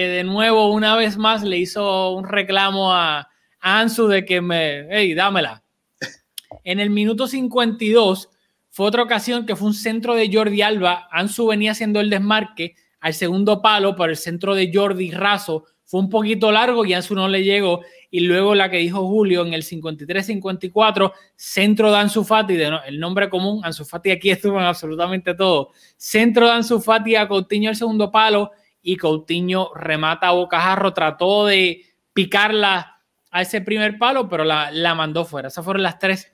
de 0.08 0.24
nuevo 0.24 0.70
una 0.72 0.96
vez 0.96 1.16
más 1.16 1.42
le 1.42 1.58
hizo 1.58 2.12
un 2.12 2.26
reclamo 2.26 2.92
a, 2.92 3.28
a 3.60 3.80
Ansu 3.80 4.06
de 4.06 4.24
que 4.24 4.40
me, 4.40 4.86
hey, 4.90 5.14
dámela. 5.14 5.62
En 6.64 6.80
el 6.80 6.88
minuto 6.88 7.26
52 7.26 8.30
fue 8.74 8.86
otra 8.86 9.04
ocasión 9.04 9.46
que 9.46 9.54
fue 9.54 9.68
un 9.68 9.74
centro 9.74 10.16
de 10.16 10.28
Jordi 10.32 10.60
Alba. 10.60 11.06
Ansu 11.12 11.46
venía 11.46 11.70
haciendo 11.70 12.00
el 12.00 12.10
desmarque 12.10 12.74
al 12.98 13.14
segundo 13.14 13.62
palo, 13.62 13.94
pero 13.94 14.10
el 14.10 14.16
centro 14.16 14.52
de 14.56 14.72
Jordi 14.74 15.12
Razo 15.12 15.66
fue 15.84 16.00
un 16.00 16.10
poquito 16.10 16.50
largo 16.50 16.84
y 16.84 16.92
Ansu 16.92 17.14
no 17.14 17.28
le 17.28 17.44
llegó. 17.44 17.82
Y 18.10 18.18
luego 18.26 18.52
la 18.56 18.68
que 18.68 18.78
dijo 18.78 19.06
Julio 19.06 19.46
en 19.46 19.54
el 19.54 19.62
53-54, 19.62 21.12
centro 21.36 21.92
de 21.92 21.98
Ansu 21.98 22.24
Fati, 22.24 22.56
de 22.56 22.76
el 22.88 22.98
nombre 22.98 23.30
común, 23.30 23.60
Ansu 23.64 23.84
Fati 23.84 24.10
aquí 24.10 24.30
estuvo 24.32 24.58
en 24.58 24.66
absolutamente 24.66 25.34
todo. 25.34 25.70
Centro 25.96 26.46
de 26.46 26.54
Ansu 26.54 26.80
Fati 26.80 27.14
a 27.14 27.28
Coutinho 27.28 27.70
el 27.70 27.76
segundo 27.76 28.10
palo 28.10 28.50
y 28.82 28.96
Coutinho 28.96 29.70
remata 29.76 30.26
a 30.26 30.32
Bocajarro, 30.32 30.92
trató 30.92 31.46
de 31.46 31.84
picarla 32.12 33.00
a 33.30 33.42
ese 33.42 33.60
primer 33.60 33.98
palo, 33.98 34.28
pero 34.28 34.42
la, 34.42 34.72
la 34.72 34.96
mandó 34.96 35.24
fuera. 35.24 35.46
Esas 35.46 35.64
fueron 35.64 35.84
las 35.84 36.00
tres 36.00 36.33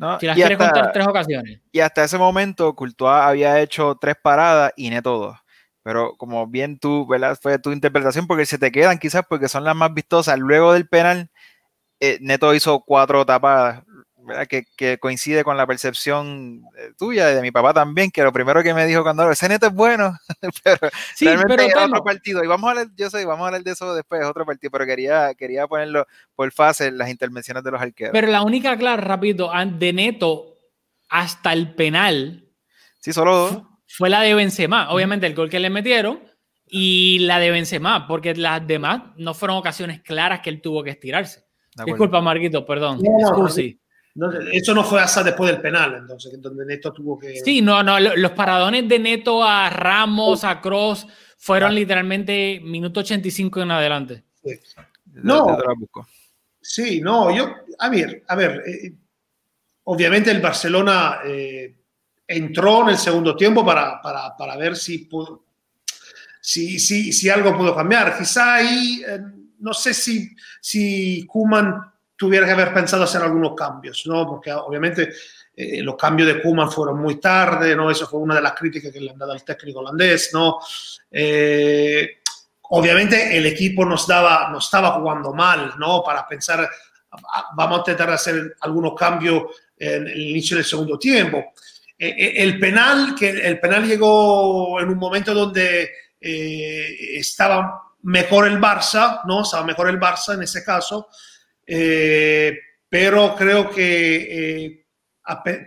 ¿no? 0.00 0.18
Si 0.18 0.26
las 0.26 0.34
quieres 0.34 0.58
hasta, 0.58 0.72
contar 0.72 0.92
tres 0.92 1.06
ocasiones. 1.06 1.60
Y 1.70 1.80
hasta 1.80 2.04
ese 2.04 2.16
momento, 2.16 2.74
Courtois 2.74 3.22
había 3.22 3.60
hecho 3.60 3.96
tres 4.00 4.16
paradas 4.20 4.72
y 4.74 4.88
Neto 4.88 5.18
dos. 5.18 5.36
Pero 5.82 6.16
como 6.16 6.46
bien 6.46 6.78
tú, 6.78 7.06
¿verdad? 7.06 7.38
Fue 7.40 7.58
tu 7.58 7.70
interpretación, 7.70 8.26
porque 8.26 8.46
se 8.46 8.58
te 8.58 8.72
quedan 8.72 8.98
quizás 8.98 9.24
porque 9.28 9.48
son 9.48 9.62
las 9.64 9.76
más 9.76 9.92
vistosas. 9.92 10.38
Luego 10.38 10.72
del 10.72 10.88
penal, 10.88 11.30
eh, 12.00 12.16
Neto 12.22 12.54
hizo 12.54 12.80
cuatro 12.80 13.26
tapadas. 13.26 13.82
Que, 14.48 14.64
que, 14.76 14.98
coincide 14.98 15.44
con 15.44 15.56
la 15.56 15.66
percepción 15.66 16.62
eh, 16.76 16.92
tuya 16.98 17.30
y 17.30 17.34
de 17.34 17.42
mi 17.42 17.50
papá 17.50 17.72
también, 17.74 18.10
que 18.10 18.22
lo 18.22 18.32
primero 18.32 18.62
que 18.62 18.74
me 18.74 18.86
dijo 18.86 19.02
cuando 19.02 19.30
ese 19.30 19.48
Neto 19.48 19.66
es 19.66 19.74
bueno, 19.74 20.16
pero 20.64 20.90
sí, 21.14 21.26
realmente 21.26 21.56
pero 21.56 21.68
era 21.68 21.86
otro 21.86 22.04
partido. 22.04 22.44
Y 22.44 22.46
vamos 22.46 22.68
a 22.68 22.70
hablar, 22.70 22.86
yo 22.96 23.10
sé, 23.10 23.24
vamos 23.24 23.44
a 23.44 23.46
hablar 23.48 23.62
de 23.62 23.72
eso 23.72 23.94
después, 23.94 24.24
otro 24.24 24.46
partido, 24.46 24.70
pero 24.70 24.86
quería, 24.86 25.34
quería 25.34 25.66
ponerlo 25.66 26.06
por 26.34 26.50
fase 26.52 26.90
las 26.90 27.10
intervenciones 27.10 27.62
de 27.62 27.70
los 27.70 27.80
arqueros. 27.80 28.12
Pero 28.12 28.26
la 28.28 28.42
única, 28.42 28.76
claro, 28.76 29.02
rápido, 29.02 29.50
de 29.78 29.92
Neto 29.92 30.58
hasta 31.08 31.52
el 31.52 31.74
penal. 31.74 32.46
Sí, 33.00 33.12
solo 33.12 33.36
dos 33.36 33.62
fue 33.90 34.08
la 34.08 34.22
de 34.22 34.34
Benzema. 34.34 34.90
Obviamente 34.90 35.26
el 35.26 35.34
gol 35.34 35.50
que 35.50 35.60
le 35.60 35.70
metieron 35.70 36.20
y 36.66 37.18
la 37.20 37.40
de 37.40 37.50
Benzema, 37.50 38.06
porque 38.06 38.34
las 38.34 38.64
demás 38.66 39.02
no 39.16 39.34
fueron 39.34 39.56
ocasiones 39.56 40.00
claras 40.02 40.40
que 40.40 40.50
él 40.50 40.60
tuvo 40.60 40.82
que 40.84 40.90
estirarse. 40.90 41.44
Disculpa, 41.84 42.20
Marquito, 42.20 42.64
perdón. 42.64 43.00
No, 43.02 43.30
no, 43.30 43.48
no, 44.14 44.32
eso 44.52 44.74
no 44.74 44.84
fue 44.84 45.00
hasta 45.00 45.22
después 45.22 45.50
del 45.50 45.60
penal, 45.60 45.94
entonces, 46.00 46.40
donde 46.40 46.66
Neto 46.66 46.92
tuvo 46.92 47.18
que... 47.18 47.36
Sí, 47.36 47.62
no, 47.62 47.82
no, 47.82 47.98
los 47.98 48.32
paradones 48.32 48.88
de 48.88 48.98
Neto 48.98 49.42
a 49.44 49.70
Ramos, 49.70 50.44
a 50.44 50.60
Cross, 50.60 51.06
fueron 51.38 51.70
ah. 51.70 51.74
literalmente 51.74 52.60
minuto 52.62 53.00
85 53.00 53.62
en 53.62 53.70
adelante. 53.70 54.24
Sí. 54.42 54.60
No, 55.14 55.58
sí, 56.60 57.00
no, 57.00 57.34
yo, 57.34 57.54
a 57.78 57.88
ver, 57.88 58.24
a 58.26 58.34
ver, 58.36 58.62
eh, 58.66 58.92
obviamente 59.84 60.30
el 60.30 60.40
Barcelona... 60.40 61.20
Eh, 61.24 61.76
entró 62.30 62.82
en 62.82 62.90
el 62.90 62.98
segundo 62.98 63.34
tiempo 63.34 63.66
para, 63.66 64.00
para, 64.00 64.36
para 64.36 64.56
ver 64.56 64.76
si, 64.76 64.98
pudo, 64.98 65.46
si, 66.40 66.78
si, 66.78 67.12
si, 67.12 67.28
algo 67.28 67.56
pudo 67.58 67.74
cambiar. 67.74 68.16
Quizá 68.16 68.54
ahí, 68.54 69.02
eh, 69.06 69.18
no 69.58 69.74
sé 69.74 69.92
si, 69.92 70.30
si 70.60 71.26
Kuman 71.26 71.74
tuviera 72.20 72.44
que 72.44 72.52
haber 72.52 72.74
pensado 72.74 73.04
hacer 73.04 73.22
algunos 73.22 73.54
cambios, 73.54 74.04
¿no? 74.06 74.26
Porque 74.26 74.52
obviamente 74.52 75.10
eh, 75.56 75.82
los 75.82 75.96
cambios 75.96 76.28
de 76.28 76.42
Kuman 76.42 76.70
fueron 76.70 77.00
muy 77.00 77.18
tarde, 77.18 77.74
¿no? 77.74 77.90
Eso 77.90 78.06
fue 78.06 78.20
una 78.20 78.34
de 78.34 78.42
las 78.42 78.52
críticas 78.52 78.92
que 78.92 79.00
le 79.00 79.10
han 79.10 79.16
dado 79.16 79.32
al 79.32 79.42
técnico 79.42 79.80
holandés, 79.80 80.30
¿no? 80.34 80.58
Eh, 81.10 82.18
obviamente 82.62 83.34
el 83.34 83.46
equipo 83.46 83.86
nos, 83.86 84.06
daba, 84.06 84.50
nos 84.50 84.66
estaba 84.66 84.90
jugando 84.92 85.32
mal, 85.32 85.72
¿no? 85.78 86.02
Para 86.04 86.28
pensar, 86.28 86.68
vamos 87.54 87.78
a 87.78 87.80
intentar 87.80 88.10
hacer 88.10 88.56
algunos 88.60 88.92
cambios 88.94 89.44
en 89.78 90.06
el 90.06 90.20
inicio 90.20 90.58
del 90.58 90.66
segundo 90.66 90.98
tiempo 90.98 91.52
el 92.00 92.58
penal, 92.58 93.14
que 93.14 93.28
el 93.28 93.60
penal 93.60 93.86
llegó 93.86 94.80
en 94.80 94.88
un 94.88 94.96
momento 94.96 95.34
donde 95.34 95.90
eh, 96.18 97.18
estaba 97.18 97.82
mejor 98.02 98.48
el 98.48 98.58
Barça, 98.58 99.20
¿no? 99.26 99.42
Estaba 99.42 99.66
mejor 99.66 99.90
el 99.90 100.00
Barça 100.00 100.34
en 100.34 100.42
ese 100.42 100.64
caso, 100.64 101.08
eh, 101.72 102.58
pero 102.88 103.34
creo 103.36 103.70
que 103.70 104.66
eh, 104.66 104.86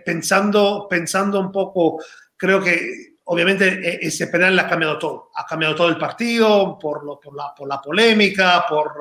pensando, 0.04 0.86
pensando 0.88 1.40
un 1.40 1.50
poco, 1.50 2.02
creo 2.36 2.62
que 2.62 3.16
obviamente 3.24 4.04
ese 4.06 4.26
penal 4.26 4.58
ha 4.58 4.68
cambiado 4.68 4.98
todo, 4.98 5.30
ha 5.34 5.46
cambiado 5.46 5.74
todo 5.74 5.88
el 5.88 5.96
partido 5.96 6.78
por, 6.78 7.04
lo, 7.04 7.18
por, 7.18 7.34
la, 7.34 7.54
por 7.54 7.66
la 7.66 7.80
polémica, 7.80 8.66
por, 8.68 8.92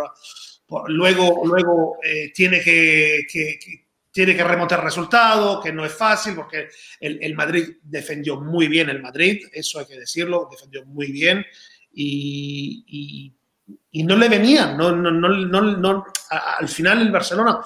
por 0.65 0.89
luego, 0.89 1.41
luego 1.45 1.97
tiene 2.33 2.61
que, 2.61 3.25
que, 3.29 3.59
que 3.59 3.83
tiene 4.13 4.35
que 4.35 4.43
remontar 4.43 4.79
el 4.79 4.85
resultado, 4.85 5.59
que 5.59 5.73
no 5.73 5.83
es 5.83 5.91
fácil, 5.91 6.35
porque 6.35 6.69
el, 6.99 7.17
el, 7.21 7.33
Madrid 7.33 7.77
defendió 7.81 8.39
muy 8.39 8.67
bien 8.67 8.89
el 8.89 9.01
Madrid, 9.01 9.47
eso 9.51 9.79
hay 9.79 9.87
que 9.87 9.99
decirlo, 9.99 10.47
defendió 10.49 10.85
muy 10.85 11.11
bien 11.11 11.43
y, 11.91 12.85
y, 12.87 13.33
y 13.95 14.03
no 14.03 14.15
le 14.15 14.27
venían, 14.27 14.75
no, 14.75 14.91
no, 14.91 15.11
no, 15.11 15.61
no 15.61 16.05
al 16.29 16.67
final 16.67 17.01
el 17.01 17.11
Barcelona, 17.11 17.59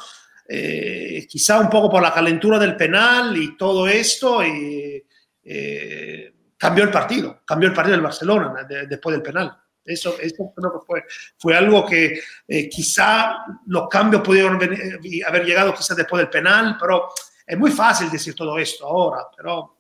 eh, 0.48 1.26
quizá 1.28 1.58
un 1.58 1.70
poco 1.70 1.90
por 1.90 2.02
la 2.02 2.14
calentura 2.14 2.60
del 2.60 2.76
penal 2.76 3.36
y 3.38 3.56
todo 3.56 3.88
esto, 3.88 4.46
y, 4.46 5.02
eh, 5.44 6.34
cambió 6.58 6.84
el 6.84 6.92
partido, 6.92 7.44
cambió 7.46 7.70
el 7.70 7.76
partido 7.76 7.96
del 7.96 8.04
Barcelona 8.04 8.66
de, 8.66 8.88
después 8.88 9.14
del 9.16 9.24
penal. 9.24 9.58
Eso, 9.86 10.20
eso 10.20 10.52
creo 10.54 10.74
que 10.74 10.86
fue, 10.86 11.04
fue 11.38 11.56
algo 11.56 11.86
que 11.86 12.20
eh, 12.46 12.68
quizá 12.68 13.46
los 13.68 13.88
cambios 13.88 14.22
pudieron 14.22 14.58
venir, 14.58 15.00
haber 15.26 15.46
llegado 15.46 15.74
quizás 15.74 15.96
después 15.96 16.20
del 16.20 16.30
penal, 16.30 16.76
pero 16.78 17.08
es 17.46 17.58
muy 17.58 17.72
fácil 17.72 18.12
decir 18.12 18.36
todo 18.36 18.60
esto 18.60 18.86
ahora, 18.86 19.28
pero... 19.36 19.78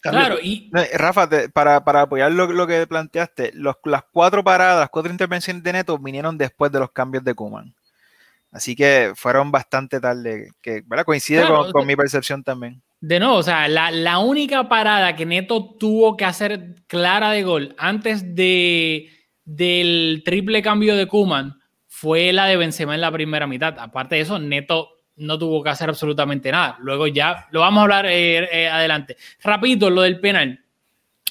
Claro, 0.00 0.36
y... 0.42 0.70
Rafa, 0.94 1.28
te, 1.28 1.48
para, 1.50 1.84
para, 1.84 2.02
apoyar 2.02 2.32
lo, 2.32 2.46
lo 2.52 2.66
que 2.66 2.86
planteaste, 2.86 3.52
los, 3.54 3.76
las 3.84 4.02
cuatro 4.10 4.42
paradas, 4.42 4.80
las 4.80 4.88
cuatro 4.88 5.12
intervenciones 5.12 5.62
de 5.62 5.72
Neto 5.72 5.98
vinieron 5.98 6.38
después 6.38 6.72
de 6.72 6.78
los 6.78 6.90
cambios 6.90 7.22
de 7.22 7.34
Kuman. 7.34 7.74
Así 8.50 8.74
que 8.74 9.12
fueron 9.14 9.52
bastante 9.52 10.00
tarde, 10.00 10.52
que 10.60 10.82
¿verdad? 10.86 11.04
coincide 11.04 11.40
claro, 11.40 11.64
con, 11.64 11.72
con 11.72 11.86
mi 11.86 11.94
percepción 11.96 12.42
también. 12.42 12.82
de 13.00 13.20
nuevo, 13.20 13.36
o 13.36 13.42
sea, 13.42 13.68
la, 13.68 13.90
la, 13.90 14.18
única 14.18 14.68
parada 14.68 15.14
que 15.14 15.26
Neto 15.26 15.76
tuvo 15.78 16.16
que 16.16 16.24
hacer 16.24 16.76
clara 16.86 17.30
de 17.30 17.42
gol 17.42 17.74
antes 17.78 18.34
de, 18.34 19.08
del 19.44 20.22
triple 20.24 20.62
cambio 20.62 20.96
de 20.96 21.06
Kuman 21.06 21.60
fue 21.86 22.32
la 22.32 22.46
de 22.46 22.56
Benzema 22.56 22.94
en 22.94 23.02
la 23.02 23.12
primera 23.12 23.46
mitad. 23.46 23.78
Aparte 23.78 24.16
de 24.16 24.22
eso, 24.22 24.38
Neto 24.38 24.99
no 25.20 25.38
tuvo 25.38 25.62
que 25.62 25.70
hacer 25.70 25.88
absolutamente 25.88 26.50
nada. 26.50 26.76
Luego 26.80 27.06
ya 27.06 27.46
lo 27.50 27.60
vamos 27.60 27.78
a 27.78 27.82
hablar 27.82 28.06
eh, 28.06 28.48
eh, 28.50 28.68
adelante. 28.68 29.16
Rapidito, 29.42 29.88
lo 29.90 30.02
del 30.02 30.20
penal. 30.20 30.58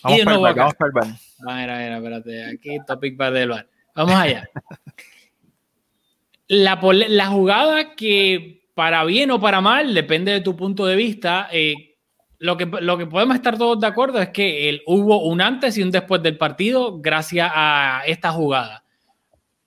Vamos 0.01 0.19
para 0.23 0.35
el 0.35 0.55
vamos 0.55 0.73
para 0.75 1.07
el. 1.07 1.13
A 1.47 1.55
ver, 1.55 1.69
a 1.69 1.77
ver, 1.77 1.91
espérate. 1.91 2.45
Aquí 2.45 2.77
topic 2.87 3.17
bar 3.17 3.33
del 3.33 3.49
bar. 3.49 3.67
Vamos 3.95 4.15
allá. 4.15 4.49
la, 6.47 6.79
la 6.81 7.27
jugada 7.27 7.95
que 7.95 8.69
para 8.73 9.03
bien 9.03 9.29
o 9.31 9.39
para 9.41 9.61
mal, 9.61 9.93
depende 9.93 10.31
de 10.31 10.41
tu 10.41 10.55
punto 10.55 10.85
de 10.85 10.95
vista, 10.95 11.49
eh, 11.51 11.97
lo, 12.37 12.55
que, 12.55 12.65
lo 12.65 12.97
que 12.97 13.05
podemos 13.07 13.35
estar 13.35 13.57
todos 13.57 13.79
de 13.79 13.87
acuerdo 13.87 14.21
es 14.21 14.29
que 14.29 14.69
el- 14.69 14.81
hubo 14.85 15.23
un 15.25 15.41
antes 15.41 15.77
y 15.77 15.83
un 15.83 15.91
después 15.91 16.23
del 16.23 16.37
partido 16.37 16.99
gracias 17.01 17.51
a 17.53 18.03
esta 18.05 18.31
jugada. 18.31 18.85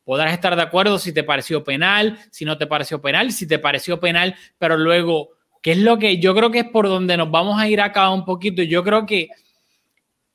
Podrás 0.05 0.33
estar 0.33 0.57
de 0.57 0.63
acuerdo 0.63 0.99
si 0.99 1.13
te 1.13 1.23
pareció 1.23 1.63
penal, 1.63 2.19
si 2.31 2.45
no 2.45 2.59
te 2.59 2.67
pareció 2.67 3.01
penal, 3.01 3.33
si 3.33 3.47
te 3.47 3.59
pareció 3.59 4.01
penal, 4.01 4.35
pero 4.59 4.77
luego, 4.77 5.31
¿qué 5.63 5.73
es 5.73 5.79
lo 5.79 5.99
que 5.99 6.19
yo 6.19 6.35
creo 6.35 6.51
que 6.51 6.61
es 6.61 6.69
por 6.69 6.89
donde 6.89 7.17
nos 7.17 7.31
vamos 7.31 7.61
a 7.61 7.69
ir 7.69 7.81
acá 7.81 8.11
un 8.11 8.25
poquito? 8.25 8.63
Yo 8.63 8.83
creo 8.83 9.07
que 9.07 9.29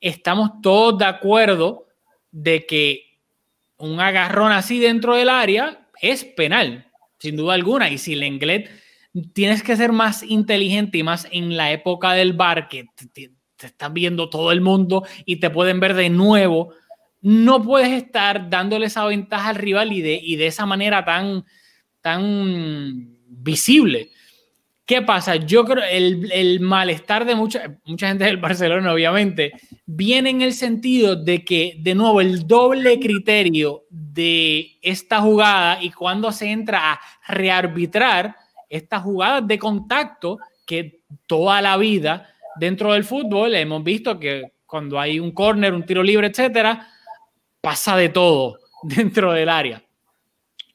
estamos 0.00 0.60
todos 0.62 0.98
de 0.98 1.04
acuerdo 1.04 1.86
de 2.30 2.66
que 2.66 3.18
un 3.78 4.00
agarrón 4.00 4.52
así 4.52 4.78
dentro 4.78 5.14
del 5.14 5.28
área 5.28 5.86
es 6.00 6.24
penal, 6.24 6.86
sin 7.18 7.36
duda 7.36 7.54
alguna. 7.54 7.90
Y 7.90 7.98
si 7.98 8.12
el 8.14 8.22
inglés 8.24 8.70
tienes 9.32 9.62
que 9.62 9.76
ser 9.76 9.92
más 9.92 10.22
inteligente 10.22 10.98
y 10.98 11.02
más 11.02 11.26
en 11.30 11.56
la 11.56 11.72
época 11.72 12.12
del 12.12 12.32
bar 12.32 12.68
que 12.68 12.86
te, 12.94 13.06
te- 13.06 13.32
te 13.56 13.66
está 13.66 13.88
viendo 13.88 14.30
todo 14.30 14.52
el 14.52 14.60
mundo 14.60 15.04
y 15.24 15.36
te 15.40 15.50
pueden 15.50 15.80
ver 15.80 15.94
de 15.94 16.10
nuevo, 16.10 16.72
no 17.20 17.62
puedes 17.62 17.90
estar 17.90 18.48
dándole 18.48 18.86
esa 18.86 19.04
ventaja 19.04 19.50
al 19.50 19.56
rival 19.56 19.92
y 19.92 20.02
de, 20.02 20.20
y 20.22 20.36
de 20.36 20.46
esa 20.46 20.66
manera 20.66 21.04
tan, 21.04 21.44
tan 22.00 23.16
visible. 23.26 24.10
¿Qué 24.86 25.02
pasa? 25.02 25.36
Yo 25.36 25.64
creo 25.64 25.84
el, 25.84 26.32
el 26.32 26.60
malestar 26.60 27.26
de 27.26 27.34
mucha, 27.34 27.78
mucha 27.84 28.08
gente 28.08 28.24
del 28.24 28.38
Barcelona, 28.38 28.92
obviamente, 28.92 29.52
viene 29.84 30.30
en 30.30 30.40
el 30.40 30.54
sentido 30.54 31.14
de 31.14 31.44
que, 31.44 31.76
de 31.78 31.94
nuevo, 31.94 32.22
el 32.22 32.46
doble 32.46 32.98
criterio 32.98 33.84
de 33.90 34.78
esta 34.80 35.20
jugada 35.20 35.82
y 35.82 35.90
cuando 35.90 36.32
se 36.32 36.50
entra 36.50 36.94
a 36.94 37.00
rearbitrar 37.26 38.34
estas 38.70 39.02
jugadas 39.02 39.46
de 39.46 39.58
contacto 39.58 40.38
que 40.66 41.02
toda 41.26 41.60
la 41.60 41.76
vida 41.76 42.28
dentro 42.56 42.92
del 42.92 43.04
fútbol 43.04 43.54
hemos 43.54 43.84
visto 43.84 44.18
que 44.18 44.52
cuando 44.66 44.98
hay 45.00 45.18
un 45.18 45.32
córner, 45.32 45.72
un 45.72 45.84
tiro 45.84 46.02
libre, 46.02 46.28
etcétera, 46.28 46.86
pasa 47.60 47.96
de 47.96 48.08
todo 48.08 48.58
dentro 48.82 49.32
del 49.32 49.48
área. 49.48 49.82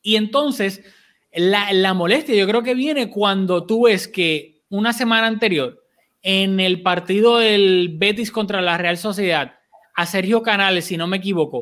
Y 0.01 0.15
entonces, 0.15 0.83
la, 1.31 1.71
la 1.73 1.93
molestia 1.93 2.35
yo 2.35 2.47
creo 2.47 2.63
que 2.63 2.75
viene 2.75 3.09
cuando 3.09 3.65
tú 3.65 3.85
ves 3.85 4.07
que 4.07 4.63
una 4.69 4.91
semana 4.91 5.27
anterior, 5.27 5.83
en 6.21 6.59
el 6.59 6.81
partido 6.81 7.37
del 7.37 7.95
Betis 7.97 8.31
contra 8.31 8.61
la 8.61 8.77
Real 8.77 8.97
Sociedad, 8.97 9.59
a 9.95 10.05
Sergio 10.05 10.41
Canales, 10.41 10.85
si 10.85 10.97
no 10.97 11.05
me 11.05 11.17
equivoco, 11.17 11.61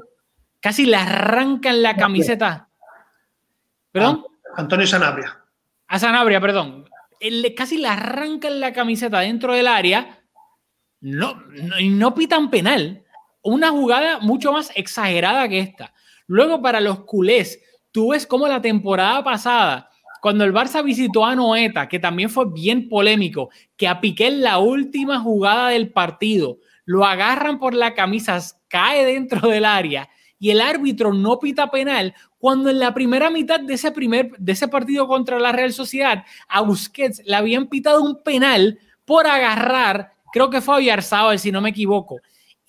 casi 0.60 0.86
le 0.86 0.96
arrancan 0.96 1.82
la 1.82 1.96
camiseta. 1.96 2.70
¿Perdón? 3.92 4.24
Antonio 4.56 4.88
Sanabria. 4.88 5.38
A 5.88 6.00
Sanabria, 6.00 6.40
perdón. 6.40 6.86
Casi 7.56 7.78
le 7.78 7.88
arrancan 7.88 8.60
la 8.60 8.72
camiseta 8.72 9.20
dentro 9.20 9.54
del 9.54 9.68
área. 9.68 10.24
No, 11.02 11.34
no, 11.34 11.80
y 11.80 11.90
no 11.90 12.16
pitan 12.16 12.50
penal. 12.50 13.04
Una 13.42 13.70
jugada 13.70 14.20
mucho 14.20 14.52
más 14.52 14.72
exagerada 14.76 15.48
que 15.50 15.60
esta. 15.60 15.94
Luego, 16.28 16.62
para 16.62 16.80
los 16.80 17.06
culés, 17.06 17.60
tú 17.92 18.12
ves 18.12 18.26
como 18.26 18.48
la 18.48 18.62
temporada 18.62 19.24
pasada, 19.24 19.90
cuando 20.22 20.44
el 20.44 20.54
Barça 20.54 20.84
visitó 20.84 21.26
a 21.26 21.36
Noeta, 21.36 21.90
que 21.90 21.98
también 21.98 22.30
fue 22.30 22.46
bien 22.52 22.88
polémico, 22.88 23.50
que 23.76 23.88
a 23.88 24.00
Piqué 24.00 24.28
en 24.28 24.42
la 24.42 24.60
última 24.60 25.20
jugada 25.20 25.70
del 25.70 25.92
partido 25.92 26.60
lo 26.86 27.06
agarran 27.06 27.58
por 27.58 27.74
la 27.74 27.96
camisa, 27.96 28.40
cae 28.68 29.06
dentro 29.06 29.50
del 29.50 29.66
área 29.66 30.10
y 30.38 30.50
el 30.50 30.62
árbitro 30.62 31.14
no 31.14 31.40
pita 31.40 31.70
penal, 31.70 32.16
cuando 32.40 32.72
en 32.72 32.80
la 32.80 32.94
primera 32.94 33.30
mitad 33.30 33.60
de 33.60 33.76
ese, 33.76 33.92
primer, 33.92 34.32
de 34.40 34.52
ese 34.54 34.68
partido 34.68 35.08
contra 35.08 35.40
la 35.40 35.52
Real 35.52 35.72
Sociedad, 35.72 36.26
a 36.48 36.62
Busquets 36.62 37.22
le 37.26 37.36
habían 37.36 37.68
pitado 37.68 38.02
un 38.02 38.24
penal 38.24 38.80
por 39.06 39.28
agarrar, 39.28 40.14
creo 40.34 40.50
que 40.50 40.62
fue 40.62 40.76
a 40.76 40.78
Villarzábal, 40.80 41.38
si 41.38 41.52
no 41.52 41.62
me 41.62 41.70
equivoco. 41.70 42.18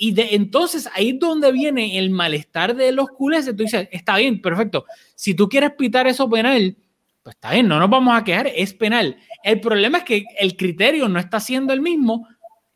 Y 0.05 0.11
de, 0.11 0.34
entonces 0.34 0.90
ahí 0.94 1.11
es 1.11 1.20
donde 1.20 1.53
viene 1.53 1.96
el 1.96 2.11
malestar 2.11 2.74
de 2.74 2.90
los 2.90 3.07
culés. 3.11 3.46
Tú 3.46 3.53
dices, 3.53 3.88
está 3.92 4.16
bien, 4.16 4.42
perfecto. 4.42 4.84
Si 5.14 5.32
tú 5.32 5.48
quieres 5.48 5.74
pitar 5.78 6.09
eso 6.09 6.28
penal, 6.28 6.76
pues 7.22 7.36
está 7.36 7.53
bien, 7.53 7.68
no 7.68 7.78
nos 7.78 7.88
vamos 7.88 8.12
a 8.12 8.24
quejar, 8.24 8.48
es 8.48 8.74
penal. 8.74 9.16
El 9.44 9.61
problema 9.61 9.98
es 9.98 10.05
que 10.05 10.24
el 10.40 10.57
criterio 10.57 11.09
no 11.09 11.20
está 11.20 11.38
siendo 11.38 11.72
el 11.72 11.80
mismo 11.80 12.26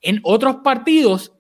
en 0.01 0.21
otros 0.23 0.59
partidos 0.63 1.33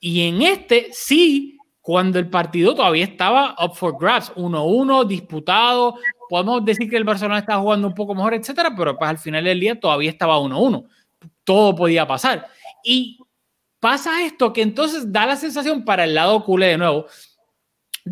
y 0.00 0.22
en 0.22 0.40
este 0.40 0.88
sí, 0.92 1.58
cuando 1.82 2.18
el 2.18 2.30
partido 2.30 2.74
todavía 2.74 3.04
estaba 3.04 3.54
up 3.62 3.74
for 3.74 3.98
grabs, 4.00 4.32
1-1, 4.34 5.06
disputado. 5.06 5.96
Podemos 6.30 6.64
decir 6.64 6.88
que 6.88 6.96
el 6.96 7.04
Barcelona 7.04 7.40
está 7.40 7.58
jugando 7.58 7.88
un 7.88 7.94
poco 7.94 8.14
mejor, 8.14 8.32
etcétera, 8.32 8.72
pero 8.74 8.96
pues 8.96 9.10
al 9.10 9.18
final 9.18 9.44
del 9.44 9.60
día 9.60 9.78
todavía 9.78 10.08
estaba 10.08 10.38
1-1. 10.38 10.86
Todo 11.44 11.76
podía 11.76 12.06
pasar. 12.06 12.46
Y 12.82 13.18
pasa 13.80 14.24
esto 14.24 14.52
que 14.52 14.62
entonces 14.62 15.12
da 15.12 15.26
la 15.26 15.36
sensación 15.36 15.84
para 15.84 16.04
el 16.04 16.14
lado 16.14 16.44
culé 16.44 16.66
de 16.66 16.78
nuevo 16.78 17.06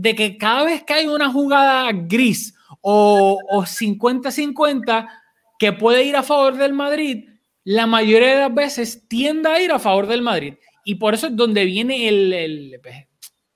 de 0.00 0.14
que 0.14 0.36
cada 0.36 0.64
vez 0.64 0.82
que 0.84 0.94
hay 0.94 1.06
una 1.06 1.30
jugada 1.30 1.90
gris 1.92 2.54
o, 2.80 3.38
o 3.48 3.62
50-50 3.62 5.08
que 5.58 5.72
puede 5.72 6.04
ir 6.04 6.16
a 6.16 6.22
favor 6.22 6.56
del 6.56 6.72
Madrid, 6.72 7.28
la 7.64 7.86
mayoría 7.86 8.34
de 8.34 8.40
las 8.40 8.54
veces 8.54 9.08
tiende 9.08 9.48
a 9.48 9.60
ir 9.60 9.72
a 9.72 9.78
favor 9.78 10.06
del 10.06 10.22
Madrid. 10.22 10.54
Y 10.84 10.96
por 10.96 11.14
eso 11.14 11.28
es 11.28 11.36
donde 11.36 11.64
viene 11.64 12.08
el, 12.08 12.32
el, 12.32 12.80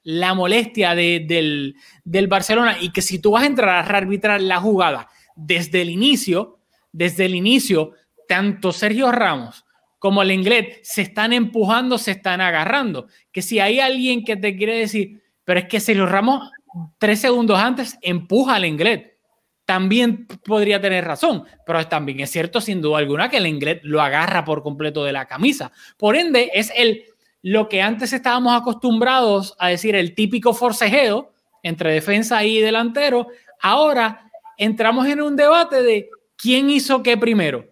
la 0.02 0.34
molestia 0.34 0.94
de, 0.94 1.24
del, 1.26 1.76
del, 2.04 2.26
Barcelona. 2.26 2.76
Y 2.80 2.90
que 2.90 3.02
si 3.02 3.18
tú 3.18 3.32
vas 3.32 3.44
a 3.44 3.46
entrar 3.46 3.68
a 3.68 3.96
arbitrar 3.96 4.40
la 4.40 4.60
jugada 4.60 5.08
desde 5.36 5.82
el 5.82 5.90
inicio, 5.90 6.58
desde 6.90 7.26
el 7.26 7.34
inicio, 7.34 7.92
tanto 8.26 8.72
Sergio 8.72 9.12
Ramos 9.12 9.64
como 10.00 10.22
el 10.22 10.32
inglés 10.32 10.80
se 10.82 11.02
están 11.02 11.32
empujando, 11.32 11.96
se 11.98 12.10
están 12.10 12.40
agarrando. 12.40 13.06
Que 13.30 13.42
si 13.42 13.60
hay 13.60 13.78
alguien 13.78 14.24
que 14.24 14.36
te 14.36 14.56
quiere 14.56 14.78
decir, 14.78 15.22
pero 15.44 15.60
es 15.60 15.66
que 15.66 15.78
Sergio 15.78 16.06
Ramos 16.06 16.50
tres 16.98 17.20
segundos 17.20 17.60
antes 17.60 17.96
empuja 18.02 18.56
al 18.56 18.64
inglés 18.64 19.10
también 19.70 20.26
podría 20.26 20.80
tener 20.80 21.04
razón, 21.04 21.44
pero 21.64 21.86
también 21.86 22.18
es 22.18 22.30
cierto 22.30 22.60
sin 22.60 22.80
duda 22.80 22.98
alguna 22.98 23.28
que 23.28 23.36
el 23.36 23.46
inglés 23.46 23.78
lo 23.84 24.02
agarra 24.02 24.44
por 24.44 24.64
completo 24.64 25.04
de 25.04 25.12
la 25.12 25.26
camisa. 25.26 25.70
Por 25.96 26.16
ende, 26.16 26.50
es 26.54 26.72
el, 26.76 27.04
lo 27.40 27.68
que 27.68 27.80
antes 27.80 28.12
estábamos 28.12 28.60
acostumbrados 28.60 29.54
a 29.60 29.68
decir, 29.68 29.94
el 29.94 30.16
típico 30.16 30.54
forcejeo 30.54 31.32
entre 31.62 31.92
defensa 31.92 32.42
y 32.42 32.58
delantero. 32.58 33.28
Ahora 33.62 34.28
entramos 34.58 35.06
en 35.06 35.22
un 35.22 35.36
debate 35.36 35.84
de 35.84 36.10
quién 36.34 36.68
hizo 36.68 37.04
qué 37.04 37.16
primero. 37.16 37.69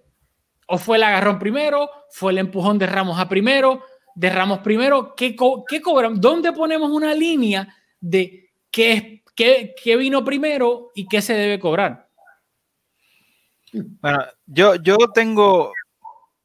O 0.68 0.78
fue 0.78 0.96
el 0.96 1.02
agarrón 1.02 1.38
primero, 1.38 1.90
fue 2.10 2.32
el 2.32 2.38
empujón 2.38 2.78
de 2.78 2.86
Ramos 2.86 3.18
a 3.18 3.28
primero, 3.28 3.82
de 4.14 4.30
Ramos 4.30 4.60
primero. 4.60 5.14
¿Qué, 5.16 5.34
co 5.34 5.64
qué 5.66 5.82
cobran? 5.82 6.20
¿Dónde 6.20 6.52
ponemos 6.52 6.90
una 6.90 7.12
línea 7.14 7.76
de 8.00 8.50
qué 8.70 9.18
¿Qué, 9.38 9.72
¿Qué, 9.80 9.96
vino 9.96 10.24
primero 10.24 10.90
y 10.96 11.06
qué 11.06 11.22
se 11.22 11.32
debe 11.32 11.60
cobrar? 11.60 12.08
Bueno, 13.72 14.24
yo, 14.46 14.74
yo 14.74 14.96
tengo 15.14 15.72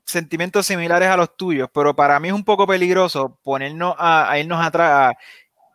sentimientos 0.05 0.67
similares 0.67 1.09
a 1.09 1.17
los 1.17 1.35
tuyos, 1.35 1.69
pero 1.73 1.95
para 1.95 2.19
mí 2.19 2.27
es 2.27 2.35
un 2.35 2.43
poco 2.43 2.67
peligroso 2.67 3.39
ponernos 3.41 3.95
a, 3.97 4.29
a 4.29 4.37
irnos 4.37 4.63
atrás 4.63 5.15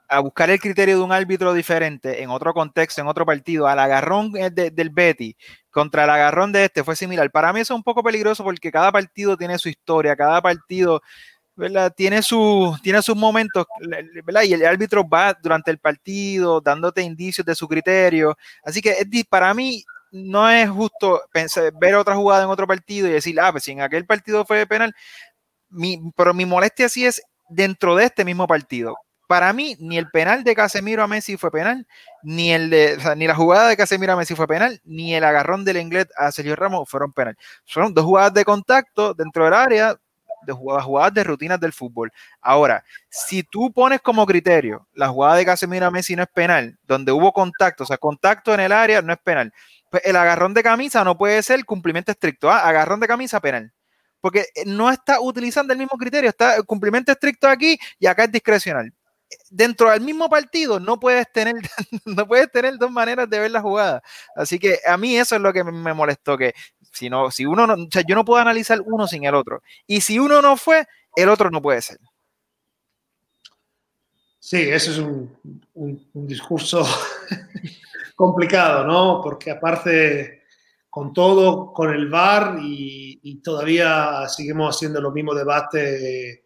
a, 0.08 0.20
buscar 0.20 0.48
el 0.48 0.60
criterio 0.60 0.98
de 0.98 1.02
un 1.02 1.10
árbitro 1.10 1.52
diferente 1.52 2.22
en 2.22 2.30
otro 2.30 2.54
contexto, 2.54 3.00
en 3.00 3.08
otro 3.08 3.26
partido. 3.26 3.66
Al 3.66 3.80
agarrón 3.80 4.30
de, 4.30 4.70
del 4.70 4.90
Betty 4.90 5.36
contra 5.70 6.04
el 6.04 6.10
agarrón 6.10 6.52
de 6.52 6.64
este 6.64 6.84
fue 6.84 6.96
similar. 6.96 7.30
Para 7.30 7.52
mí 7.52 7.60
es 7.60 7.70
un 7.70 7.82
poco 7.82 8.02
peligroso 8.02 8.44
porque 8.44 8.70
cada 8.70 8.90
partido 8.92 9.36
tiene 9.36 9.58
su 9.58 9.68
historia, 9.68 10.16
cada 10.16 10.40
partido. 10.40 11.02
Tiene, 11.96 12.22
su, 12.22 12.76
tiene 12.84 13.02
sus 13.02 13.16
momentos. 13.16 13.66
Y 14.44 14.52
el 14.52 14.64
árbitro 14.64 15.08
va 15.08 15.34
durante 15.34 15.72
el 15.72 15.78
partido 15.78 16.60
dándote 16.60 17.02
indicios 17.02 17.44
de 17.44 17.54
su 17.56 17.66
criterio. 17.66 18.36
Así 18.62 18.80
que 18.80 18.94
para 19.28 19.52
mí 19.54 19.84
no 20.12 20.48
es 20.48 20.70
justo 20.70 21.22
pensar, 21.32 21.72
ver 21.80 21.96
otra 21.96 22.14
jugada 22.14 22.44
en 22.44 22.50
otro 22.50 22.66
partido 22.66 23.08
y 23.08 23.12
decir, 23.12 23.38
ah, 23.40 23.50
pues 23.50 23.64
si 23.64 23.72
en 23.72 23.80
aquel 23.80 24.06
partido 24.06 24.44
fue 24.44 24.66
penal, 24.66 24.94
pero 26.16 26.32
mi 26.32 26.46
molestia 26.46 26.88
sí 26.88 27.04
es 27.04 27.20
dentro 27.48 27.96
de 27.96 28.04
este 28.04 28.24
mismo 28.24 28.46
partido. 28.46 28.94
Para 29.28 29.52
mí, 29.52 29.76
ni 29.78 29.98
el 29.98 30.08
penal 30.08 30.42
de 30.42 30.54
Casemiro 30.54 31.02
a 31.02 31.06
Messi 31.06 31.36
fue 31.36 31.50
penal, 31.50 31.86
ni, 32.22 32.50
el 32.50 32.70
de, 32.70 32.98
ni 33.14 33.26
la 33.26 33.34
jugada 33.34 33.68
de 33.68 33.76
Casemiro 33.76 34.14
a 34.14 34.16
Messi 34.16 34.34
fue 34.34 34.48
penal, 34.48 34.80
ni 34.84 35.14
el 35.14 35.22
agarrón 35.22 35.66
del 35.66 35.76
inglés 35.76 36.08
a 36.16 36.32
Sergio 36.32 36.56
Ramos 36.56 36.88
fueron 36.88 37.12
penal. 37.12 37.36
Fueron 37.66 37.92
dos 37.92 38.06
jugadas 38.06 38.32
de 38.32 38.46
contacto 38.46 39.12
dentro 39.12 39.44
del 39.44 39.52
área, 39.52 39.94
de 40.46 40.52
jugadas, 40.54 41.12
de 41.12 41.24
rutinas 41.24 41.60
del 41.60 41.74
fútbol. 41.74 42.10
Ahora, 42.40 42.82
si 43.10 43.42
tú 43.42 43.70
pones 43.70 44.00
como 44.00 44.24
criterio 44.24 44.88
la 44.94 45.08
jugada 45.08 45.36
de 45.36 45.44
Casemiro 45.44 45.84
a 45.84 45.90
Messi 45.90 46.16
no 46.16 46.22
es 46.22 46.30
penal, 46.32 46.78
donde 46.86 47.12
hubo 47.12 47.30
contacto, 47.30 47.84
o 47.84 47.86
sea, 47.86 47.98
contacto 47.98 48.54
en 48.54 48.60
el 48.60 48.72
área 48.72 49.02
no 49.02 49.12
es 49.12 49.18
penal, 49.18 49.52
pues 49.90 50.06
el 50.06 50.16
agarrón 50.16 50.54
de 50.54 50.62
camisa 50.62 51.04
no 51.04 51.18
puede 51.18 51.42
ser 51.42 51.62
cumplimiento 51.66 52.12
estricto. 52.12 52.50
¿ah? 52.50 52.66
Agarrón 52.66 52.98
de 53.00 53.08
camisa 53.08 53.40
penal. 53.40 53.74
Porque 54.22 54.46
no 54.64 54.90
está 54.90 55.20
utilizando 55.20 55.74
el 55.74 55.78
mismo 55.78 55.98
criterio, 55.98 56.30
está 56.30 56.62
cumplimiento 56.62 57.12
estricto 57.12 57.46
aquí 57.46 57.78
y 57.98 58.06
acá 58.06 58.24
es 58.24 58.32
discrecional 58.32 58.94
dentro 59.50 59.90
del 59.90 60.00
mismo 60.00 60.28
partido 60.28 60.80
no 60.80 60.98
puedes 60.98 61.30
tener 61.32 61.54
no 62.04 62.26
puedes 62.26 62.50
tener 62.50 62.78
dos 62.78 62.90
maneras 62.90 63.28
de 63.28 63.38
ver 63.38 63.50
la 63.50 63.60
jugada. 63.60 64.02
Así 64.36 64.58
que 64.58 64.78
a 64.86 64.96
mí 64.96 65.16
eso 65.16 65.36
es 65.36 65.42
lo 65.42 65.52
que 65.52 65.64
me 65.64 65.94
molestó 65.94 66.36
que 66.36 66.54
si 66.92 67.10
no 67.10 67.30
si 67.30 67.44
uno 67.46 67.66
no, 67.66 67.74
o 67.74 67.88
sea, 67.90 68.02
yo 68.06 68.14
no 68.14 68.24
puedo 68.24 68.40
analizar 68.40 68.80
uno 68.84 69.06
sin 69.06 69.24
el 69.24 69.34
otro. 69.34 69.62
Y 69.86 70.00
si 70.00 70.18
uno 70.18 70.42
no 70.42 70.56
fue, 70.56 70.86
el 71.16 71.28
otro 71.28 71.50
no 71.50 71.62
puede 71.62 71.82
ser. 71.82 71.98
Sí, 74.40 74.62
ese 74.62 74.92
es 74.92 74.98
un, 74.98 75.36
un, 75.74 76.08
un 76.14 76.26
discurso 76.26 76.86
complicado, 78.16 78.84
¿no? 78.84 79.20
Porque 79.22 79.50
aparte 79.50 80.38
con 80.88 81.12
todo, 81.12 81.72
con 81.72 81.94
el 81.94 82.08
VAR 82.08 82.58
y, 82.62 83.20
y 83.22 83.42
todavía 83.42 84.26
seguimos 84.26 84.74
haciendo 84.74 85.00
los 85.00 85.12
mismos 85.12 85.36
debates 85.36 86.40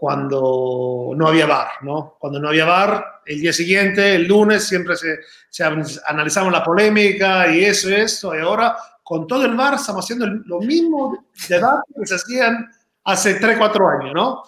cuando 0.00 1.10
no 1.16 1.26
había 1.26 1.46
bar, 1.46 1.70
¿no? 1.82 2.16
Cuando 2.20 2.38
no 2.38 2.50
había 2.50 2.64
bar, 2.64 3.20
el 3.26 3.40
día 3.40 3.52
siguiente, 3.52 4.14
el 4.14 4.28
lunes, 4.28 4.62
siempre 4.62 4.94
se, 4.94 5.18
se 5.50 5.64
analizamos 6.06 6.52
la 6.52 6.62
polémica 6.62 7.52
y 7.52 7.64
eso, 7.64 7.90
eso, 7.90 8.32
y 8.32 8.38
ahora 8.38 8.76
con 9.02 9.26
todo 9.26 9.44
el 9.44 9.56
bar 9.56 9.74
estamos 9.74 10.04
haciendo 10.04 10.26
lo 10.26 10.60
mismo 10.60 11.26
debate 11.48 11.92
que 11.98 12.06
se 12.06 12.14
hacían 12.14 12.70
hace 13.02 13.34
3, 13.40 13.58
4 13.58 13.88
años, 13.88 14.14
¿no? 14.14 14.44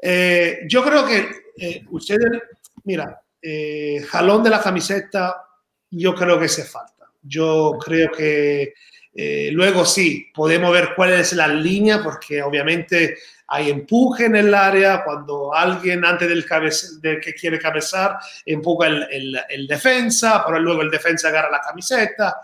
Eh, 0.00 0.60
yo 0.66 0.82
creo 0.82 1.04
que 1.04 1.28
eh, 1.58 1.84
ustedes, 1.90 2.40
mira, 2.84 3.20
eh, 3.42 4.02
jalón 4.08 4.42
de 4.42 4.48
la 4.48 4.62
camiseta, 4.62 5.44
yo 5.90 6.14
creo 6.14 6.40
que 6.40 6.48
se 6.48 6.64
falta. 6.64 7.12
Yo 7.20 7.76
creo 7.78 8.10
que 8.10 8.72
eh, 9.14 9.50
luego 9.52 9.84
sí, 9.84 10.30
podemos 10.34 10.72
ver 10.72 10.90
cuál 10.96 11.12
es 11.12 11.34
la 11.34 11.46
línea, 11.46 12.02
porque 12.02 12.42
obviamente 12.42 13.18
hay 13.54 13.68
empuje 13.68 14.24
en 14.24 14.36
el 14.36 14.54
área, 14.54 15.04
cuando 15.04 15.54
alguien 15.54 16.06
antes 16.06 16.26
del, 16.26 16.46
de 17.02 17.20
que 17.20 17.34
quiere 17.34 17.58
cabezar 17.58 18.16
empuja 18.46 18.86
el, 18.86 19.06
el, 19.10 19.40
el, 19.46 19.66
defensa, 19.66 20.42
pero 20.46 20.58
luego 20.58 20.80
el 20.80 20.90
defensa 20.90 21.28
agarra 21.28 21.50
la 21.50 21.60
camiseta, 21.60 22.40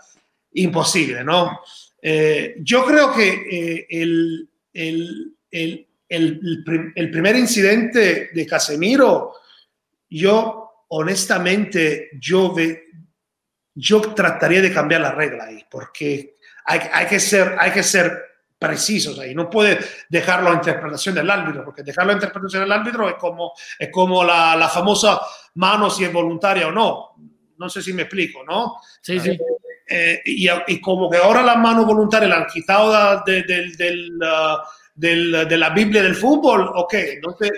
imposible, 0.53 1.23
¿no? 1.23 1.61
Eh, 1.99 2.57
yo 2.59 2.85
creo 2.85 3.11
que 3.11 3.27
eh, 3.27 3.87
el, 3.89 4.47
el, 4.71 5.87
el, 6.07 7.11
primer 7.11 7.37
incidente 7.37 8.29
de 8.31 8.45
Casemiro, 8.45 9.33
yo 10.11 10.85
honestamente, 10.89 12.11
yo, 12.21 12.53
ve, 12.53 12.83
yo 13.73 13.99
trataría 14.13 14.61
de 14.61 14.71
cambiar 14.71 15.01
la 15.01 15.11
regla 15.11 15.45
ahí, 15.45 15.65
porque 15.71 16.37
hay, 16.65 16.81
hay, 16.93 17.07
que 17.07 17.19
ser, 17.19 17.55
hay 17.57 17.71
que 17.71 17.81
ser 17.81 18.28
precisos 18.59 19.17
ahí. 19.17 19.33
No 19.33 19.49
puede 19.49 19.79
dejarlo 20.09 20.51
a 20.51 20.55
interpretación 20.55 21.15
del 21.15 21.29
árbitro, 21.29 21.63
porque 21.63 21.81
dejarlo 21.81 22.11
a 22.11 22.15
interpretación 22.15 22.63
del 22.63 22.71
árbitro 22.71 23.07
es 23.07 23.15
como, 23.15 23.53
es 23.79 23.89
como 23.89 24.23
la, 24.23 24.55
la 24.57 24.67
famosa 24.67 25.21
mano 25.55 25.89
si 25.89 26.03
es 26.03 26.11
voluntaria 26.11 26.67
o 26.67 26.71
no. 26.71 27.15
No 27.57 27.69
sé 27.69 27.81
si 27.81 27.93
me 27.93 28.03
explico, 28.03 28.43
¿no? 28.43 28.75
Sí, 29.01 29.19
sí. 29.19 29.37
Eh, 29.91 30.21
y, 30.25 30.47
y, 30.67 30.79
como 30.79 31.09
que 31.09 31.17
ahora 31.17 31.41
la 31.41 31.55
mano 31.55 31.83
voluntaria 31.83 32.29
la 32.29 32.35
han 32.37 32.45
quitado 32.45 33.23
de, 33.25 33.41
de, 33.41 33.71
de, 33.75 34.09
de, 34.93 35.45
de 35.45 35.57
la 35.57 35.69
Biblia 35.71 36.03
del 36.03 36.13
fútbol, 36.13 36.69
ok, 36.75 36.93
entonces 36.93 37.51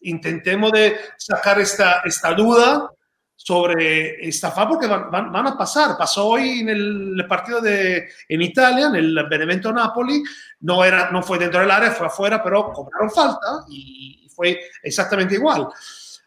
intentemos 0.00 0.72
de 0.72 0.96
sacar 1.16 1.60
esta, 1.60 2.02
esta 2.04 2.34
duda 2.34 2.90
sobre 3.36 4.28
estafar 4.28 4.68
porque 4.68 4.86
van, 4.86 5.10
van, 5.10 5.46
a 5.46 5.58
pasar. 5.58 5.96
Pasó 5.98 6.28
hoy 6.28 6.60
en 6.60 6.68
el 6.68 7.26
partido 7.28 7.60
de, 7.60 8.08
en 8.28 8.42
Italia, 8.42 8.86
en 8.86 8.94
el 8.94 9.26
Benevento 9.28 9.72
Napoli, 9.72 10.22
no, 10.60 10.84
era, 10.84 11.10
no 11.10 11.22
fue 11.22 11.38
dentro 11.38 11.60
del 11.60 11.70
área, 11.70 11.90
fue 11.90 12.06
afuera, 12.06 12.42
pero 12.42 12.72
cobraron 12.72 13.10
falta 13.10 13.64
y 13.68 14.28
fue 14.34 14.60
exactamente 14.82 15.34
igual. 15.34 15.66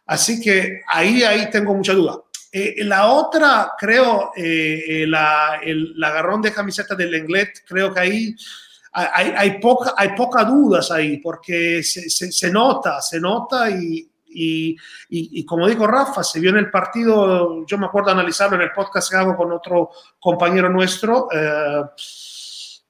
Así 0.06 0.42
que 0.42 0.82
ahí, 0.88 1.24
ahí 1.24 1.50
tengo 1.50 1.74
mucha 1.74 1.94
duda. 1.94 2.22
Eh, 2.52 2.84
la 2.84 3.08
otra, 3.08 3.74
creo, 3.78 4.32
eh, 4.36 5.06
la, 5.08 5.60
el, 5.64 6.02
agarrón 6.04 6.42
de 6.42 6.54
camiseta 6.54 6.96
del 6.96 7.12
Lenglet, 7.12 7.64
creo 7.68 7.94
que 7.94 8.00
ahí 8.00 8.36
hay, 8.94 9.34
hay, 9.36 9.60
poca, 9.60 9.94
hay 9.98 10.16
pocas 10.16 10.48
dudas 10.48 10.90
ahí, 10.90 11.18
porque 11.18 11.84
se, 11.84 12.10
se, 12.10 12.32
se 12.32 12.50
nota, 12.50 13.02
se 13.02 13.20
nota 13.20 13.70
y, 13.70 14.10
y, 14.36 14.72
y, 15.10 15.40
y, 15.40 15.46
como 15.46 15.68
dijo 15.68 15.88
Rafa, 15.88 16.24
se 16.24 16.40
vio 16.40 16.50
en 16.50 16.58
el 16.58 16.70
partido, 16.70 17.66
yo 17.66 17.78
me 17.78 17.86
acuerdo 17.86 18.12
analizarlo 18.12 18.56
en 18.56 18.64
el 18.64 18.72
podcast 18.72 19.10
que 19.10 19.18
hago 19.18 19.36
con 19.36 19.52
otro 19.52 19.92
compañero 20.20 20.70
nuestro, 20.70 21.30
eh, 21.32 21.82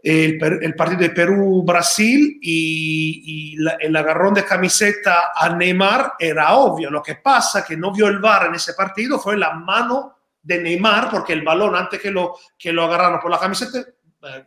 el, 0.04 0.44
el, 0.62 0.76
partido 0.76 1.02
de 1.02 1.10
Perú-Brasil 1.10 2.38
y, 2.42 3.22
y 3.26 3.56
la, 3.58 3.72
el 3.80 3.96
agarrón 3.96 4.36
de 4.36 4.46
camiseta 4.46 5.32
a 5.36 5.50
Neymar 5.50 6.14
era 6.20 6.56
obvio. 6.56 6.92
Lo 6.92 7.02
que 7.02 7.16
pasa 7.16 7.66
que 7.66 7.76
no 7.76 7.92
vio 7.92 8.08
el 8.08 8.20
VAR 8.20 8.46
en 8.46 8.56
ese 8.56 8.76
partido 8.76 9.18
fue 9.18 9.36
la 9.36 9.54
mano 9.54 10.16
de 10.44 10.62
Neymar, 10.62 11.10
porque 11.10 11.34
el 11.34 11.42
balón 11.42 11.76
antes 11.76 12.00
que 12.00 12.12
lo, 12.12 12.36
que 12.58 12.72
lo 12.72 12.84
agarraron 12.84 13.20
por 13.20 13.32
la 13.32 13.40
camiseta, 13.40 13.80
eh, 13.80 14.46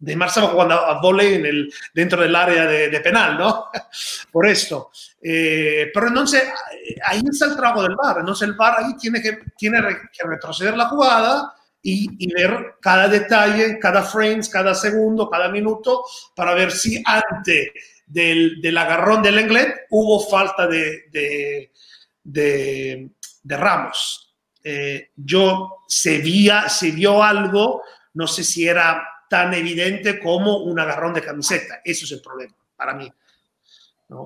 Neymar 0.00 0.28
estaba 0.28 0.48
jugando 0.48 0.74
a 0.74 1.00
volei 1.00 1.34
en 1.34 1.46
el, 1.46 1.72
dentro 1.94 2.20
del 2.20 2.36
área 2.36 2.66
de, 2.66 2.90
de 2.90 3.00
penal, 3.00 3.38
¿no? 3.38 3.66
Por 4.32 4.46
esto. 4.46 4.90
Eh, 5.22 5.90
pero 5.92 6.08
entonces 6.08 6.42
ahí 7.04 7.22
está 7.30 7.46
el 7.46 7.56
trabajo 7.56 7.82
del 7.82 7.96
VAR. 7.96 8.18
Entonces 8.20 8.48
el 8.48 8.54
VAR 8.54 8.76
ahí 8.78 8.96
tiene 8.96 9.22
que, 9.22 9.38
tiene 9.56 9.80
que 10.12 10.26
retroceder 10.26 10.76
la 10.76 10.88
jugada 10.88 11.54
y, 11.82 12.08
y, 12.18 12.32
ver 12.32 12.74
cada 12.80 13.08
detalle, 13.08 13.78
cada 13.78 14.02
frames, 14.02 14.48
cada 14.48 14.74
segundo, 14.74 15.30
cada 15.30 15.48
minuto, 15.48 16.04
para 16.34 16.52
ver 16.52 16.72
si 16.72 17.00
antes 17.04 17.70
del, 18.06 18.60
del 18.60 18.78
agarrón 18.78 19.22
del 19.22 19.38
Englet 19.38 19.86
hubo 19.90 20.20
falta 20.28 20.66
de, 20.66 21.04
de, 21.12 21.72
de, 22.24 23.10
de 23.42 23.56
Ramos. 23.56 24.34
Eh, 24.62 25.10
yo 25.14 25.84
se, 25.86 26.18
vía, 26.18 26.68
se 26.68 26.90
vio 26.90 27.22
algo, 27.22 27.82
no 28.14 28.26
sé 28.26 28.42
si 28.42 28.66
era 28.66 29.00
tan 29.28 29.54
evidente 29.54 30.18
como 30.20 30.58
un 30.58 30.78
agarrón 30.78 31.14
de 31.14 31.22
camiseta. 31.22 31.80
Eso 31.84 32.04
es 32.04 32.12
el 32.12 32.20
problema 32.20 32.54
para 32.76 32.94
mí. 32.94 33.10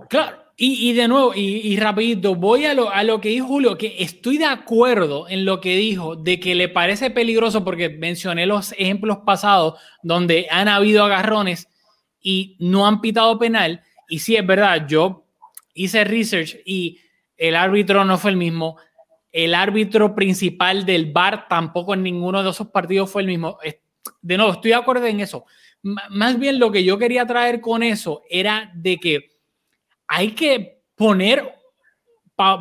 Claro, 0.08 0.44
y, 0.56 0.92
de 0.92 1.08
nuevo, 1.08 1.32
y, 1.34 1.72
y 1.72 2.14
voy 2.34 2.66
a 2.66 2.74
lo, 2.74 2.90
a 2.90 3.02
lo 3.02 3.18
que 3.18 3.30
dijo 3.30 3.46
Julio, 3.46 3.78
que 3.78 3.96
estoy 3.98 4.36
de 4.36 4.44
acuerdo 4.44 5.26
en 5.26 5.46
lo 5.46 5.58
que 5.58 5.74
dijo, 5.76 6.16
de 6.16 6.38
que 6.38 6.54
le 6.54 6.68
parece 6.68 7.10
peligroso, 7.10 7.64
porque 7.64 7.88
mencioné 7.88 8.44
los 8.44 8.72
ejemplos 8.72 9.20
pasados 9.24 9.80
donde 10.02 10.48
han 10.50 10.68
habido 10.68 11.02
agarrones 11.04 11.68
y 12.20 12.56
no 12.58 12.86
han 12.86 13.00
pitado 13.00 13.38
penal. 13.38 13.82
Y 14.06 14.18
sí, 14.18 14.36
es 14.36 14.46
verdad, 14.46 14.86
yo 14.86 15.24
hice 15.72 16.04
research 16.04 16.58
y 16.66 16.98
el 17.38 17.56
árbitro 17.56 18.04
no 18.04 18.18
fue 18.18 18.32
el 18.32 18.36
mismo. 18.36 18.76
El 19.32 19.54
árbitro 19.54 20.14
principal 20.14 20.84
del 20.84 21.10
VAR 21.10 21.48
tampoco 21.48 21.94
en 21.94 22.02
ninguno 22.02 22.42
de 22.42 22.50
esos 22.50 22.68
partidos 22.68 23.10
fue 23.10 23.22
el 23.22 23.28
mismo 23.28 23.56
de 24.22 24.36
nuevo, 24.36 24.52
estoy 24.52 24.70
de 24.70 24.76
acuerdo 24.76 25.06
en 25.06 25.20
eso. 25.20 25.44
M 25.82 25.96
más 26.10 26.38
bien 26.38 26.58
lo 26.58 26.70
que 26.70 26.84
yo 26.84 26.98
quería 26.98 27.26
traer 27.26 27.60
con 27.60 27.82
eso 27.82 28.22
era 28.28 28.70
de 28.74 28.98
que 28.98 29.30
hay 30.06 30.32
que 30.32 30.82
poner 30.94 31.60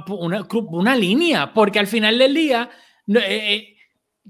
una, 0.09 0.45
una 0.69 0.95
línea, 0.95 1.53
porque 1.53 1.79
al 1.79 1.87
final 1.87 2.17
del 2.17 2.33
día, 2.33 2.69
eh, 3.07 3.17
eh, 3.17 3.75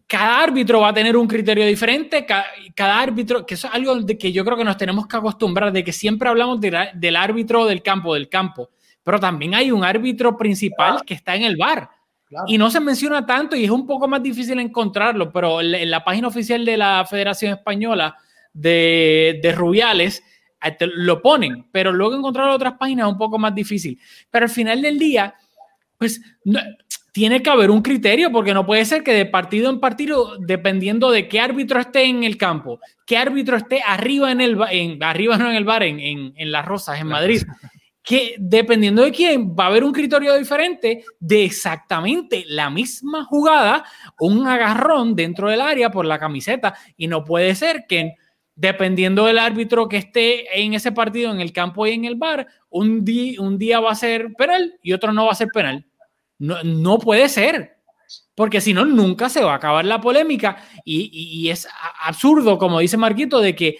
cada 0.08 0.42
árbitro 0.42 0.82
va 0.82 0.90
a 0.90 0.94
tener 0.94 1.18
un 1.18 1.28
criterio 1.28 1.66
diferente, 1.66 2.26
cada, 2.26 2.46
cada, 2.76 3.00
árbitro, 3.00 3.46
que 3.46 3.56
eso 3.56 3.68
es 3.68 3.74
algo 3.74 3.96
de 3.96 4.18
que 4.18 4.32
yo 4.32 4.46
creo 4.46 4.58
que 4.58 4.64
nos 4.64 4.78
tenemos 4.78 5.08
que 5.08 5.18
acostumbrar, 5.18 5.72
de 5.72 5.84
que 5.84 5.92
siempre 5.92 6.30
hablamos 6.30 6.62
de 6.62 6.72
la, 6.72 6.92
del 6.94 7.16
árbitro 7.16 7.66
del 7.66 7.82
campo, 7.82 8.14
del 8.14 8.30
campo, 8.30 8.70
pero 9.04 9.20
también 9.20 9.56
hay 9.56 9.72
un 9.72 9.84
árbitro 9.84 10.38
principal 10.38 11.04
que 11.06 11.16
está 11.16 11.36
en 11.36 11.44
el 11.44 11.58
bar. 11.58 11.90
Claro. 12.30 12.46
Y 12.48 12.58
no 12.58 12.70
se 12.70 12.80
menciona 12.80 13.26
tanto 13.26 13.56
y 13.56 13.66
es 13.66 13.72
un 13.72 13.88
poco 13.88 14.08
más 14.08 14.22
difícil 14.22 14.60
encontrarlo, 14.60 15.32
pero 15.32 15.62
en 15.62 15.90
la 15.90 16.04
página 16.04 16.28
oficial 16.28 16.64
de 16.64 16.78
la 16.78 17.06
Federación 17.10 17.54
Española 17.54 18.16
de, 18.54 19.40
de 19.42 19.52
Rubiales 19.52 20.24
lo 20.82 21.22
ponen, 21.22 21.68
pero 21.72 21.92
luego 21.92 22.16
encontrar 22.16 22.50
otras 22.50 22.74
páginas 22.74 23.08
es 23.08 23.14
un 23.14 23.18
poco 23.18 23.38
más 23.38 23.56
difícil. 23.56 24.00
Pero 24.30 24.46
al 24.46 24.52
final 24.52 24.82
del 24.82 25.00
día, 25.00 25.34
pues 25.98 26.22
no, 26.44 26.60
tiene 27.12 27.42
que 27.42 27.50
haber 27.50 27.72
un 27.72 27.82
criterio, 27.82 28.32
porque 28.32 28.54
no 28.54 28.66
puede 28.66 28.86
ser 28.86 29.04
que 29.04 29.14
de 29.14 29.26
partido 29.26 29.70
en 29.70 29.80
partido, 29.80 30.38
dependiendo 30.38 31.12
de 31.12 31.28
qué 31.28 31.40
árbitro 31.40 31.80
esté 31.80 32.04
en 32.04 32.24
el 32.24 32.38
campo, 32.38 32.80
qué 33.06 33.18
árbitro 33.18 33.58
esté 33.58 33.82
arriba 33.86 34.32
en 34.32 34.42
el 34.42 34.58
en, 34.72 35.02
arriba 35.04 35.38
no 35.38 35.50
en 35.50 35.56
el 35.56 35.66
bar, 35.66 35.84
en, 35.84 36.00
en, 36.00 36.34
en 36.36 36.52
Las 36.52 36.66
Rosas, 36.66 37.00
en 37.00 37.08
Madrid, 37.08 37.44
que 38.04 38.36
dependiendo 38.40 39.04
de 39.04 39.12
quién 39.12 39.56
va 39.56 39.66
a 39.66 39.68
haber 39.68 39.84
un 39.84 39.92
criterio 39.92 40.36
diferente 40.36 41.04
de 41.20 41.46
exactamente 41.46 42.44
la 42.48 42.70
misma 42.70 43.24
jugada, 43.26 43.84
un 44.20 44.48
agarrón 44.48 45.16
dentro 45.16 45.50
del 45.50 45.62
área 45.62 45.92
por 45.92 46.06
la 46.06 46.20
camiseta 46.20 46.76
y 46.98 47.08
no 47.08 47.24
puede 47.24 47.54
ser 47.56 47.86
que 47.88 48.16
dependiendo 48.56 49.26
del 49.26 49.40
árbitro 49.40 49.88
que 49.88 49.98
esté 49.98 50.62
en 50.62 50.74
ese 50.74 50.92
partido, 50.92 51.32
en 51.32 51.40
el 51.40 51.54
campo 51.54 51.88
y 51.88 51.92
en 51.92 52.06
el 52.06 52.16
bar, 52.16 52.46
un, 52.70 53.06
día, 53.06 53.40
un 53.40 53.58
día 53.58 53.80
va 53.80 53.92
a 53.92 53.96
ser 53.96 54.34
penal 54.34 54.78
y 54.82 54.92
otro 54.92 55.14
no 55.14 55.26
va 55.26 55.32
a 55.32 55.36
ser 55.36 55.48
penal. 55.54 55.86
No, 56.40 56.62
no 56.64 57.00
puede 57.00 57.30
ser, 57.30 57.78
porque 58.36 58.60
si 58.60 58.74
no, 58.74 58.86
nunca 58.86 59.30
se 59.30 59.44
va 59.44 59.54
a 59.54 59.56
acabar 59.56 59.86
la 59.86 60.02
polémica 60.02 60.58
y, 60.84 61.10
y 61.14 61.50
es 61.50 61.68
absurdo, 62.02 62.58
como 62.58 62.80
dice 62.80 62.98
Marquito, 62.98 63.40
de 63.40 63.56
que 63.56 63.78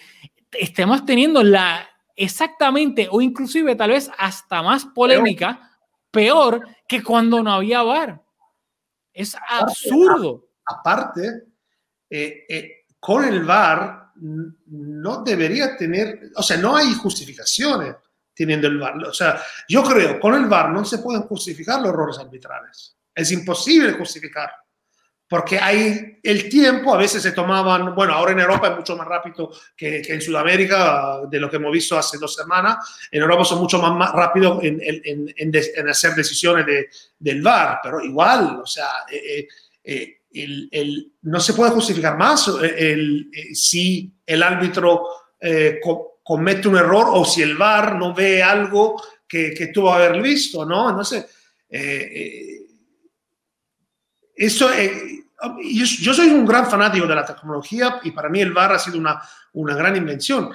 estemos 0.52 1.04
teniendo 1.04 1.42
la 1.42 1.89
exactamente 2.20 3.08
o 3.10 3.20
inclusive 3.20 3.74
tal 3.74 3.90
vez 3.90 4.10
hasta 4.18 4.62
más 4.62 4.84
polémica, 4.84 5.70
peor 6.10 6.66
que 6.86 7.02
cuando 7.02 7.42
no 7.42 7.52
había 7.52 7.82
VAR. 7.82 8.22
Es 9.12 9.36
absurdo. 9.48 10.50
Aparte, 10.66 11.44
eh, 12.08 12.44
eh, 12.48 12.84
con 12.98 13.24
el 13.24 13.44
VAR 13.44 14.12
no 14.16 15.22
debería 15.24 15.76
tener, 15.76 16.30
o 16.36 16.42
sea, 16.42 16.58
no 16.58 16.76
hay 16.76 16.92
justificaciones 16.92 17.96
teniendo 18.34 18.68
el 18.68 18.78
VAR. 18.78 18.96
O 19.04 19.14
sea, 19.14 19.40
yo 19.66 19.82
creo, 19.82 20.20
con 20.20 20.34
el 20.34 20.46
VAR 20.46 20.70
no 20.70 20.84
se 20.84 20.98
pueden 20.98 21.22
justificar 21.22 21.80
los 21.80 21.88
errores 21.88 22.18
arbitrales. 22.18 22.96
Es 23.14 23.32
imposible 23.32 23.92
justificar 23.92 24.50
porque 25.30 25.60
hay 25.60 26.18
el 26.24 26.48
tiempo, 26.48 26.92
a 26.92 26.98
veces 26.98 27.22
se 27.22 27.30
tomaban, 27.30 27.94
bueno, 27.94 28.14
ahora 28.14 28.32
en 28.32 28.40
Europa 28.40 28.66
es 28.66 28.76
mucho 28.78 28.96
más 28.96 29.06
rápido 29.06 29.52
que, 29.76 30.02
en 30.02 30.20
Sudamérica, 30.20 31.20
de 31.30 31.38
lo 31.38 31.48
que 31.48 31.54
hemos 31.54 31.70
visto 31.70 31.96
hace 31.96 32.18
dos 32.18 32.34
semanas, 32.34 32.78
en 33.12 33.22
Europa 33.22 33.44
son 33.44 33.60
mucho 33.60 33.80
más, 33.80 34.10
rápidos 34.12 34.58
en, 34.64 34.80
en, 34.82 35.88
hacer 35.88 36.14
decisiones 36.16 36.66
de, 36.66 36.88
del 37.16 37.42
VAR, 37.42 37.78
pero 37.80 38.00
igual, 38.00 38.58
o 38.60 38.66
sea, 38.66 38.88
eh, 39.08 39.46
eh, 39.84 40.18
eh, 40.32 40.68
el, 40.72 41.12
no 41.22 41.38
se 41.38 41.54
puede 41.54 41.70
justificar 41.70 42.18
más 42.18 42.50
el, 42.60 43.30
si 43.52 44.12
el 44.26 44.42
árbitro 44.42 45.06
comete 46.24 46.66
un 46.66 46.76
error 46.76 47.06
o 47.08 47.24
si 47.24 47.42
el 47.42 47.56
VAR 47.56 47.94
no 47.94 48.12
ve 48.12 48.42
algo 48.42 49.00
que, 49.28 49.54
que 49.54 49.68
tuvo 49.68 49.90
que 49.90 50.02
haber 50.02 50.20
visto, 50.20 50.66
¿no? 50.66 50.90
Entonces, 50.90 51.24
eso, 54.40 54.72
eh, 54.72 55.22
yo, 55.62 56.14
soy 56.14 56.30
un 56.30 56.46
gran 56.46 56.66
fanático 56.66 57.06
de 57.06 57.14
la 57.14 57.26
tecnología 57.26 58.00
y 58.02 58.10
para 58.10 58.30
mí 58.30 58.40
el 58.40 58.54
VAR 58.54 58.72
ha 58.72 58.78
sido 58.78 58.96
una, 58.96 59.20
una 59.52 59.74
gran 59.74 59.94
invención. 59.96 60.48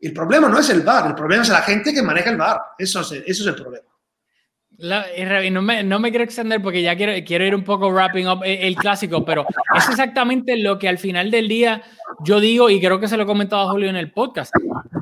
El 0.00 0.12
problema 0.12 0.48
no 0.48 0.60
es 0.60 0.70
el 0.70 0.82
VAR, 0.82 1.08
el 1.08 1.16
problema 1.16 1.42
es 1.42 1.48
la 1.48 1.62
gente 1.62 1.92
que 1.92 2.02
maneja 2.02 2.30
el 2.30 2.36
VAR. 2.36 2.60
Eso 2.78 3.00
es, 3.00 3.10
eso 3.10 3.42
es 3.42 3.46
el 3.48 3.56
problema. 3.56 3.84
no, 5.50 5.62
me, 5.62 5.82
no, 5.82 5.98
me, 5.98 6.10
quiero 6.10 6.22
extender 6.22 6.62
porque 6.62 6.82
ya 6.82 6.96
quiero, 6.96 7.14
quiero 7.26 7.44
ir 7.44 7.56
un 7.56 7.64
poco 7.64 7.90
wrapping 7.90 8.28
up 8.28 8.44
el, 8.44 8.58
el, 8.58 8.76
clásico, 8.76 9.24
pero 9.24 9.44
es 9.76 9.88
exactamente 9.88 10.56
lo 10.56 10.78
que 10.78 10.88
al 10.88 10.98
final 10.98 11.28
del 11.32 11.48
día 11.48 11.82
yo 12.24 12.38
digo, 12.38 12.70
y 12.70 12.80
creo 12.80 13.00
que 13.00 13.08
se 13.08 13.16
lo 13.16 13.24
he 13.24 13.26
comentado 13.26 13.68
a 13.68 13.72
Julio 13.72 13.90
en 13.90 13.96
el 13.96 14.12
podcast, 14.12 14.54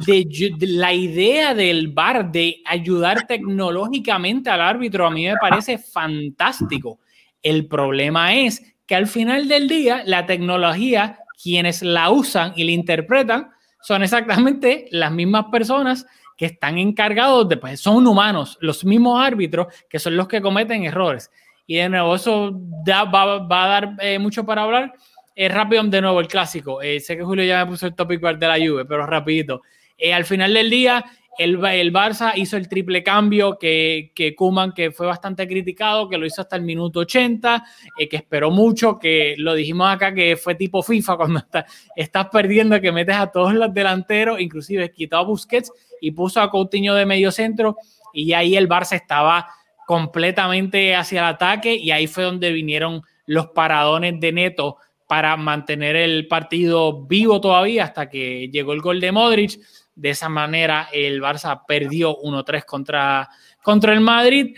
de, 0.06 0.54
de, 0.58 0.66
la 0.66 0.94
idea 0.94 1.52
del 1.52 1.88
VAR 1.88 2.32
de 2.32 2.62
ayudar 2.64 3.26
tecnológicamente 3.26 4.48
al 4.48 4.62
árbitro 4.62 5.06
a 5.06 5.10
mí 5.10 5.26
me 5.26 5.36
parece 5.36 5.76
fantástico. 5.76 7.00
El 7.42 7.66
problema 7.66 8.34
es 8.34 8.74
que 8.86 8.94
al 8.94 9.06
final 9.06 9.48
del 9.48 9.68
día, 9.68 10.02
la 10.04 10.26
tecnología, 10.26 11.18
quienes 11.42 11.82
la 11.82 12.10
usan 12.10 12.52
y 12.56 12.64
la 12.64 12.72
interpretan, 12.72 13.50
son 13.82 14.02
exactamente 14.02 14.86
las 14.90 15.12
mismas 15.12 15.46
personas 15.50 16.06
que 16.36 16.46
están 16.46 16.78
encargados 16.78 17.48
de, 17.48 17.56
pues 17.56 17.80
son 17.80 18.06
humanos, 18.06 18.58
los 18.60 18.84
mismos 18.84 19.24
árbitros 19.24 19.66
que 19.88 19.98
son 19.98 20.16
los 20.16 20.26
que 20.26 20.40
cometen 20.40 20.84
errores. 20.84 21.30
Y 21.66 21.76
de 21.76 21.88
nuevo, 21.88 22.14
eso 22.14 22.50
da, 22.84 23.04
va, 23.04 23.38
va, 23.46 23.64
a 23.64 23.68
dar 23.68 23.96
eh, 24.00 24.18
mucho 24.18 24.44
para 24.44 24.62
hablar. 24.62 24.92
Eh, 25.36 25.48
rápido, 25.48 25.82
de 25.84 26.00
nuevo, 26.00 26.20
el 26.20 26.28
clásico. 26.28 26.82
Eh, 26.82 27.00
sé 27.00 27.16
que 27.16 27.22
Julio 27.22 27.44
ya 27.44 27.64
me 27.64 27.70
puso 27.70 27.86
el 27.86 27.94
tópico 27.94 28.32
de 28.32 28.46
la 28.46 28.58
lluvia, 28.58 28.84
pero 28.84 29.06
rapidito. 29.06 29.62
Eh, 29.96 30.12
al 30.12 30.24
final 30.24 30.52
del 30.52 30.68
día, 30.68 31.04
el, 31.44 31.92
Barça 31.92 32.32
hizo 32.36 32.58
el 32.58 32.68
triple 32.68 33.02
cambio 33.02 33.58
que, 33.58 34.12
que 34.14 34.34
Kuman, 34.34 34.72
que 34.72 34.90
fue 34.90 35.06
bastante 35.06 35.48
criticado, 35.48 36.08
que 36.08 36.18
lo 36.18 36.26
hizo 36.26 36.42
hasta 36.42 36.56
el 36.56 36.62
minuto 36.62 37.00
80, 37.00 37.64
eh, 37.98 38.08
que 38.08 38.16
esperó 38.16 38.50
mucho, 38.50 38.98
que 38.98 39.34
lo 39.38 39.54
dijimos 39.54 39.88
acá 39.90 40.12
que 40.12 40.36
fue 40.36 40.54
tipo 40.54 40.82
FIFA 40.82 41.16
cuando 41.16 41.38
está, 41.40 41.64
estás 41.96 42.28
perdiendo, 42.28 42.78
que 42.80 42.92
metes 42.92 43.16
a 43.16 43.28
todos 43.28 43.54
los 43.54 43.72
delanteros, 43.72 44.38
inclusive 44.38 44.92
quitó 44.92 45.16
a 45.16 45.22
Busquets 45.22 45.72
y 46.00 46.10
puso 46.10 46.42
a 46.42 46.50
Coutinho 46.50 46.94
de 46.94 47.06
medio 47.06 47.32
centro 47.32 47.76
y 48.12 48.34
ahí 48.34 48.56
el 48.56 48.68
Barça 48.68 48.96
estaba 48.96 49.48
completamente 49.86 50.94
hacia 50.94 51.20
el 51.20 51.26
ataque 51.26 51.74
y 51.74 51.90
ahí 51.90 52.06
fue 52.06 52.24
donde 52.24 52.52
vinieron 52.52 53.02
los 53.24 53.48
paradones 53.48 54.20
de 54.20 54.32
Neto 54.32 54.76
para 55.08 55.36
mantener 55.36 55.96
el 55.96 56.28
partido 56.28 57.06
vivo 57.06 57.40
todavía 57.40 57.84
hasta 57.84 58.08
que 58.08 58.48
llegó 58.52 58.72
el 58.74 58.80
gol 58.80 59.00
de 59.00 59.10
Modric 59.10 59.58
de 60.00 60.10
esa 60.10 60.30
manera 60.30 60.88
el 60.92 61.20
Barça 61.20 61.62
perdió 61.68 62.16
1-3 62.16 62.64
contra, 62.64 63.28
contra 63.62 63.92
el 63.92 64.00
Madrid. 64.00 64.56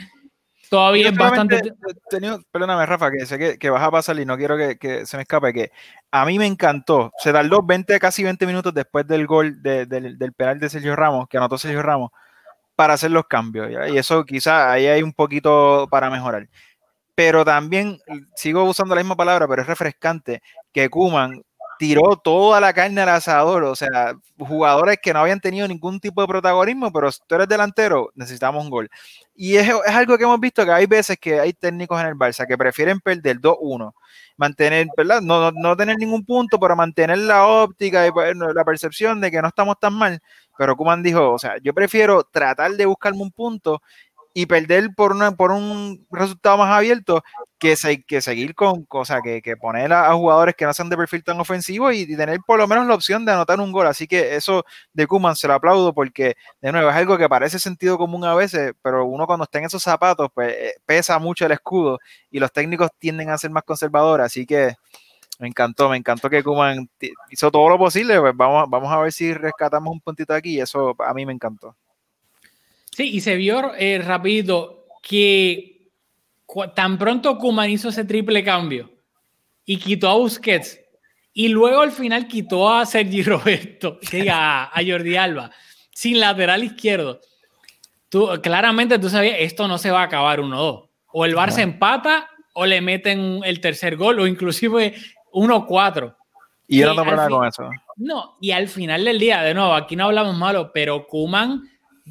Todavía 0.71 1.09
es 1.09 1.17
bastante... 1.17 1.61
Tenido, 2.09 2.41
perdóname, 2.51 2.87
Rafa, 2.87 3.11
que 3.11 3.27
sé 3.27 3.39
que, 3.39 3.59
que, 3.59 3.69
vas 3.69 3.83
a 3.83 3.91
pasar 3.91 4.19
y 4.21 4.25
no 4.25 4.37
quiero 4.37 4.57
que, 4.57 4.79
que, 4.79 5.05
se 5.05 5.17
me 5.17 5.25
escape, 5.25 5.53
que 5.53 5.73
a 6.13 6.25
mí 6.25 6.39
me 6.39 6.47
encantó. 6.47 7.13
Se 7.19 7.33
tardó 7.33 7.63
20, 7.63 7.99
casi 7.99 8.23
20 8.23 8.47
minutos 8.47 8.73
después 8.73 9.07
del 9.07 9.27
gol 9.27 9.61
de, 9.63 9.85
de, 9.85 10.15
del 10.15 10.33
penal 10.33 10.61
de 10.61 10.71
Sergio 10.71 10.95
Ramos, 10.95 11.27
que 11.29 11.37
anotó 11.37 11.59
Sergio 11.59 11.83
Ramos, 11.83 12.13
para 12.77 12.95
hacer 12.95 13.11
los 13.11 13.27
cambios. 13.27 13.71
¿ya? 13.71 13.89
Y 13.89 13.99
eso 13.99 14.25
quizás 14.25 14.69
ahí 14.69 14.87
hay 14.87 15.03
un 15.03 15.13
poquito 15.13 15.89
para 15.91 16.09
mejorar. 16.09 16.49
Pero 17.17 17.45
también, 17.45 17.99
sigo 18.37 18.63
usando 18.65 18.95
la 18.95 19.03
misma 19.03 19.17
palabra, 19.17 19.49
pero 19.49 19.63
es 19.63 19.69
refrescante 19.69 20.41
que 20.73 20.89
Kuman 20.89 21.43
tiró 21.83 22.15
toda 22.15 22.61
la 22.61 22.73
carne 22.73 23.01
al 23.01 23.09
asador, 23.09 23.65
o 23.65 23.75
sea, 23.75 24.15
jugadores 24.39 24.99
que 25.03 25.13
no 25.13 25.19
habían 25.19 25.41
tenido 25.41 25.67
ningún 25.67 25.99
tipo 25.99 26.21
de 26.21 26.29
protagonismo, 26.29 26.93
pero 26.93 27.11
si 27.11 27.19
tú 27.27 27.35
eres 27.35 27.49
delantero, 27.49 28.13
necesitamos 28.15 28.63
un 28.63 28.71
gol. 28.71 28.89
Y 29.35 29.57
es, 29.57 29.69
es 29.69 29.93
algo 29.93 30.17
que 30.17 30.23
hemos 30.23 30.39
visto 30.39 30.65
que 30.65 30.71
hay 30.71 30.87
veces 30.87 31.19
que 31.19 31.41
hay 31.41 31.53
técnicos 31.53 32.01
en 32.01 32.07
el 32.07 32.15
Barça 32.15 32.47
que 32.47 32.57
prefieren 32.57 33.01
perder 33.01 33.41
2-1, 33.41 33.95
mantener, 34.37 34.87
¿verdad? 34.97 35.21
No, 35.23 35.51
no, 35.51 35.61
no, 35.61 35.77
tener 35.77 35.99
ningún 35.99 36.25
punto, 36.25 36.61
pero 36.61 36.77
mantener 36.77 37.19
la 37.19 37.49
óptica 37.49 38.07
y 38.07 38.13
la 38.55 38.65
percepción 38.65 39.21
de 39.21 39.33
que 39.33 39.43
no 39.43 39.49
estamos 39.49 39.77
tan 39.81 39.95
mal. 39.95 40.23
Pero 40.57 40.77
Kuman 40.77 41.03
dijo, 41.03 41.33
o 41.33 41.39
sea, 41.41 41.57
yo 41.65 41.75
prefiero 41.75 42.23
tratar 42.23 42.71
de 42.71 42.87
buscarme 42.87 43.23
un 43.23 43.33
punto 43.33 43.83
y 44.35 44.47
perder 44.47 44.91
por, 44.97 45.13
una, 45.13 45.33
por 45.33 45.51
un 45.53 46.07
resultado 46.11 46.57
más 46.59 46.71
abierto 46.71 47.23
que, 47.59 47.77
se, 47.77 48.03
que 48.03 48.21
seguir 48.21 48.55
con 48.55 48.85
cosas, 48.85 49.21
que, 49.23 49.43
que, 49.43 49.57
poner 49.57 49.93
a, 49.93 50.13
jugadores 50.15 50.55
que 50.57 50.65
no 50.65 50.73
sean 50.73 50.89
de 50.89 50.97
perfil 50.97 51.23
tan 51.23 51.39
ofensivo 51.39 51.93
y, 51.93 52.07
tener 52.17 52.41
por 52.47 52.59
lo 52.59 52.67
menos 52.67 52.87
la 52.87 52.95
opción 52.95 53.25
de 53.25 53.33
anotar 53.33 53.61
un 53.61 53.73
gol. 53.73 53.87
Así 53.87 54.07
que 54.07 54.35
eso 54.37 54.65
de 54.93 55.07
Kuman 55.07 55.37
se 55.37 55.49
lo 55.49 55.55
aplaudo 55.55 55.93
porque, 55.95 56.35
de 56.61 56.73
nuevo, 56.73 56.91
es 56.91 56.97
algo 56.97 57.19
que 57.19 57.29
parece 57.29 57.59
sentido 57.59 57.99
común 57.99 58.25
a 58.25 58.35
veces, 58.35 58.73
pero 58.83 59.05
uno 59.05 59.27
cuando 59.27 59.45
está 59.45 59.59
en 59.59 59.67
esos 59.67 59.83
zapatos, 59.83 60.29
pues 60.35 60.55
eh, 60.55 60.75
pesa 60.87 61.19
mucho 61.19 61.47
el 61.47 61.53
escudo 61.53 61.99
y 62.31 62.41
los 62.41 62.53
técnicos 62.53 62.91
tienden 62.99 63.31
a 63.31 63.39
ser 63.39 63.51
más 63.51 63.65
conservadores. 63.65 64.27
Así 64.27 64.47
que 64.47 64.75
me 65.39 65.49
encantó, 65.49 65.89
me 65.89 65.97
encantó 65.97 66.31
que 66.31 66.43
Kuman 66.43 66.89
hizo 67.31 67.51
todo 67.51 67.69
lo 67.69 67.79
posible. 67.79 68.21
Pues 68.21 68.33
vamos, 68.37 68.67
vamos 68.71 68.93
a 68.93 68.99
ver 69.01 69.13
si 69.13 69.35
rescatamos 69.35 69.93
un 69.93 70.01
puntito 70.01 70.35
aquí 70.35 70.61
eso 70.61 70.95
a 70.99 71.15
mí 71.15 71.27
me 71.27 71.33
encantó. 71.33 71.77
Sí, 72.93 73.11
y 73.15 73.21
se 73.21 73.37
vio 73.37 73.75
eh, 73.75 73.99
rápido 73.99 74.87
que 75.03 75.91
tan 76.75 76.99
pronto 76.99 77.39
Kuman 77.39 77.71
hizo 77.71 77.89
ese 77.89 78.05
triple 78.05 78.45
cambio 78.45 78.91
y 79.65 79.79
quitó 79.79 80.11
a 80.11 80.15
Busquets 80.15 80.79
y 81.33 81.49
luego 81.49 81.81
al 81.81 81.93
final 81.93 82.29
quitó 82.29 82.71
a 82.71 82.85
Sergi 82.85 83.23
Roberto, 83.23 83.99
a, 84.31 84.71
a 84.79 84.85
Jordi 84.85 85.17
Alba, 85.17 85.51
sin 85.93 86.21
lateral 86.21 86.65
izquierdo. 86.65 87.21
Tú, 88.11 88.29
claramente 88.43 88.99
tú 88.99 89.09
sabías, 89.09 89.37
esto 89.39 89.67
no 89.67 89.79
se 89.79 89.91
va 89.91 90.03
a 90.03 90.05
acabar 90.05 90.41
1-2. 90.41 90.89
O 91.15 91.25
el 91.25 91.35
Barça 91.35 91.57
no. 91.57 91.63
empata 91.63 92.29
o 92.53 92.67
le 92.67 92.83
meten 92.83 93.41
el 93.45 93.61
tercer 93.61 93.97
gol 93.97 94.21
o 94.21 94.27
inclusive 94.27 94.95
1-4. 95.33 96.15
Y 96.69 96.79
yo 96.79 96.89
no 96.89 96.93
tengo 96.95 97.07
problema 97.07 97.29
con 97.31 97.49
eso. 97.49 97.71
No, 97.97 98.37
y 98.41 98.51
al 98.51 98.69
final 98.69 99.05
del 99.05 99.19
día, 99.19 99.43
de 99.43 99.55
nuevo, 99.55 99.73
aquí 99.75 99.97
no 99.97 100.05
hablamos 100.05 100.37
malo, 100.37 100.71
pero 100.73 101.07
Kuman 101.07 101.63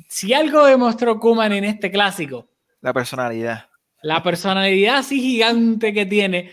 si 0.07 0.33
algo 0.33 0.65
demostró 0.65 1.19
Kuman 1.19 1.51
en 1.53 1.63
este 1.63 1.91
clásico, 1.91 2.47
la 2.81 2.93
personalidad. 2.93 3.69
La 4.01 4.23
personalidad 4.23 4.97
así 4.97 5.21
gigante 5.21 5.93
que 5.93 6.05
tiene 6.05 6.51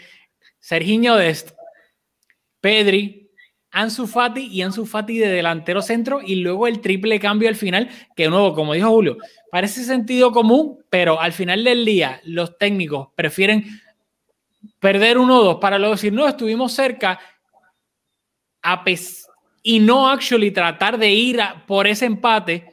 Serginho 0.59 1.17
Dest, 1.17 1.53
Pedri, 2.61 3.31
Ansu 3.71 4.07
Fati 4.07 4.47
y 4.47 4.63
Ansu 4.63 4.85
Fati 4.85 5.19
de 5.19 5.29
delantero 5.29 5.81
centro 5.81 6.21
y 6.23 6.37
luego 6.37 6.67
el 6.67 6.81
triple 6.81 7.19
cambio 7.19 7.49
al 7.49 7.55
final, 7.55 7.89
que 8.15 8.25
de 8.25 8.31
nuevo, 8.31 8.55
como 8.55 8.75
dijo 8.75 8.91
Julio, 8.91 9.17
parece 9.51 9.85
sentido 9.85 10.33
común, 10.33 10.85
pero 10.91 11.21
al 11.21 11.33
final 11.33 11.65
del 11.65 11.85
día 11.85 12.21
los 12.25 12.59
técnicos 12.59 13.09
prefieren 13.15 13.65
perder 14.79 15.19
uno 15.19 15.39
o 15.39 15.45
dos 15.45 15.57
para 15.57 15.79
luego 15.79 15.95
decir, 15.95 16.13
no, 16.13 16.29
estuvimos 16.29 16.73
cerca 16.73 17.19
a 18.63 18.85
y 19.63 19.81
no 19.81 20.09
actually 20.09 20.51
tratar 20.51 20.99
de 20.99 21.11
ir 21.11 21.41
a, 21.41 21.65
por 21.67 21.87
ese 21.87 22.07
empate 22.07 22.73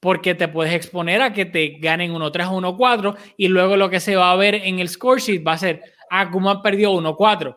porque 0.00 0.34
te 0.34 0.48
puedes 0.48 0.72
exponer 0.72 1.20
a 1.20 1.32
que 1.32 1.44
te 1.44 1.76
ganen 1.78 2.14
1-3 2.14 2.48
o 2.50 2.60
1-4 2.60 3.16
y 3.36 3.48
luego 3.48 3.76
lo 3.76 3.90
que 3.90 4.00
se 4.00 4.16
va 4.16 4.32
a 4.32 4.36
ver 4.36 4.54
en 4.54 4.78
el 4.78 4.88
score 4.88 5.20
sheet 5.20 5.46
va 5.46 5.52
a 5.52 5.58
ser, 5.58 5.82
ah, 6.10 6.30
Kuman 6.30 6.62
perdió 6.62 6.92
1-4. 6.92 7.56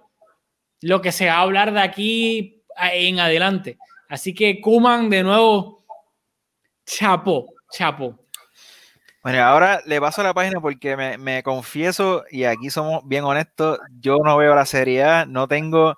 Lo 0.81 1.01
que 1.01 1.13
se 1.13 1.27
va 1.27 1.35
a 1.35 1.41
hablar 1.41 1.73
de 1.73 1.79
aquí 1.79 2.63
en 2.77 3.19
adelante. 3.19 3.77
Así 4.09 4.33
que 4.33 4.59
Kuman 4.59 5.09
de 5.09 5.23
nuevo, 5.23 5.85
chapo, 6.85 7.53
chapo. 7.71 8.19
Bueno, 9.23 9.41
ahora 9.41 9.81
le 9.85 10.01
paso 10.01 10.21
la 10.21 10.33
página 10.33 10.59
porque 10.59 10.97
me, 10.97 11.17
me, 11.17 11.43
confieso, 11.43 12.25
y 12.29 12.43
aquí 12.43 12.69
somos 12.69 13.07
bien 13.07 13.23
honestos, 13.23 13.79
yo 14.01 14.17
no 14.17 14.35
veo 14.35 14.53
la 14.53 14.65
Serie 14.65 15.01
A, 15.05 15.25
no 15.25 15.47
tengo, 15.47 15.95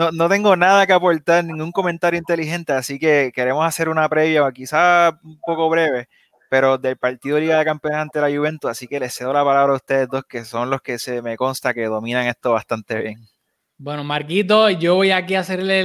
no, 0.00 0.12
no, 0.12 0.28
tengo 0.30 0.56
nada 0.56 0.86
que 0.86 0.94
aportar, 0.94 1.44
ningún 1.44 1.72
comentario 1.72 2.18
inteligente, 2.18 2.72
así 2.72 2.98
que 2.98 3.30
queremos 3.34 3.66
hacer 3.66 3.90
una 3.90 4.08
previa, 4.08 4.50
quizá 4.50 5.20
un 5.22 5.38
poco 5.40 5.68
breve, 5.68 6.08
pero 6.48 6.78
del 6.78 6.96
partido 6.96 7.36
de 7.36 7.42
Liga 7.42 7.58
de 7.58 7.66
Campeones 7.66 8.00
ante 8.00 8.20
la 8.20 8.34
Juventus, 8.34 8.70
así 8.70 8.86
que 8.88 8.98
les 8.98 9.14
cedo 9.14 9.34
la 9.34 9.44
palabra 9.44 9.74
a 9.74 9.76
ustedes 9.76 10.08
dos, 10.08 10.24
que 10.26 10.46
son 10.46 10.70
los 10.70 10.80
que 10.80 10.98
se 10.98 11.20
me 11.20 11.36
consta 11.36 11.74
que 11.74 11.84
dominan 11.84 12.26
esto 12.26 12.52
bastante 12.52 12.98
bien. 12.98 13.28
Bueno, 13.76 14.02
Marquito, 14.02 14.70
yo 14.70 14.94
voy 14.94 15.10
aquí 15.10 15.34
a 15.34 15.40
hacerle 15.40 15.80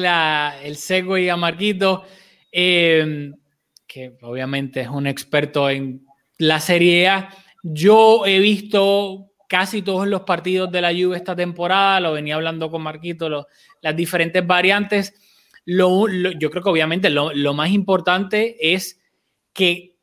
el 0.63 0.78
segue 0.78 1.30
a 1.30 1.36
Marquito, 1.36 2.05
eh, 2.53 3.32
que 3.86 4.18
obviamente 4.22 4.80
es 4.80 4.88
un 4.88 5.07
experto 5.07 5.70
en 5.70 6.05
la 6.38 6.61
Serie 6.61 7.09
A. 7.09 7.30
Yo 7.63 8.26
he 8.26 8.39
visto 8.39 9.34
casi 9.48 9.82
todos 9.82 10.08
los 10.08 10.22
partidos 10.22 10.72
de 10.72 10.82
la 10.82 10.91
Juve 10.91 11.18
esta 11.18 11.36
temporada, 11.36 12.00
lo 12.00 12.14
venía 12.14 12.36
hablando 12.36 12.70
con 12.70 12.82
Marquito, 12.82 13.30
lo, 13.30 13.48
las 13.82 13.96
diferentes 13.96 14.46
variantes. 14.46 15.14
Lo, 15.66 16.08
lo, 16.08 16.32
yo 16.32 16.50
creo 16.50 16.64
que 16.64 16.70
obviamente 16.70 17.10
lo, 17.10 17.54
más 17.54 17.72
importante 17.72 18.74
es 18.74 19.02
que 19.54 19.96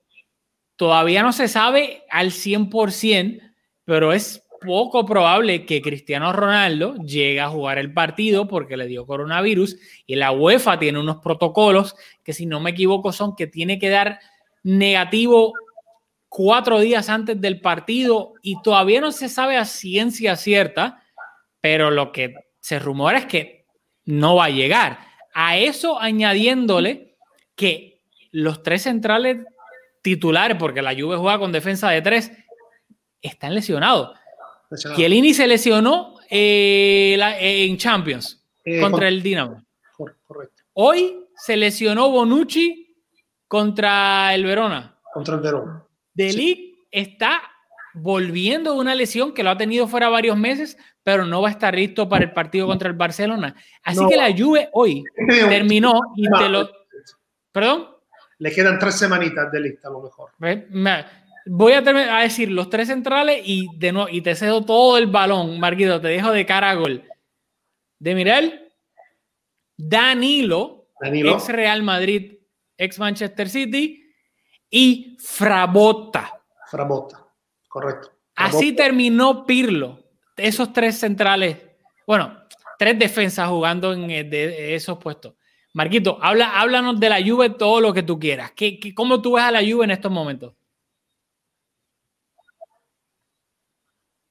todavía 0.76 1.22
no 1.22 1.32
se 1.32 1.48
sabe 1.48 2.02
al 2.10 2.30
100%, 2.30 3.52
pero 3.84 4.12
es 4.12 4.42
poco 4.60 5.04
probable 5.04 5.66
que 5.66 5.82
Cristiano 5.82 6.32
Ronaldo 6.32 6.94
llegue 6.96 7.40
a 7.40 7.48
jugar 7.48 7.78
el 7.78 7.92
partido 7.92 8.46
porque 8.46 8.76
le 8.76 8.86
dio 8.86 9.06
coronavirus 9.06 9.76
y 10.06 10.14
la 10.14 10.30
UEFA 10.30 10.78
tiene 10.78 11.00
unos 11.00 11.16
protocolos 11.16 11.96
que 12.22 12.32
si 12.32 12.46
no 12.46 12.60
me 12.60 12.70
equivoco 12.70 13.12
son 13.12 13.34
que 13.34 13.48
tiene 13.48 13.80
que 13.80 13.88
dar 13.88 14.20
negativo 14.62 15.52
cuatro 16.32 16.80
días 16.80 17.10
antes 17.10 17.38
del 17.38 17.60
partido 17.60 18.32
y 18.40 18.60
todavía 18.62 19.02
no 19.02 19.12
se 19.12 19.28
sabe 19.28 19.58
a 19.58 19.66
ciencia 19.66 20.34
cierta, 20.34 21.04
pero 21.60 21.90
lo 21.90 22.10
que 22.10 22.34
se 22.58 22.78
rumora 22.78 23.18
es 23.18 23.26
que 23.26 23.66
no 24.06 24.36
va 24.36 24.46
a 24.46 24.50
llegar. 24.50 24.98
A 25.34 25.58
eso 25.58 26.00
añadiéndole 26.00 27.16
que 27.54 28.00
los 28.30 28.62
tres 28.62 28.82
centrales 28.82 29.44
titulares, 30.00 30.56
porque 30.58 30.80
la 30.80 30.94
Juve 30.94 31.18
juega 31.18 31.38
con 31.38 31.52
defensa 31.52 31.90
de 31.90 32.00
tres, 32.00 32.32
están 33.20 33.54
lesionados. 33.54 34.18
Chiellini 34.96 35.34
se 35.34 35.46
lesionó 35.46 36.14
eh, 36.30 37.14
la, 37.18 37.38
en 37.38 37.76
Champions 37.76 38.42
eh, 38.64 38.80
contra 38.80 39.00
con, 39.00 39.06
el 39.06 39.22
Dinamo. 39.22 39.62
Correcto. 40.24 40.62
Hoy 40.72 41.26
se 41.36 41.58
lesionó 41.58 42.10
Bonucci 42.10 42.96
contra 43.46 44.34
el 44.34 44.46
Verona. 44.46 44.98
Contra 45.12 45.34
el 45.34 45.40
Verona. 45.42 45.86
De 46.14 46.32
sí. 46.32 46.86
está 46.90 47.42
volviendo 47.94 48.74
de 48.74 48.80
una 48.80 48.94
lesión 48.94 49.34
que 49.34 49.42
lo 49.42 49.50
ha 49.50 49.56
tenido 49.56 49.86
fuera 49.86 50.08
varios 50.08 50.36
meses, 50.36 50.78
pero 51.02 51.26
no 51.26 51.42
va 51.42 51.48
a 51.48 51.52
estar 51.52 51.74
listo 51.74 52.08
para 52.08 52.24
el 52.24 52.32
partido 52.32 52.66
contra 52.66 52.88
el 52.88 52.96
Barcelona. 52.96 53.54
Así 53.82 54.00
no. 54.00 54.08
que 54.08 54.16
la 54.16 54.34
Juve 54.36 54.68
hoy 54.72 55.04
terminó 55.48 55.92
y 56.16 56.28
te 56.28 56.48
lo... 56.48 56.70
¿Perdón? 57.50 57.88
Le 58.38 58.50
quedan 58.50 58.78
tres 58.78 58.98
semanitas 58.98 59.52
de 59.52 59.60
lista 59.60 59.88
a 59.88 59.90
lo 59.92 60.00
mejor. 60.00 60.30
Voy 61.44 61.72
a, 61.72 61.78
a, 61.78 62.22
decir 62.22 62.50
los 62.50 62.70
tres 62.70 62.88
centrales 62.88 63.42
y, 63.44 63.68
de 63.76 63.92
nuevo, 63.92 64.08
y 64.08 64.20
te 64.20 64.34
cedo 64.34 64.64
todo 64.64 64.96
el 64.96 65.08
balón, 65.08 65.58
Marquito, 65.58 66.00
te 66.00 66.08
dejo 66.08 66.30
de 66.30 66.46
cara 66.46 66.70
a 66.70 66.74
gol. 66.74 67.02
De 67.98 68.14
Mirel, 68.14 68.72
Danilo, 69.76 70.88
Danilo, 71.00 71.34
ex 71.34 71.48
Real 71.48 71.82
Madrid, 71.82 72.34
ex 72.76 72.98
Manchester 72.98 73.48
City, 73.48 74.01
y 74.72 75.18
Frabotta. 75.20 76.42
Frabotta, 76.68 77.24
correcto. 77.68 78.08
Frabotta. 78.34 78.56
Así 78.56 78.72
terminó 78.72 79.44
Pirlo. 79.44 80.02
Esos 80.36 80.72
tres 80.72 80.98
centrales, 80.98 81.58
bueno, 82.06 82.44
tres 82.78 82.98
defensas 82.98 83.48
jugando 83.48 83.92
en 83.92 84.10
eh, 84.10 84.24
de 84.24 84.74
esos 84.74 84.98
puestos. 84.98 85.34
Marquito, 85.74 86.18
habla, 86.20 86.58
háblanos 86.58 86.98
de 86.98 87.08
la 87.10 87.22
Juve 87.22 87.50
todo 87.50 87.80
lo 87.80 87.92
que 87.92 88.02
tú 88.02 88.18
quieras. 88.18 88.52
¿Qué, 88.56 88.80
qué, 88.80 88.94
¿Cómo 88.94 89.20
tú 89.20 89.34
ves 89.34 89.44
a 89.44 89.50
la 89.50 89.60
Juve 89.60 89.84
en 89.84 89.90
estos 89.90 90.10
momentos? 90.10 90.54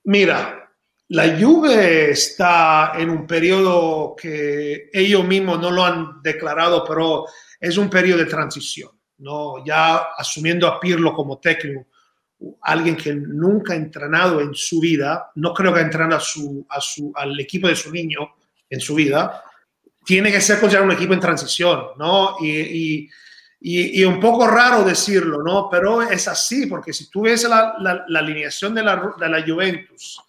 Mira, 0.04 0.74
la 1.10 1.39
Juve 1.39 2.10
está 2.10 2.94
en 2.96 3.12
un 3.12 3.28
periodo 3.28 4.16
que 4.16 4.89
ellos 4.92 5.24
mismos 5.24 5.60
no 5.60 5.70
lo 5.70 5.86
han 5.86 6.22
declarado, 6.24 6.84
pero 6.88 7.26
es 7.60 7.78
un 7.78 7.89
periodo 7.89 8.20
de 8.20 8.26
transición. 8.26 9.01
¿No? 9.22 9.63
ya 9.65 9.97
asumiendo 10.17 10.67
a 10.67 10.80
Pirlo 10.80 11.13
como 11.13 11.39
técnico, 11.39 11.88
alguien 12.61 12.95
que 12.95 13.13
nunca 13.13 13.74
ha 13.74 13.76
entrenado 13.76 14.41
en 14.41 14.53
su 14.53 14.80
vida, 14.80 15.32
no 15.36 15.53
creo 15.53 15.74
que 15.74 15.80
ha 15.80 16.15
a 16.15 16.19
su, 16.19 16.65
a 16.69 16.82
su, 16.82 17.11
al 17.15 17.39
equipo 17.39 17.67
de 17.67 17.76
su 17.76 17.91
niño 17.91 18.36
en 18.69 18.80
su 18.80 18.95
vida, 18.95 19.43
tiene 20.03 20.32
que 20.32 20.41
ser 20.41 20.59
considerado 20.59 20.89
un 20.89 20.97
equipo 20.97 21.13
en 21.13 21.19
transición, 21.19 21.89
¿no? 21.97 22.38
Y, 22.41 23.09
y, 23.59 24.01
y, 24.01 24.03
un 24.03 24.19
poco 24.19 24.47
raro 24.47 24.84
decirlo, 24.84 25.43
¿no? 25.43 25.69
Pero 25.69 26.01
es 26.01 26.28
así, 26.28 26.65
porque 26.65 26.93
si 26.93 27.11
tú 27.11 27.22
ves 27.22 27.43
la, 27.43 27.76
la, 27.80 28.03
la 28.07 28.19
alineación 28.19 28.74
de 28.74 28.82
la, 28.82 29.13
de 29.19 29.30
la 29.30 29.43
Juventus 29.45 30.19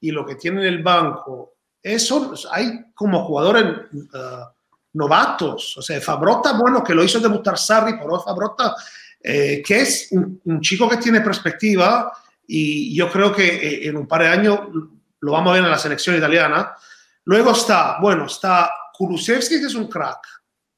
y 0.00 0.12
lo 0.12 0.24
que 0.24 0.36
tiene 0.36 0.60
en 0.60 0.68
el 0.68 0.82
banco, 0.82 1.56
eso 1.82 2.34
hay 2.52 2.92
como 2.94 3.24
jugadores... 3.24 3.64
Uh, 3.92 4.55
novatos. 4.96 5.76
O 5.76 5.82
sea, 5.82 6.00
Fabrota, 6.00 6.54
bueno, 6.54 6.82
que 6.82 6.94
lo 6.94 7.04
hizo 7.04 7.20
debutar 7.20 7.58
Sarri, 7.58 7.94
pero 7.98 8.20
Fabrota, 8.20 8.74
eh, 9.22 9.62
que 9.64 9.80
es 9.80 10.08
un, 10.12 10.60
chico 10.60 10.88
que 10.88 10.96
tiene 10.96 11.20
perspectiva 11.20 12.12
y 12.46 12.94
yo 12.94 13.10
creo 13.10 13.32
que 13.32 13.46
eh, 13.46 13.88
en 13.88 13.96
un 13.96 14.06
par 14.06 14.22
de 14.22 14.28
años 14.28 14.60
lo 15.20 15.32
vamos 15.32 15.50
a 15.50 15.54
ver 15.54 15.64
en 15.64 15.70
la 15.70 15.78
selección 15.78 16.16
italiana. 16.16 16.74
Luego 17.24 17.52
está, 17.52 17.98
bueno, 18.00 18.26
está 18.26 18.70
Kulusevski, 18.92 19.60
que 19.60 19.66
es 19.66 19.74
un 19.74 19.88
crack, 19.88 20.20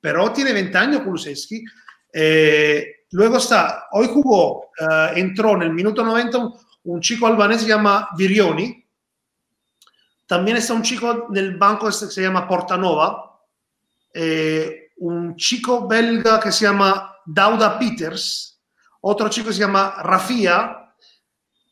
pero 0.00 0.32
tiene 0.32 0.52
20 0.52 0.78
años 0.78 1.02
Kulusevski. 1.02 1.64
Eh, 2.12 3.04
luego 3.10 3.36
está, 3.36 3.86
hoy 3.92 4.08
jugó, 4.08 4.70
uh, 4.80 5.14
entró 5.14 5.54
en 5.54 5.62
el 5.62 5.72
minuto 5.72 6.02
90 6.02 6.38
un, 6.84 7.00
chico 7.00 7.26
albanés 7.26 7.58
que 7.58 7.64
se 7.64 7.68
llama 7.68 8.08
Virioni. 8.16 8.82
También 10.26 10.56
está 10.56 10.72
un 10.72 10.82
chico 10.82 11.26
del 11.28 11.56
banco 11.56 11.86
que 11.86 11.92
se 11.92 12.22
llama 12.22 12.48
Portanova, 12.48 13.27
eh, 14.12 14.92
un 14.98 15.36
chico 15.36 15.86
belga 15.86 16.40
que 16.40 16.52
se 16.52 16.64
llama 16.64 17.14
Dauda 17.24 17.78
Peters, 17.78 18.60
otro 19.00 19.28
chico 19.28 19.48
que 19.48 19.54
se 19.54 19.60
llama 19.60 19.96
Rafia, 20.02 20.74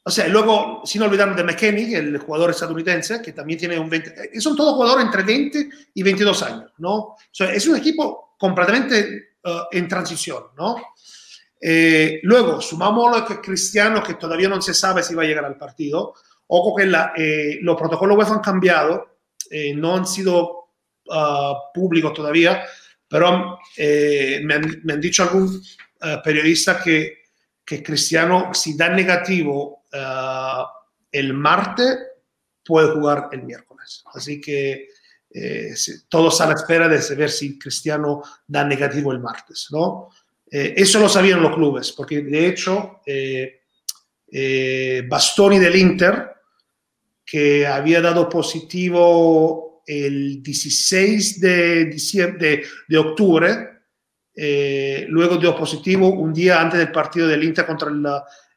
o 0.04 0.10
sea, 0.10 0.28
luego, 0.28 0.82
sin 0.84 1.02
olvidarnos 1.02 1.36
de 1.36 1.42
McKenny, 1.42 1.94
el 1.94 2.18
jugador 2.18 2.50
estadounidense, 2.50 3.20
que 3.20 3.32
también 3.32 3.58
tiene 3.58 3.78
un 3.78 3.90
20, 3.90 4.14
eh, 4.32 4.40
son 4.40 4.54
todos 4.54 4.74
jugadores 4.74 5.04
entre 5.04 5.24
20 5.24 5.68
y 5.94 6.02
22 6.02 6.42
años, 6.44 6.72
¿no? 6.78 6.94
O 6.94 7.18
sea, 7.32 7.52
es 7.52 7.66
un 7.66 7.76
equipo 7.76 8.36
completamente 8.38 9.30
uh, 9.44 9.64
en 9.72 9.88
transición, 9.88 10.44
¿no? 10.56 10.76
Eh, 11.60 12.20
luego, 12.22 12.60
sumamos 12.60 13.18
lo 13.18 13.26
que 13.26 13.40
Cristiano, 13.40 14.02
que 14.02 14.14
todavía 14.14 14.48
no 14.48 14.60
se 14.60 14.74
sabe 14.74 15.02
si 15.02 15.14
va 15.14 15.22
a 15.22 15.26
llegar 15.26 15.44
al 15.44 15.56
partido. 15.56 16.14
Ojo 16.48 16.76
que 16.76 16.86
la, 16.86 17.12
eh, 17.16 17.58
los 17.62 17.76
protocolos 17.76 18.16
web 18.16 18.28
han 18.30 18.40
cambiado, 18.40 19.18
eh, 19.50 19.74
no 19.74 19.96
han 19.96 20.06
sido 20.06 20.65
uh, 21.08 22.12
todavía, 22.14 22.64
pero 23.08 23.58
eh, 23.76 24.40
me, 24.44 24.54
han, 24.54 25.00
dicho 25.00 25.22
algún 25.22 25.46
uh, 25.46 26.22
periodista 26.22 26.82
que, 26.82 27.18
que, 27.64 27.82
Cristiano, 27.82 28.52
si 28.52 28.76
da 28.76 28.88
negativo 28.88 29.84
uh, 29.92 30.64
el 31.10 31.34
martes, 31.34 31.98
puede 32.64 32.92
jugar 32.92 33.28
el 33.32 33.44
miércoles. 33.44 34.02
Así 34.12 34.40
que 34.40 34.88
eh, 35.30 35.74
todos 36.08 36.40
a 36.40 36.46
la 36.46 36.54
espera 36.54 36.88
de 36.88 37.02
saber 37.02 37.30
si 37.30 37.58
Cristiano 37.58 38.22
da 38.46 38.64
negativo 38.64 39.12
el 39.12 39.20
martes, 39.20 39.68
¿no? 39.70 40.08
Eh, 40.50 40.74
eso 40.76 40.98
lo 40.98 41.08
sabían 41.08 41.42
los 41.42 41.54
clubes, 41.54 41.92
porque 41.92 42.22
de 42.22 42.46
hecho 42.46 43.00
eh, 43.04 43.60
Bastoni 45.08 45.58
del 45.58 45.76
Inter, 45.76 46.32
que 47.24 47.66
había 47.66 48.00
dado 48.00 48.28
positivo 48.28 49.65
el 49.86 50.42
16 50.42 51.40
de, 51.40 51.84
diciembre, 51.86 52.64
de, 52.88 52.98
octubre, 52.98 53.82
eh, 54.34 55.06
luego 55.08 55.36
dio 55.36 55.56
positivo 55.56 56.08
un 56.08 56.32
día 56.32 56.60
antes 56.60 56.80
del 56.80 56.90
partido 56.90 57.28
del 57.28 57.44
Inter 57.44 57.64
contra 57.64 57.88
el, 57.88 58.04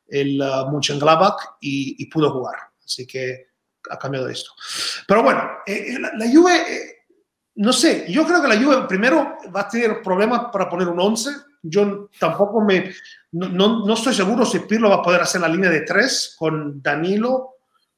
el 0.07 0.41
uh, 0.41 1.37
y, 1.61 2.05
pudo 2.07 2.31
jugar. 2.31 2.55
Así 2.83 3.05
que 3.05 3.49
ha 3.89 3.97
cambiado 3.99 4.27
esto. 4.27 4.51
Pero 5.07 5.21
bueno, 5.21 5.43
eh, 5.65 5.97
la, 5.99 6.11
la, 6.15 6.31
Juve, 6.31 6.55
eh, 6.55 6.95
no 7.55 7.71
sé, 7.71 8.05
yo 8.09 8.25
creo 8.25 8.41
que 8.41 8.47
la 8.47 8.57
Juve 8.57 8.87
primero 8.87 9.37
va 9.55 9.61
a 9.61 9.69
tener 9.69 10.01
problemas 10.01 10.47
para 10.51 10.67
poner 10.67 10.87
un 10.87 10.99
11. 10.99 11.29
Yo 11.61 12.09
tampoco 12.19 12.61
me, 12.61 12.91
no, 13.33 13.49
no, 13.49 13.85
no, 13.85 13.93
estoy 13.93 14.13
seguro 14.13 14.45
si 14.45 14.59
Pirlo 14.59 14.89
va 14.89 14.95
a 14.95 15.03
poder 15.03 15.21
hacer 15.21 15.41
la 15.41 15.47
línea 15.49 15.69
de 15.69 15.81
tres 15.81 16.35
con 16.37 16.81
Danilo, 16.81 17.57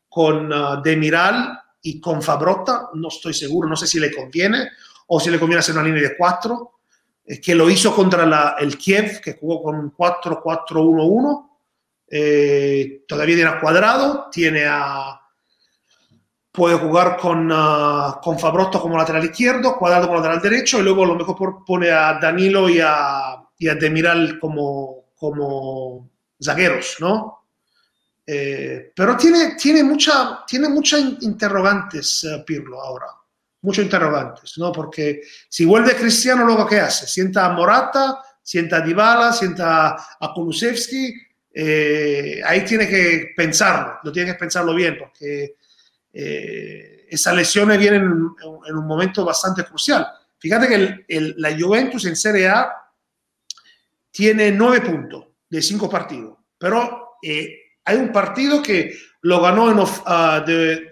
con 0.09 0.51
uh, 0.51 0.81
Demiral 0.81 1.61
y 1.81 1.99
con 1.99 2.21
Fabrotta 2.21 2.89
no 2.93 3.07
estoy 3.07 3.33
seguro, 3.33 3.67
no 3.67 3.75
sé 3.75 3.87
si 3.87 3.99
le 3.99 4.11
conviene 4.13 4.69
o 5.07 5.19
si 5.19 5.29
le 5.29 5.39
conviene 5.39 5.59
hacer 5.59 5.75
una 5.75 5.83
línea 5.83 6.01
de 6.03 6.17
cuatro. 6.17 6.75
eh, 7.25 7.39
que 7.39 7.55
lo 7.55 7.69
hizo 7.69 7.95
contra 7.95 8.25
la, 8.25 8.55
el 8.59 8.77
Kiev, 8.77 9.21
que 9.21 9.33
jugó 9.33 9.61
con 9.63 9.95
4-4-1-1. 9.95 11.49
Eh, 12.09 13.03
todavía 13.07 13.35
tiene 13.35 13.51
a 13.51 13.59
Cuadrado, 13.59 14.27
tiene 14.31 14.65
a... 14.67 15.17
Puede 16.51 16.75
jugar 16.75 17.15
con, 17.15 17.49
uh, 17.49 18.19
con 18.21 18.37
Fabrotto 18.37 18.81
como 18.81 18.97
lateral 18.97 19.23
izquierdo, 19.23 19.77
Cuadrado 19.77 20.07
como 20.07 20.17
lateral 20.19 20.41
derecho, 20.41 20.79
y 20.79 20.83
luego 20.83 21.05
a 21.05 21.07
lo 21.07 21.15
mejor 21.15 21.63
pone 21.65 21.89
a 21.89 22.19
Danilo 22.19 22.67
y 22.67 22.81
a, 22.83 23.41
y 23.57 23.69
a 23.69 23.75
Demiral 23.75 24.37
como, 24.37 25.13
como 25.15 26.09
zagueros, 26.43 26.97
¿no? 26.99 27.40
Eh, 28.25 28.91
pero 28.95 29.17
tiene, 29.17 29.55
tiene, 29.55 29.83
mucha, 29.83 30.45
tiene 30.47 30.69
muchas 30.69 31.01
interrogantes 31.21 32.23
uh, 32.23 32.45
Pirlo 32.45 32.81
ahora 32.81 33.07
muchos 33.61 33.83
interrogantes, 33.83 34.57
¿no? 34.57 34.71
Porque 34.71 35.21
si 35.47 35.65
vuelve 35.65 35.95
Cristiano, 35.95 36.45
luego 36.45 36.65
¿qué 36.67 36.79
hace? 36.79 37.07
Sienta 37.07 37.45
a 37.45 37.53
Morata, 37.53 38.19
sienta 38.41 38.77
a 38.77 38.81
Dybala, 38.81 39.33
sienta 39.33 39.95
a 40.19 40.33
Kulusevski, 40.33 41.13
eh, 41.53 42.41
ahí 42.45 42.65
tiene 42.65 42.87
que 42.87 43.33
pensarlo, 43.35 43.99
lo 44.03 44.11
tiene 44.11 44.31
que 44.31 44.39
pensarlo 44.39 44.73
bien, 44.73 44.97
porque 44.97 45.55
eh, 46.13 47.05
esas 47.09 47.35
lesiones 47.35 47.77
vienen 47.77 48.03
en, 48.03 48.09
en, 48.67 48.75
un 48.75 48.87
momento 48.87 49.23
bastante 49.23 49.63
crucial. 49.63 50.07
Fíjate 50.39 50.67
que 50.67 50.75
el, 50.75 51.05
el, 51.07 51.35
la 51.37 51.55
Juventus 51.57 52.05
en 52.05 52.15
Serie 52.15 52.47
A 52.47 52.71
tiene 54.09 54.51
nueve 54.51 54.81
puntos 54.81 55.27
de 55.49 55.61
cinco 55.61 55.89
partidos, 55.89 56.37
pero 56.57 57.17
eh, 57.21 57.60
hay 57.91 57.97
un 57.97 58.11
partido 58.11 58.61
que 58.61 58.95
lo 59.21 59.41
ganó, 59.41 59.65
uh, 59.65 60.43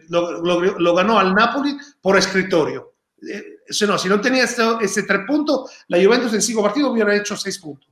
lo, 0.09 0.95
ganó 0.95 1.19
al 1.19 1.33
Napoli 1.33 1.77
por 2.01 2.17
escritorio. 2.17 2.93
Eh, 3.27 3.57
no, 3.87 3.97
si 3.97 4.07
no 4.07 4.21
tenía 4.21 4.43
este, 4.43 4.63
este, 4.81 5.03
tres 5.03 5.21
puntos, 5.27 5.71
la 5.87 6.03
Juventus 6.03 6.33
en 6.33 6.41
cinco 6.41 6.63
partidos 6.63 6.91
hubiera 6.91 7.15
hecho 7.15 7.35
seis 7.35 7.57
puntos, 7.57 7.89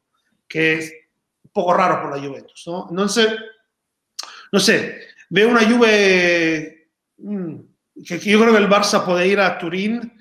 que 0.47 0.73
es 0.73 0.93
un 1.43 1.51
poco 1.51 1.73
raro 1.73 2.01
por 2.01 2.15
la 2.15 2.25
Juventus. 2.25 2.63
¿no? 2.67 2.87
Entonces, 2.89 3.27
no 4.51 4.59
sé, 4.59 5.01
veo 5.29 5.49
una 5.49 5.67
Juve 5.67 6.91
mmm, 7.17 7.55
que, 8.05 8.19
yo 8.19 8.39
creo 8.39 8.53
que 8.53 8.59
el 8.59 8.69
Barça 8.69 9.03
puede 9.03 9.27
ir 9.27 9.39
a 9.39 9.57
Turín 9.57 10.13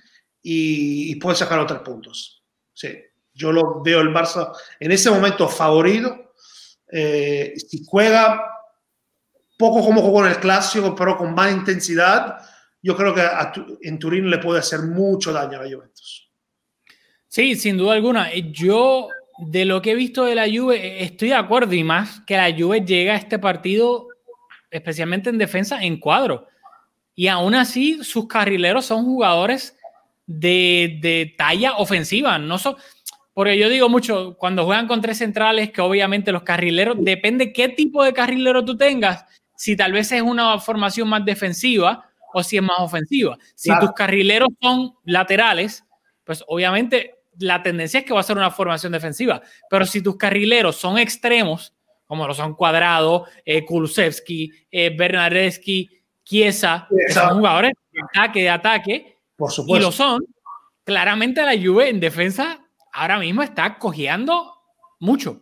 y, 0.42 1.12
y 1.12 1.16
puede 1.16 1.36
sacar 1.36 1.58
los 1.58 1.66
tres 1.66 1.80
puntos. 1.80 2.42
Sí, 2.72 2.88
yo 3.32 3.52
lo 3.52 3.82
veo 3.82 4.00
el 4.00 4.12
Barça 4.12 4.52
en 4.80 4.92
ese 4.92 5.10
momento 5.10 5.48
favorito. 5.48 6.32
Eh, 6.90 7.54
si 7.56 7.84
juega 7.84 8.55
poco 9.56 9.82
como 9.84 10.02
jugó 10.02 10.24
en 10.24 10.32
el 10.32 10.38
clásico, 10.38 10.94
pero 10.94 11.16
con 11.16 11.34
más 11.34 11.52
intensidad, 11.52 12.38
yo 12.82 12.96
creo 12.96 13.14
que 13.14 13.22
en 13.82 13.98
Turín 13.98 14.30
le 14.30 14.38
puede 14.38 14.60
hacer 14.60 14.80
mucho 14.82 15.32
daño 15.32 15.58
a 15.58 15.64
la 15.64 15.70
Juventus. 15.70 16.30
Sí, 17.28 17.54
sin 17.56 17.76
duda 17.76 17.94
alguna. 17.94 18.32
Yo, 18.34 19.08
de 19.38 19.64
lo 19.64 19.82
que 19.82 19.92
he 19.92 19.94
visto 19.94 20.24
de 20.24 20.34
la 20.34 20.46
Juve, 20.46 21.02
estoy 21.02 21.28
de 21.28 21.34
acuerdo 21.34 21.74
y 21.74 21.84
más 21.84 22.20
que 22.26 22.36
la 22.36 22.54
Juve 22.56 22.82
llega 22.82 23.14
a 23.14 23.16
este 23.16 23.38
partido, 23.38 24.06
especialmente 24.70 25.30
en 25.30 25.38
defensa, 25.38 25.82
en 25.82 25.98
cuadro. 25.98 26.46
Y 27.14 27.28
aún 27.28 27.54
así, 27.54 28.02
sus 28.04 28.28
carrileros 28.28 28.86
son 28.86 29.04
jugadores 29.04 29.76
de, 30.26 30.98
de 31.00 31.34
talla 31.36 31.76
ofensiva. 31.76 32.38
No 32.38 32.58
son, 32.58 32.76
porque 33.36 33.58
yo 33.58 33.68
digo 33.68 33.90
mucho, 33.90 34.34
cuando 34.38 34.64
juegan 34.64 34.86
con 34.86 35.02
tres 35.02 35.18
centrales, 35.18 35.70
que 35.70 35.82
obviamente 35.82 36.32
los 36.32 36.42
carrileros, 36.42 36.96
depende 37.00 37.52
qué 37.52 37.68
tipo 37.68 38.02
de 38.02 38.14
carrilero 38.14 38.64
tú 38.64 38.78
tengas, 38.78 39.26
si 39.56 39.76
tal 39.76 39.92
vez 39.92 40.12
es 40.12 40.22
una 40.22 40.58
formación 40.58 41.08
más 41.08 41.24
defensiva 41.24 42.08
o 42.32 42.42
si 42.42 42.56
es 42.56 42.62
más 42.62 42.78
ofensiva. 42.80 43.38
Si 43.54 43.70
claro. 43.70 43.86
tus 43.86 43.94
carrileros 43.94 44.50
son 44.60 44.94
laterales, 45.04 45.84
pues 46.24 46.44
obviamente 46.46 47.14
la 47.38 47.62
tendencia 47.62 48.00
es 48.00 48.06
que 48.06 48.14
va 48.14 48.20
a 48.20 48.24
ser 48.24 48.36
una 48.36 48.50
formación 48.50 48.92
defensiva. 48.92 49.42
Pero 49.70 49.86
si 49.86 50.02
tus 50.02 50.16
carrileros 50.16 50.76
son 50.76 50.98
extremos, 50.98 51.74
como 52.06 52.26
lo 52.26 52.34
son 52.34 52.54
Cuadrado, 52.54 53.26
eh, 53.44 53.64
Kulusevski, 53.64 54.52
eh, 54.70 54.94
Bernardeschi, 54.96 55.90
Chiesa, 56.24 56.88
son 57.12 57.38
jugadores 57.38 57.72
de 57.92 58.00
ataque, 58.02 58.42
de 58.42 58.50
ataque, 58.50 59.18
Por 59.36 59.50
supuesto. 59.50 59.80
y 59.80 59.86
lo 59.86 59.92
son, 59.92 60.24
claramente 60.84 61.42
la 61.42 61.52
Juve 61.52 61.88
en 61.88 62.00
defensa 62.00 62.60
ahora 62.92 63.18
mismo 63.18 63.42
está 63.42 63.78
cojeando 63.78 64.54
mucho. 64.98 65.40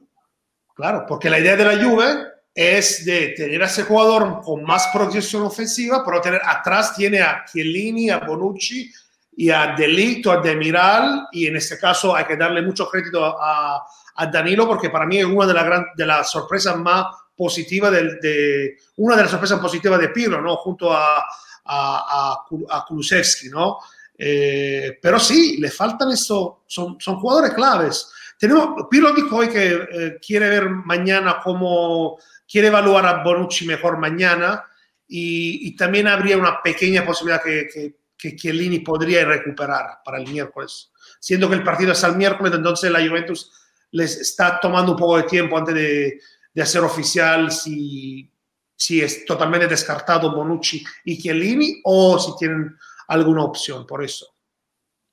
Claro, 0.74 1.04
porque 1.08 1.30
la 1.30 1.38
idea 1.38 1.56
de 1.56 1.64
la 1.64 1.82
Juve 1.82 2.33
es 2.54 3.04
de 3.04 3.28
tener 3.36 3.62
a 3.62 3.66
ese 3.66 3.82
jugador 3.82 4.40
con 4.42 4.62
más 4.62 4.88
proyección 4.92 5.42
ofensiva, 5.42 6.04
pero 6.04 6.20
tener 6.20 6.40
atrás 6.44 6.94
tiene 6.94 7.20
a 7.20 7.44
Chiellini, 7.44 8.10
a 8.10 8.18
Bonucci 8.18 8.92
y 9.36 9.50
a 9.50 9.74
Delito, 9.76 10.30
a 10.30 10.40
Demiral, 10.40 11.26
y 11.32 11.46
en 11.46 11.56
este 11.56 11.76
caso 11.78 12.14
hay 12.14 12.24
que 12.24 12.36
darle 12.36 12.62
mucho 12.62 12.88
crédito 12.88 13.24
a, 13.24 13.84
a 14.14 14.26
Danilo 14.26 14.68
porque 14.68 14.90
para 14.90 15.06
mí 15.06 15.18
es 15.18 15.24
una 15.24 15.46
de 15.46 15.54
las 15.54 15.64
gran, 15.64 15.86
de 15.96 16.06
las 16.06 16.30
sorpresas 16.30 16.76
más 16.76 17.06
positivas 17.36 17.90
de, 17.92 18.76
una 18.96 19.16
de 19.16 19.22
las 19.22 19.30
sorpresas 19.30 19.58
positivas 19.58 20.00
de 20.00 20.10
Pirlo, 20.10 20.40
¿no? 20.40 20.56
Junto 20.56 20.92
a, 20.92 21.24
a, 21.64 22.84
Kulusevski, 22.86 23.48
¿no? 23.48 23.78
Eh, 24.16 24.98
pero 25.02 25.18
sí, 25.18 25.56
le 25.58 25.70
faltan 25.70 26.12
eso, 26.12 26.62
son, 26.66 26.96
son 27.00 27.16
jugadores 27.16 27.52
claves. 27.54 28.12
Tenemos, 28.38 28.86
Pirlo 28.88 29.12
dijo 29.12 29.36
hoy 29.36 29.48
que 29.48 29.72
eh, 29.90 30.18
quiere 30.24 30.48
ver 30.48 30.68
mañana 30.70 31.40
cómo 31.42 32.18
quiere 32.54 32.68
evaluar 32.68 33.04
a 33.04 33.24
Bonucci 33.24 33.66
mejor 33.66 33.98
mañana 33.98 34.64
y, 35.08 35.66
y 35.66 35.74
también 35.74 36.06
habría 36.06 36.38
una 36.38 36.62
pequeña 36.62 37.04
posibilidad 37.04 37.42
que, 37.42 37.66
que, 37.66 37.96
que, 38.16 38.36
Chiellini 38.36 38.78
podría 38.78 39.24
recuperar 39.24 39.98
para 40.04 40.18
el 40.18 40.28
miércoles. 40.30 40.92
Siendo 41.18 41.48
que 41.48 41.56
el 41.56 41.64
partido 41.64 41.90
es 41.90 42.04
el 42.04 42.14
miércoles, 42.14 42.54
entonces 42.54 42.92
la 42.92 43.04
Juventus 43.04 43.50
les 43.90 44.20
está 44.20 44.60
tomando 44.60 44.92
un 44.92 44.98
poco 44.98 45.16
de 45.16 45.24
tiempo 45.24 45.58
antes 45.58 45.74
de, 45.74 46.20
de 46.54 46.62
hacer 46.62 46.82
oficial 46.82 47.50
si, 47.50 48.32
si 48.76 49.00
es 49.00 49.24
totalmente 49.24 49.66
descartado 49.66 50.32
Bonucci 50.32 50.84
y 51.06 51.20
Chiellini 51.20 51.80
o 51.82 52.20
si 52.20 52.36
tienen 52.38 52.76
alguna 53.08 53.42
opción 53.42 53.84
por 53.84 54.04
eso. 54.04 54.28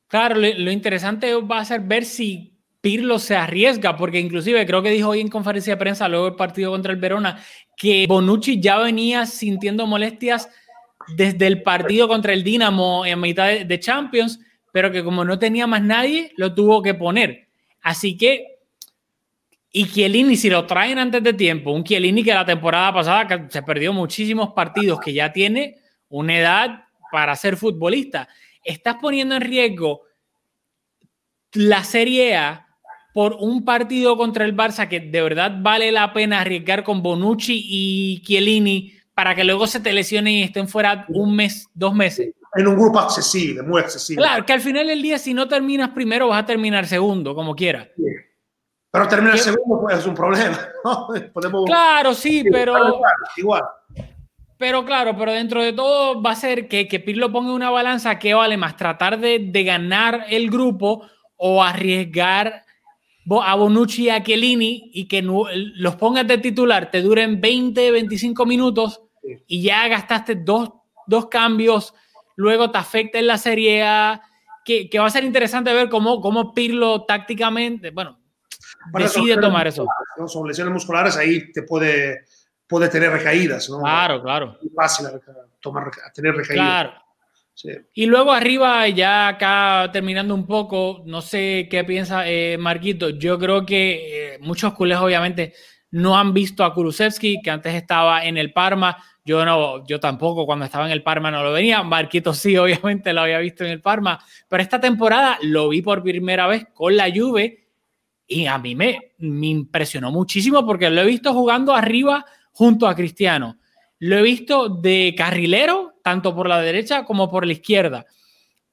Claro, 0.07 0.35
lo, 0.35 0.47
lo 0.59 0.69
interesante 0.69 1.33
va 1.33 1.61
a 1.61 1.65
ser 1.65 1.81
ver 1.81 2.05
si 2.05 2.50
Pirlo 2.81 3.19
se 3.19 3.35
arriesga, 3.35 3.95
porque 3.95 4.19
inclusive 4.19 4.65
creo 4.65 4.81
que 4.81 4.89
dijo 4.89 5.09
hoy 5.09 5.21
en 5.21 5.29
conferencia 5.29 5.73
de 5.73 5.77
prensa, 5.77 6.07
luego 6.07 6.25
del 6.25 6.35
partido 6.35 6.71
contra 6.71 6.91
el 6.91 6.99
Verona, 6.99 7.39
que 7.77 8.05
Bonucci 8.07 8.59
ya 8.59 8.79
venía 8.79 9.27
sintiendo 9.27 9.85
molestias 9.85 10.49
desde 11.15 11.45
el 11.45 11.61
partido 11.61 12.07
contra 12.07 12.33
el 12.33 12.43
Dinamo 12.43 13.05
en 13.05 13.19
mitad 13.19 13.49
de, 13.59 13.79
Champions, 13.79 14.39
pero 14.71 14.91
que 14.91 15.03
como 15.03 15.23
no 15.23 15.37
tenía 15.37 15.67
más 15.67 15.83
nadie, 15.83 16.31
lo 16.37 16.55
tuvo 16.55 16.81
que 16.81 16.95
poner. 16.95 17.49
Así 17.81 18.17
que, 18.17 18.47
y 19.71 19.85
Chiellini, 19.85 20.35
si 20.35 20.49
lo 20.49 20.65
traen 20.65 20.97
antes 20.97 21.21
de 21.21 21.33
tiempo, 21.33 21.71
un 21.71 21.83
Chiellini 21.83 22.23
que 22.23 22.33
la 22.33 22.45
temporada 22.45 22.93
pasada 22.93 23.47
se 23.49 23.61
perdió 23.61 23.93
muchísimos 23.93 24.53
partidos, 24.53 24.99
que 24.99 25.13
ya 25.13 25.31
tiene 25.31 25.77
una 26.09 26.37
edad 26.37 26.85
para 27.11 27.35
ser 27.35 27.57
futbolista, 27.57 28.27
estás 28.63 28.95
poniendo 28.99 29.35
en 29.35 29.41
riesgo 29.41 30.01
la 31.53 31.83
Serie 31.83 32.35
A 32.35 32.67
por 33.13 33.37
un 33.39 33.65
partido 33.65 34.17
contra 34.17 34.45
el 34.45 34.55
Barça 34.55 34.87
que 34.87 34.99
de 34.99 35.21
verdad 35.21 35.51
vale 35.59 35.91
la 35.91 36.13
pena 36.13 36.41
arriesgar 36.41 36.83
con 36.83 37.01
Bonucci 37.03 37.65
y 37.67 38.21
Chiellini 38.23 38.93
para 39.13 39.35
que 39.35 39.43
luego 39.43 39.67
se 39.67 39.79
te 39.79 39.93
lesionen 39.93 40.33
y 40.33 40.43
estén 40.43 40.67
fuera 40.67 41.05
un 41.09 41.35
mes, 41.35 41.67
dos 41.73 41.93
meses. 41.93 42.33
En 42.55 42.67
un 42.67 42.75
grupo 42.75 42.99
accesible, 42.99 43.61
muy 43.61 43.81
accesible. 43.81 44.23
Claro, 44.23 44.45
que 44.45 44.53
al 44.53 44.61
final 44.61 44.87
del 44.87 45.01
día, 45.01 45.17
si 45.17 45.33
no 45.33 45.47
terminas 45.47 45.89
primero, 45.89 46.27
vas 46.27 46.43
a 46.43 46.45
terminar 46.45 46.85
segundo, 46.85 47.33
como 47.33 47.55
quieras. 47.55 47.87
Sí. 47.95 48.03
Pero 48.91 49.07
terminar 49.07 49.35
¿Qué? 49.35 49.41
segundo 49.41 49.81
pues, 49.81 49.99
es 49.99 50.05
un 50.05 50.13
problema. 50.13 50.59
¿no? 50.83 51.07
Podemos... 51.33 51.65
Claro, 51.65 52.13
sí, 52.13 52.43
pero. 52.51 53.01
Igual. 53.37 53.63
Pero 54.57 54.85
claro, 54.85 55.17
pero 55.17 55.31
dentro 55.31 55.63
de 55.63 55.73
todo 55.73 56.21
va 56.21 56.31
a 56.31 56.35
ser 56.35 56.67
que, 56.67 56.87
que 56.87 56.99
Pirlo 56.99 57.31
ponga 57.31 57.53
una 57.53 57.71
balanza 57.71 58.19
que 58.19 58.33
vale 58.33 58.57
más 58.57 58.75
tratar 58.75 59.19
de, 59.19 59.39
de 59.39 59.63
ganar 59.63 60.25
el 60.29 60.51
grupo 60.51 61.07
o 61.35 61.63
arriesgar 61.63 62.63
a 63.29 63.55
Bonucci 63.55 64.03
y 64.03 64.09
a 64.09 64.23
Chiellini 64.23 64.91
y 64.93 65.07
que 65.07 65.21
los 65.21 65.95
pongas 65.95 66.27
de 66.27 66.37
titular, 66.37 66.89
te 66.89 67.01
duren 67.01 67.39
20, 67.39 67.91
25 67.91 68.45
minutos 68.45 69.01
y 69.47 69.61
ya 69.61 69.87
gastaste 69.87 70.35
dos, 70.35 70.71
dos 71.07 71.27
cambios, 71.27 71.93
luego 72.35 72.71
te 72.71 72.77
afecta 72.77 73.19
en 73.19 73.27
la 73.27 73.37
Serie 73.37 73.83
A, 73.83 74.21
que, 74.65 74.89
que 74.89 74.99
va 74.99 75.07
a 75.07 75.11
ser 75.11 75.23
interesante 75.23 75.73
ver 75.73 75.89
cómo, 75.89 76.21
cómo 76.21 76.53
Pirlo 76.53 77.03
tácticamente, 77.05 77.91
bueno, 77.91 78.19
bueno 78.91 79.07
decide 79.07 79.37
tomar 79.37 79.67
eso. 79.67 79.85
¿no? 80.17 80.27
Son 80.27 80.47
lesiones 80.47 80.73
musculares, 80.73 81.15
ahí 81.17 81.51
te 81.51 81.63
puede, 81.63 82.25
puede 82.67 82.89
tener 82.89 83.11
recaídas. 83.11 83.69
¿no? 83.69 83.79
Claro, 83.79 84.21
claro. 84.21 84.57
Es 84.63 84.73
fácil 84.75 85.07
tomar, 85.59 85.91
tener 86.13 86.35
recaídas. 86.35 86.65
Claro. 86.65 87.00
Y 87.93 88.05
luego 88.05 88.31
arriba, 88.31 88.87
ya 88.89 89.27
acá 89.27 89.89
terminando 89.91 90.33
un 90.33 90.45
poco, 90.45 91.03
no 91.05 91.21
sé 91.21 91.67
qué 91.69 91.83
piensa 91.83 92.27
eh, 92.27 92.57
Marquito. 92.57 93.09
Yo 93.09 93.37
creo 93.37 93.65
que 93.65 94.35
eh, 94.35 94.39
muchos 94.39 94.73
culés, 94.73 94.97
obviamente, 94.97 95.53
no 95.91 96.17
han 96.17 96.33
visto 96.33 96.63
a 96.63 96.73
Kulusevski, 96.73 97.41
que 97.41 97.51
antes 97.51 97.75
estaba 97.75 98.25
en 98.25 98.37
el 98.37 98.53
Parma. 98.53 98.97
Yo 99.23 99.45
no, 99.45 99.85
yo 99.85 99.99
tampoco 99.99 100.45
cuando 100.45 100.65
estaba 100.65 100.85
en 100.85 100.91
el 100.91 101.03
Parma 101.03 101.29
no 101.29 101.43
lo 101.43 101.51
venía. 101.51 101.83
Marquito 101.83 102.33
sí, 102.33 102.57
obviamente 102.57 103.13
lo 103.13 103.21
había 103.21 103.39
visto 103.39 103.63
en 103.63 103.71
el 103.71 103.81
Parma, 103.81 104.19
pero 104.47 104.63
esta 104.63 104.79
temporada 104.79 105.37
lo 105.43 105.69
vi 105.69 105.81
por 105.81 106.01
primera 106.01 106.47
vez 106.47 106.65
con 106.73 106.95
la 106.95 107.11
Juve 107.13 107.67
y 108.27 108.45
a 108.45 108.57
mí 108.57 108.75
me, 108.75 109.11
me 109.17 109.47
impresionó 109.47 110.09
muchísimo 110.09 110.65
porque 110.65 110.89
lo 110.89 111.01
he 111.01 111.05
visto 111.05 111.33
jugando 111.33 111.75
arriba 111.75 112.25
junto 112.53 112.87
a 112.87 112.95
Cristiano. 112.95 113.57
Lo 113.99 114.17
he 114.17 114.21
visto 114.21 114.69
de 114.69 115.13
carrilero, 115.17 115.90
tanto 116.03 116.35
por 116.35 116.47
la 116.47 116.61
derecha 116.61 117.05
como 117.05 117.29
por 117.29 117.45
la 117.45 117.53
izquierda. 117.53 118.05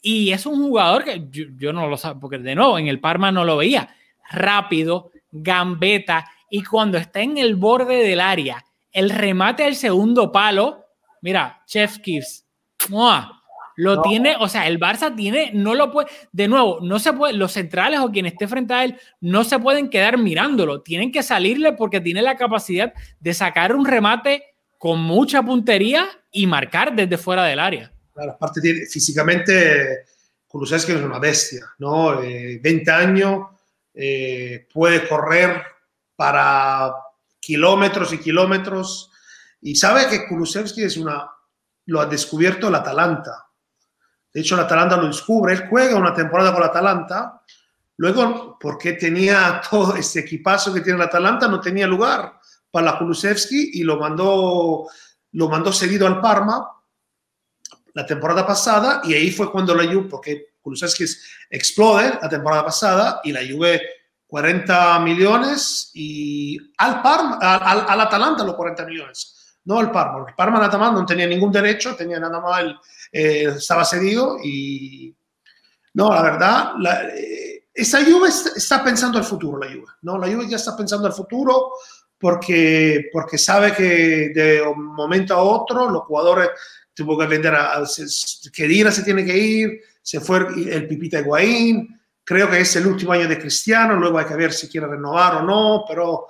Y 0.01 0.33
es 0.33 0.47
un 0.47 0.57
jugador 0.57 1.05
que 1.05 1.27
yo, 1.31 1.45
yo 1.57 1.73
no 1.73 1.89
lo 1.89 1.97
sé, 1.97 2.09
porque 2.21 2.39
de 2.39 2.55
nuevo 2.55 2.79
en 2.79 2.89
el 2.89 3.01
Parma 3.01 3.33
no 3.33 3.45
lo 3.45 3.57
veía. 3.57 3.89
Rápido, 4.31 5.11
gambeta, 5.31 6.27
y 6.51 6.63
cuando 6.63 6.99
está 6.99 7.21
en 7.21 7.39
el 7.39 7.57
borde 7.57 7.97
del 7.97 8.21
área, 8.21 8.65
el 8.93 9.11
remate 9.11 9.65
al 9.65 9.75
segundo 9.75 10.33
palo, 10.33 10.85
mira, 11.21 11.63
Chef 11.67 11.99
Kiss, 11.99 12.47
lo 13.77 13.97
No. 13.97 14.03
tiene, 14.03 14.37
o 14.41 14.49
sea, 14.49 14.67
el 14.67 14.81
Barça 14.81 15.15
tiene, 15.15 15.51
no 15.53 15.75
lo 15.75 15.93
puede, 15.93 16.09
de 16.33 16.49
nuevo, 16.49 16.79
no 16.81 16.99
se 16.99 17.13
puede, 17.13 17.35
los 17.35 17.53
centrales 17.53 18.01
o 18.01 18.11
quien 18.11 18.27
esté 18.27 18.49
frente 18.49 18.75
a 18.75 18.85
él, 18.85 18.99
no 19.21 19.45
se 19.45 19.59
pueden 19.59 19.89
quedar 19.89 20.19
mirándolo, 20.19 20.81
tienen 20.81 21.13
que 21.13 21.23
salirle 21.23 21.75
porque 21.75 22.01
tiene 22.01 22.23
la 22.23 22.37
capacidad 22.37 22.93
de 23.21 23.35
sacar 23.35 23.77
un 23.77 23.85
remate 23.85 24.45
con 24.79 25.01
mucha 25.01 25.43
puntería 25.43 26.09
y 26.31 26.47
marcar 26.47 26.95
desde 26.95 27.19
fuera 27.19 27.45
del 27.45 27.59
área. 27.59 27.93
Claro, 28.15 28.33
aparte 28.33 28.87
físicamente 28.87 30.05
Kulusevski 30.47 30.93
es 30.93 31.03
una 31.03 31.19
bestia, 31.19 31.67
¿no? 31.79 32.23
Eh, 32.23 32.61
20 32.63 32.91
años, 32.91 33.47
eh, 33.93 34.67
puede 34.73 35.07
correr 35.07 35.63
para 36.17 36.95
kilómetros 37.41 38.13
y 38.13 38.19
kilómetros 38.19 39.11
y 39.61 39.75
sabe 39.75 40.09
que 40.09 40.27
Kulusevski 40.27 40.85
es 40.85 40.97
una, 40.97 41.29
lo 41.87 42.01
ha 42.01 42.07
descubierto 42.07 42.69
el 42.69 42.75
Atalanta. 42.77 43.47
De 44.33 44.41
hecho, 44.41 44.55
el 44.55 44.61
Atalanta 44.61 44.97
lo 44.97 45.07
descubre, 45.07 45.55
él 45.55 45.67
juega 45.69 45.97
una 45.97 46.15
temporada 46.15 46.53
con 46.53 46.63
el 46.63 46.69
Atalanta, 46.69 47.43
luego 47.97 48.57
porque 48.61 48.93
tenía 48.93 49.61
todo 49.69 49.97
este 49.97 50.21
equipazo 50.21 50.73
que 50.73 50.81
tiene 50.81 50.99
el 50.99 51.07
Atalanta, 51.07 51.49
no 51.49 51.61
tenía 51.61 51.87
lugar 51.87 52.38
para 52.71 52.99
Kulusevski 52.99 53.71
y 53.75 53.83
lo 53.83 53.99
mandó, 53.99 54.87
lo 55.33 55.49
mandó 55.49 55.73
seguido 55.73 56.07
al 56.07 56.21
Parma 56.21 56.69
la 57.95 58.07
temporada 58.07 58.47
pasada 58.47 59.01
y 59.05 59.15
ahí 59.15 59.31
fue 59.31 59.51
cuando 59.51 59.75
la 59.75 59.85
Juve, 59.85 60.09
porque 60.09 60.55
Kulusevski 60.61 61.05
explode 61.51 62.19
la 62.21 62.29
temporada 62.29 62.65
pasada 62.65 63.21
y 63.25 63.33
la 63.33 63.41
Juve 63.41 63.81
40 64.27 65.01
millones 65.01 65.91
y 65.95 66.59
al 66.77 67.03
Parma, 67.03 67.39
al, 67.41 67.85
al 67.89 68.01
Atalanta 68.03 68.45
los 68.45 68.55
40 68.55 68.85
millones, 68.85 69.59
no 69.65 69.79
al 69.79 69.91
Parma, 69.91 70.27
el 70.29 70.35
Parma 70.35 70.61
nada 70.61 70.79
más 70.79 70.93
no 70.93 71.07
tenía 71.07 71.27
ningún 71.27 71.51
derecho, 71.51 71.97
tenía 71.97 72.21
nada 72.21 72.41
más, 72.41 72.63
eh, 73.11 73.45
estaba 73.57 73.85
cedido 73.85 74.39
y 74.45 75.15
no, 75.95 76.13
la 76.13 76.23
verdad, 76.23 76.73
la, 76.79 77.09
eh, 77.09 77.69
esa 77.73 78.05
Juve 78.05 78.29
está, 78.29 78.51
está, 78.57 78.85
pensando 78.85 79.19
al 79.19 79.25
futuro, 79.25 79.59
la 79.59 79.67
Juve, 79.67 79.87
¿no? 80.03 80.19
La 80.19 80.27
Juve 80.27 80.49
ya 80.49 80.57
está 80.57 80.77
pensando 80.77 81.07
al 81.07 81.13
futuro 81.13 81.73
porque, 82.19 83.09
porque 83.13 83.39
sabe 83.39 83.73
que 83.73 84.31
de 84.35 84.63
un 84.63 84.87
momento 84.87 85.35
a 85.35 85.43
otro 85.43 85.89
los 85.89 86.03
jugadores 86.03 86.51
tuvo 86.93 87.17
que 87.17 87.27
vender 87.27 87.55
a, 87.55 87.77
a 87.77 87.85
Kedira 88.53 88.91
se 88.91 89.05
tiene 89.05 89.25
que 89.25 89.37
ir, 89.37 89.81
se 90.03 90.21
fue 90.21 90.39
el 90.39 90.89
Pipita 90.89 91.21
Higuaín, 91.21 91.97
creo 92.25 92.51
que 92.51 92.61
es 92.61 92.77
el 92.77 92.87
último 92.87 93.13
año 93.13 93.29
de 93.29 93.39
Cristiano, 93.39 93.95
luego 93.95 94.19
hay 94.19 94.27
que 94.27 94.35
ver 94.35 94.53
si 94.53 94.69
quiere 94.69 94.89
renovar 94.89 95.37
o 95.37 95.43
no, 95.43 95.85
pero 95.87 96.27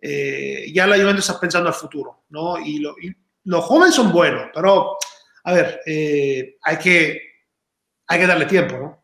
eh, 0.00 0.70
ya 0.72 0.86
la 0.86 0.96
Juventus 0.96 1.28
está 1.28 1.40
pensando 1.40 1.68
al 1.68 1.74
futuro, 1.74 2.24
¿no? 2.30 2.58
Y, 2.58 2.78
lo, 2.78 2.94
y 3.00 3.12
los 3.44 3.64
jóvenes 3.64 3.94
son 3.94 4.12
buenos, 4.12 4.50
pero, 4.54 4.96
a 5.44 5.52
ver, 5.52 5.80
eh, 5.86 6.56
hay, 6.62 6.76
que, 6.76 7.20
hay 8.06 8.20
que 8.20 8.26
darle 8.26 8.46
tiempo, 8.46 8.76
¿no? 8.76 8.99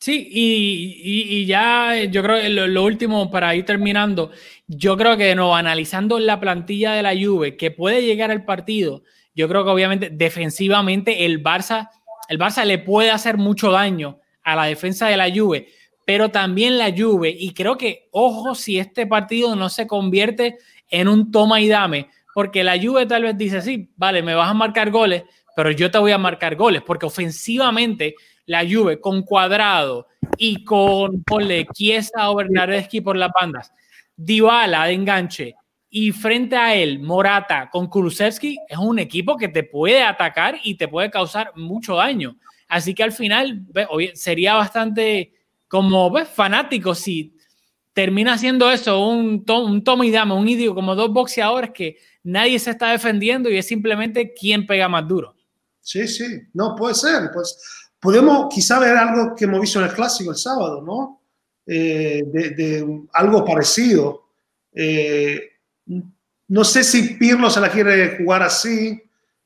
Sí, 0.00 0.28
y, 0.30 1.40
y, 1.40 1.46
ya 1.46 2.04
yo 2.04 2.22
creo 2.22 2.40
que 2.40 2.50
lo, 2.50 2.66
lo, 2.66 2.84
último 2.84 3.30
para 3.30 3.54
ir 3.54 3.64
terminando, 3.64 4.32
yo 4.66 4.98
creo 4.98 5.16
que 5.16 5.34
no, 5.34 5.56
analizando 5.56 6.18
la 6.18 6.38
plantilla 6.40 6.92
de 6.92 7.02
la 7.02 7.14
Juve, 7.14 7.56
que 7.56 7.70
puede 7.70 8.02
llegar 8.02 8.30
al 8.30 8.44
partido, 8.44 9.02
yo 9.34 9.48
creo 9.48 9.64
que 9.64 9.70
obviamente 9.70 10.10
defensivamente 10.10 11.24
el 11.24 11.42
Barça, 11.42 11.88
el 12.28 12.38
Barça 12.38 12.64
le 12.64 12.78
puede 12.78 13.10
hacer 13.10 13.38
mucho 13.38 13.70
daño 13.70 14.20
a 14.42 14.54
la 14.56 14.64
defensa 14.66 15.08
de 15.08 15.16
la 15.16 15.30
Juve, 15.34 15.68
pero 16.04 16.30
también 16.30 16.76
la 16.76 16.92
Juve, 16.96 17.34
y 17.36 17.54
creo 17.54 17.78
que, 17.78 18.08
ojo, 18.12 18.54
si 18.54 18.78
este 18.78 19.06
partido 19.06 19.56
no 19.56 19.70
se 19.70 19.86
convierte 19.86 20.58
en 20.90 21.08
un 21.08 21.30
toma 21.30 21.60
y 21.60 21.68
dame, 21.68 22.10
porque 22.34 22.62
la 22.62 22.78
Juve 22.80 23.06
tal 23.06 23.22
vez 23.22 23.38
dice, 23.38 23.62
sí, 23.62 23.90
vale, 23.96 24.22
me 24.22 24.34
vas 24.34 24.50
a 24.50 24.54
marcar 24.54 24.90
goles, 24.90 25.24
pero 25.56 25.70
yo 25.70 25.90
te 25.90 25.98
voy 25.98 26.12
a 26.12 26.18
marcar 26.18 26.56
goles, 26.56 26.82
porque 26.82 27.06
ofensivamente 27.06 28.16
la 28.46 28.64
Juve 28.68 29.00
con 29.00 29.22
Cuadrado 29.22 30.08
y 30.36 30.64
con, 30.64 31.22
ponle, 31.22 31.66
Chiesa 31.72 32.30
o 32.30 32.36
Bernardeschi 32.36 33.00
por 33.00 33.16
las 33.16 33.30
bandas, 33.38 33.72
Dybala 34.16 34.86
de 34.86 34.92
enganche, 34.92 35.54
y 35.96 36.10
frente 36.10 36.56
a 36.56 36.74
él, 36.74 36.98
Morata 36.98 37.70
con 37.70 37.86
Kulusevski, 37.86 38.58
es 38.68 38.78
un 38.78 38.98
equipo 38.98 39.36
que 39.36 39.46
te 39.46 39.62
puede 39.62 40.02
atacar 40.02 40.56
y 40.64 40.74
te 40.74 40.88
puede 40.88 41.08
causar 41.08 41.52
mucho 41.54 41.94
daño. 41.94 42.36
Así 42.66 42.94
que 42.94 43.04
al 43.04 43.12
final 43.12 43.62
sería 44.14 44.54
bastante 44.54 45.34
como 45.68 46.10
¿ves? 46.10 46.28
fanático 46.28 46.96
si 46.96 47.36
termina 47.92 48.36
siendo 48.36 48.70
eso, 48.72 49.06
un, 49.06 49.44
to 49.44 49.64
un 49.64 49.84
toma 49.84 50.04
y 50.04 50.10
dama, 50.10 50.34
un 50.34 50.48
idioma, 50.48 50.74
como 50.74 50.96
dos 50.96 51.12
boxeadores 51.12 51.70
que 51.70 51.96
nadie 52.24 52.58
se 52.58 52.72
está 52.72 52.90
defendiendo 52.90 53.48
y 53.48 53.56
es 53.56 53.66
simplemente 53.66 54.34
quién 54.34 54.66
pega 54.66 54.88
más 54.88 55.06
duro. 55.06 55.36
Sí, 55.80 56.08
sí, 56.08 56.24
no 56.54 56.74
puede 56.74 56.96
ser. 56.96 57.30
Pues 57.32 57.83
podemos 58.04 58.52
quizá 58.54 58.78
ver 58.78 58.94
algo 58.98 59.34
que 59.34 59.46
hemos 59.46 59.62
visto 59.62 59.78
en 59.78 59.86
el 59.86 59.94
clásico 59.94 60.30
el 60.30 60.36
sábado, 60.36 60.82
¿no? 60.82 61.22
Eh, 61.66 62.22
de, 62.26 62.50
de, 62.50 63.02
algo 63.14 63.42
parecido. 63.42 64.24
Eh, 64.74 65.40
no 66.48 66.64
sé 66.64 66.84
si 66.84 67.14
Pirlo 67.14 67.48
se 67.48 67.62
la 67.62 67.70
quiere 67.70 68.18
jugar 68.18 68.42
así, 68.42 69.02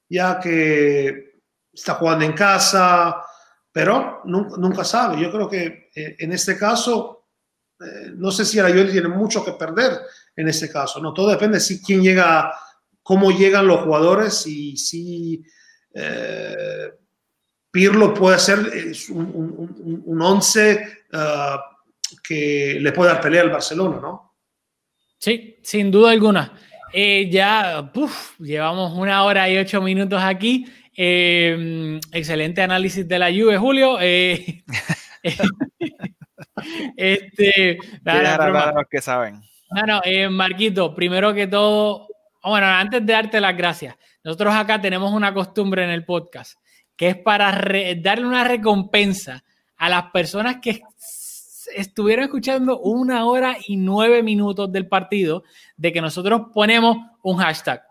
ya 0.09 0.41
que 0.41 1.35
está 1.73 1.95
jugando 1.95 2.25
en 2.25 2.33
casa, 2.33 3.23
pero 3.71 4.23
nunca, 4.25 4.57
nunca 4.59 4.83
sabe. 4.83 5.23
Yo 5.23 5.31
creo 5.31 5.49
que 5.49 5.91
eh, 5.95 6.17
en 6.19 6.33
este 6.33 6.59
caso, 6.59 7.29
eh, 7.81 8.11
no 8.17 8.33
sé 8.33 8.45
si 8.45 8.59
Juventus 8.59 8.91
tiene 8.91 9.07
mucho 9.07 9.45
que 9.45 9.53
perder 9.53 10.01
en 10.35 10.49
este 10.49 10.69
caso. 10.69 11.01
No, 11.01 11.15
todo 11.15 11.31
depende 11.31 11.59
de 11.59 11.61
si 11.61 11.81
quién 11.81 12.03
llega, 12.03 12.53
cómo 13.05 13.31
llegan 13.31 13.69
los 13.69 13.83
jugadores 13.83 14.45
y 14.49 14.77
si 14.77 15.45
eh, 15.95 16.93
Pirlo 17.71 18.15
puede 18.15 18.39
ser 18.39 18.59
un, 19.11 19.27
un, 19.35 20.03
un 20.07 20.23
once 20.23 21.05
uh, 21.13 21.59
que 22.23 22.79
le 22.81 22.93
pueda 22.93 23.15
dar 23.15 23.23
pelea 23.23 23.43
al 23.43 23.51
Barcelona, 23.51 23.99
¿no? 24.01 24.35
Sí, 25.19 25.59
sin 25.63 25.91
duda 25.91 26.13
alguna. 26.13 26.53
Eh, 26.93 27.29
ya 27.31 27.91
uf, 27.95 28.39
llevamos 28.41 28.93
una 28.95 29.25
hora 29.25 29.49
y 29.49 29.59
ocho 29.59 29.83
minutos 29.83 30.21
aquí. 30.23 30.67
Eh, 30.97 32.01
excelente 32.13 32.63
análisis 32.63 33.07
de 33.07 33.19
la 33.19 33.31
Juve, 33.31 33.59
Julio. 33.59 33.99
Eh, 34.01 34.65
este, 36.97 37.79
nada, 38.03 38.37
nada, 38.39 38.73
los 38.73 38.87
que 38.91 39.01
saben. 39.01 39.41
No, 39.71 39.83
no, 39.87 40.01
eh, 40.05 40.29
Marquito, 40.29 40.95
primero 40.95 41.35
que 41.35 41.47
todo, 41.47 42.09
bueno, 42.43 42.67
antes 42.67 43.05
de 43.05 43.13
darte 43.13 43.41
las 43.41 43.57
gracias, 43.57 43.97
nosotros 44.25 44.55
acá 44.55 44.81
tenemos 44.81 45.13
una 45.13 45.35
costumbre 45.35 45.85
en 45.85 45.91
el 45.91 46.05
podcast 46.05 46.59
que 46.99 47.11
es 47.11 47.17
para 47.17 47.53
darle 48.03 48.27
una 48.27 48.43
recompensa 48.43 49.45
a 49.77 49.89
las 49.89 50.11
personas 50.11 50.57
que 50.61 50.83
estuvieron 51.75 52.25
escuchando 52.25 52.81
una 52.81 53.25
hora 53.25 53.57
y 53.67 53.77
nueve 53.77 54.23
minutos 54.23 54.71
del 54.73 54.89
partido, 54.89 55.45
de 55.77 55.93
que 55.93 56.01
nosotros 56.01 56.49
ponemos 56.53 56.99
un 57.23 57.37
hashtag 57.37 57.83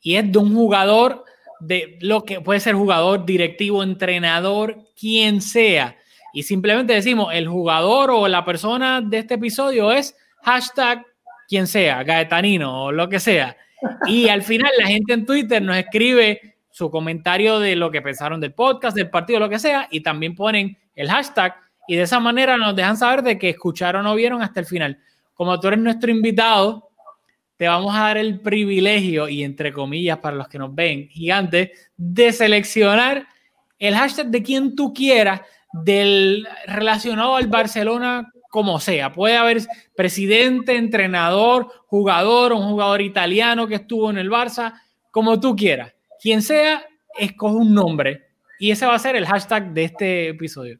y 0.00 0.16
es 0.16 0.32
de 0.32 0.38
un 0.38 0.54
jugador 0.54 1.24
de 1.60 1.98
lo 2.00 2.24
que 2.24 2.40
puede 2.40 2.60
ser 2.60 2.74
jugador, 2.74 3.26
directivo, 3.26 3.82
entrenador, 3.82 4.78
quien 4.98 5.42
sea. 5.42 5.98
Y 6.32 6.44
simplemente 6.44 6.94
decimos 6.94 7.34
el 7.34 7.48
jugador 7.48 8.10
o 8.12 8.28
la 8.28 8.46
persona 8.46 9.02
de 9.02 9.18
este 9.18 9.34
episodio 9.34 9.92
es 9.92 10.16
hashtag 10.42 11.04
quien 11.48 11.66
sea, 11.66 12.02
Gaetanino 12.02 12.84
o 12.84 12.92
lo 12.92 13.10
que 13.10 13.20
sea. 13.20 13.58
Y 14.06 14.28
al 14.28 14.42
final 14.42 14.70
la 14.78 14.86
gente 14.86 15.12
en 15.12 15.26
Twitter 15.26 15.60
nos 15.60 15.76
escribe 15.76 16.57
su 16.78 16.92
comentario 16.92 17.58
de 17.58 17.74
lo 17.74 17.90
que 17.90 18.00
pensaron 18.00 18.40
del 18.40 18.54
podcast, 18.54 18.96
del 18.96 19.10
partido, 19.10 19.40
lo 19.40 19.48
que 19.48 19.58
sea, 19.58 19.88
y 19.90 20.00
también 20.00 20.36
ponen 20.36 20.78
el 20.94 21.10
hashtag 21.10 21.56
y 21.88 21.96
de 21.96 22.02
esa 22.02 22.20
manera 22.20 22.56
nos 22.56 22.76
dejan 22.76 22.96
saber 22.96 23.22
de 23.22 23.38
que 23.38 23.48
escucharon 23.48 24.06
o 24.06 24.14
vieron 24.14 24.42
hasta 24.42 24.60
el 24.60 24.66
final. 24.66 24.98
Como 25.34 25.58
tú 25.58 25.68
eres 25.68 25.80
nuestro 25.80 26.10
invitado, 26.10 26.90
te 27.56 27.66
vamos 27.66 27.96
a 27.96 28.02
dar 28.02 28.18
el 28.18 28.40
privilegio, 28.40 29.28
y 29.28 29.42
entre 29.42 29.72
comillas 29.72 30.18
para 30.18 30.36
los 30.36 30.46
que 30.46 30.58
nos 30.58 30.72
ven, 30.72 31.08
gigante, 31.08 31.72
de 31.96 32.32
seleccionar 32.32 33.26
el 33.80 33.94
hashtag 33.96 34.28
de 34.28 34.42
quien 34.42 34.76
tú 34.76 34.92
quieras 34.92 35.40
del 35.72 36.46
relacionado 36.66 37.34
al 37.34 37.48
Barcelona 37.48 38.30
como 38.50 38.78
sea. 38.78 39.12
Puede 39.12 39.36
haber 39.36 39.62
presidente, 39.96 40.76
entrenador, 40.76 41.66
jugador, 41.86 42.52
un 42.52 42.68
jugador 42.68 43.00
italiano 43.00 43.66
que 43.66 43.76
estuvo 43.76 44.10
en 44.10 44.18
el 44.18 44.30
Barça, 44.30 44.74
como 45.10 45.40
tú 45.40 45.56
quieras. 45.56 45.94
Quien 46.20 46.42
sea, 46.42 46.84
escoge 47.18 47.56
un 47.56 47.74
nombre 47.74 48.28
y 48.58 48.70
ese 48.70 48.86
va 48.86 48.94
a 48.94 48.98
ser 48.98 49.16
el 49.16 49.26
hashtag 49.26 49.72
de 49.72 49.84
este 49.84 50.28
episodio. 50.30 50.78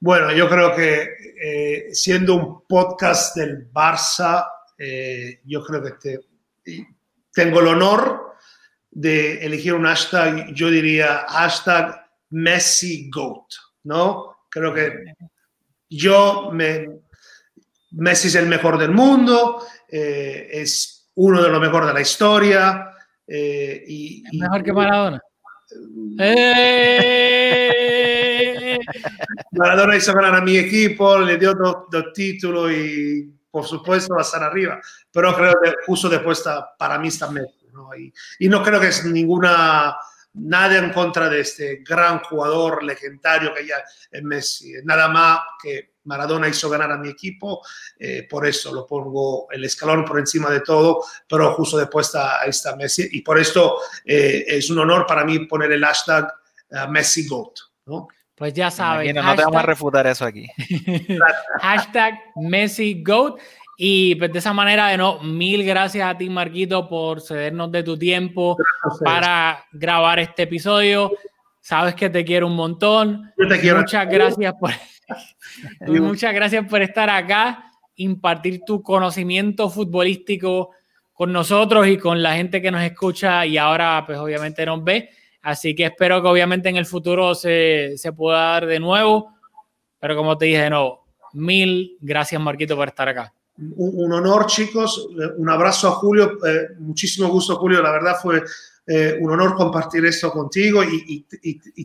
Bueno, 0.00 0.32
yo 0.32 0.48
creo 0.48 0.74
que 0.74 1.08
eh, 1.42 1.94
siendo 1.94 2.34
un 2.34 2.66
podcast 2.66 3.36
del 3.36 3.70
Barça, 3.72 4.46
eh, 4.76 5.40
yo 5.44 5.64
creo 5.64 5.82
que 5.82 5.88
este, 5.88 6.88
tengo 7.32 7.60
el 7.60 7.68
honor 7.68 8.34
de 8.90 9.44
elegir 9.44 9.74
un 9.74 9.84
hashtag, 9.84 10.52
yo 10.52 10.70
diría 10.70 11.24
hashtag 11.28 12.06
Messi 12.30 13.10
Goat, 13.10 13.46
¿no? 13.84 14.36
Creo 14.50 14.74
que 14.74 15.14
yo 15.88 16.50
me, 16.52 16.88
Messi 17.92 18.28
es 18.28 18.34
el 18.34 18.46
mejor 18.46 18.76
del 18.76 18.90
mundo, 18.90 19.66
eh, 19.88 20.48
es 20.52 21.08
uno 21.14 21.42
de 21.42 21.48
los 21.48 21.60
mejores 21.60 21.88
de 21.88 21.94
la 21.94 22.00
historia. 22.00 22.93
Eh, 23.26 23.84
y, 23.86 24.22
¿Es 24.26 24.34
mejor 24.34 24.62
que 24.62 24.72
Maradona? 24.72 25.20
¡Eh! 26.20 27.64
Maradona 29.52 29.96
hizo 29.96 30.12
ganar 30.12 30.34
a 30.36 30.40
mi 30.40 30.56
equipo, 30.56 31.18
le 31.18 31.36
dio 31.36 31.54
dos, 31.54 31.84
dos 31.90 32.12
títulos 32.12 32.70
y 32.72 33.32
por 33.50 33.64
supuesto 33.66 34.14
va 34.14 34.20
a 34.20 34.24
estar 34.24 34.42
arriba, 34.42 34.80
pero 35.12 35.34
creo 35.34 35.54
que 35.62 35.72
justo 35.86 36.08
después 36.08 36.38
está, 36.38 36.74
para 36.76 36.98
mí 36.98 37.08
está 37.08 37.30
Messi. 37.30 37.68
¿no? 37.72 37.94
Y, 37.96 38.12
y 38.40 38.48
no 38.48 38.62
creo 38.62 38.80
que 38.80 38.88
es 38.88 39.04
ninguna 39.04 39.96
nada 40.34 40.78
en 40.78 40.90
contra 40.92 41.28
de 41.28 41.40
este 41.40 41.82
gran 41.88 42.18
jugador 42.20 42.82
legendario 42.82 43.54
que 43.54 43.66
ya 43.66 43.76
es 44.10 44.22
Messi. 44.22 44.74
Nada 44.84 45.08
más 45.08 45.40
que 45.62 45.93
Maradona 46.04 46.48
hizo 46.48 46.68
ganar 46.70 46.92
a 46.92 46.98
mi 46.98 47.08
equipo, 47.08 47.62
eh, 47.98 48.26
por 48.28 48.46
eso 48.46 48.72
lo 48.74 48.86
pongo 48.86 49.50
el 49.50 49.64
escalón 49.64 50.04
por 50.04 50.18
encima 50.18 50.50
de 50.50 50.60
todo, 50.60 51.02
pero 51.28 51.52
justo 51.54 51.78
después 51.78 52.06
está, 52.06 52.40
ahí 52.40 52.50
está 52.50 52.76
Messi 52.76 53.08
y 53.12 53.22
por 53.22 53.38
esto 53.38 53.78
eh, 54.04 54.44
es 54.46 54.70
un 54.70 54.78
honor 54.78 55.06
para 55.06 55.24
mí 55.24 55.38
poner 55.46 55.72
el 55.72 55.84
hashtag 55.84 56.28
uh, 56.70 56.90
Messi 56.90 57.26
Goat. 57.26 57.54
¿no? 57.86 58.08
Pues 58.34 58.52
ya 58.52 58.70
saben. 58.70 59.14
no 59.14 59.36
te 59.36 59.44
vamos 59.44 59.62
a 59.62 59.66
refutar 59.66 60.06
eso 60.06 60.24
aquí. 60.24 60.46
hashtag 61.60 62.14
Messi 62.36 63.02
Goat. 63.02 63.38
Y 63.76 64.14
pues 64.16 64.32
de 64.32 64.38
esa 64.38 64.52
manera, 64.52 64.88
de 64.88 64.96
no, 64.96 65.20
mil 65.20 65.64
gracias 65.64 66.08
a 66.08 66.16
ti, 66.16 66.30
Marquito, 66.30 66.88
por 66.88 67.20
cedernos 67.20 67.72
de 67.72 67.82
tu 67.82 67.98
tiempo 67.98 68.56
para 69.02 69.64
grabar 69.72 70.20
este 70.20 70.44
episodio. 70.44 71.10
Sabes 71.60 71.94
que 71.94 72.10
te 72.10 72.24
quiero 72.24 72.46
un 72.46 72.54
montón. 72.54 73.32
Yo 73.36 73.48
te 73.48 73.60
quiero. 73.60 73.78
Muchas 73.78 74.08
gracias 74.08 74.54
por, 74.60 74.70
muchas 75.86 76.34
gracias 76.34 76.66
por 76.66 76.82
estar 76.82 77.10
acá, 77.10 77.70
impartir 77.96 78.62
tu 78.66 78.82
conocimiento 78.82 79.68
futbolístico 79.70 80.70
con 81.12 81.32
nosotros 81.32 81.86
y 81.86 81.96
con 81.96 82.22
la 82.22 82.34
gente 82.34 82.60
que 82.60 82.70
nos 82.70 82.82
escucha 82.82 83.46
y 83.46 83.56
ahora 83.56 84.02
pues 84.06 84.18
obviamente 84.18 84.66
nos 84.66 84.82
ve. 84.82 85.10
Así 85.42 85.74
que 85.74 85.86
espero 85.86 86.22
que 86.22 86.28
obviamente 86.28 86.68
en 86.68 86.76
el 86.76 86.86
futuro 86.86 87.34
se, 87.34 87.94
se 87.96 88.12
pueda 88.12 88.38
dar 88.38 88.66
de 88.66 88.80
nuevo. 88.80 89.34
Pero 90.00 90.16
como 90.16 90.36
te 90.36 90.46
dije 90.46 90.62
de 90.62 90.70
nuevo, 90.70 91.06
mil 91.32 91.96
gracias 92.00 92.40
Marquito 92.40 92.76
por 92.76 92.88
estar 92.88 93.08
acá 93.08 93.32
un, 93.58 93.72
un, 93.76 94.12
honor, 94.12 94.46
chicos. 94.46 95.08
Un 95.36 95.48
abrazo 95.48 95.88
a 95.88 95.92
Julio. 95.92 96.38
Eh, 96.46 96.68
muchísimo 96.78 97.28
gusto, 97.28 97.56
Julio. 97.56 97.82
La 97.82 97.92
verdad 97.92 98.16
fue 98.20 98.42
eh, 98.86 99.16
un 99.18 99.30
honor 99.30 99.54
compartir 99.54 100.04
esto 100.04 100.30
contigo 100.30 100.82
y, 100.84 101.26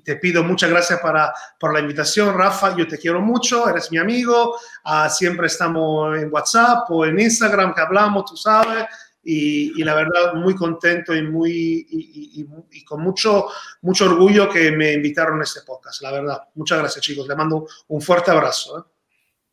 te 0.04 0.16
pido 0.18 0.44
muchas 0.44 0.70
gracias 0.70 1.00
para, 1.00 1.34
por 1.58 1.74
la 1.74 1.80
invitación, 1.80 2.38
Rafa. 2.38 2.76
Yo 2.76 2.88
te 2.88 2.98
quiero 2.98 3.22
mucho, 3.22 3.70
eres 3.70 3.90
mi 3.92 3.98
amigo. 3.98 4.56
Uh, 4.86 5.10
siempre 5.10 5.48
estamos 5.48 6.18
en 6.18 6.32
WhatsApp 6.32 6.90
o 6.90 7.06
en 7.06 7.20
Instagram 7.20 7.74
que 7.74 7.82
hablamos, 7.82 8.26
tú 8.26 8.36
sabes. 8.36 8.86
Y, 9.24 9.82
la 9.84 9.96
verdad 9.96 10.34
muy 10.34 10.56
contento 10.56 11.16
y 11.16 11.22
muy 11.22 11.88
y, 11.90 12.84
con 12.84 13.02
mucho 13.02 13.48
mucho 13.82 14.06
orgullo 14.06 14.50
que 14.50 14.72
me 14.72 14.94
invitaron 14.94 15.40
a 15.40 15.44
este 15.44 15.62
podcast 15.62 16.02
la 16.02 16.12
verdad 16.12 16.42
muchas 16.56 16.80
gracias 16.80 17.04
chicos 17.04 17.28
le 17.28 17.36
mando 17.36 17.68
un 17.90 18.02
fuerte 18.02 18.32
abrazo 18.32 18.80
¿eh? 18.80 18.84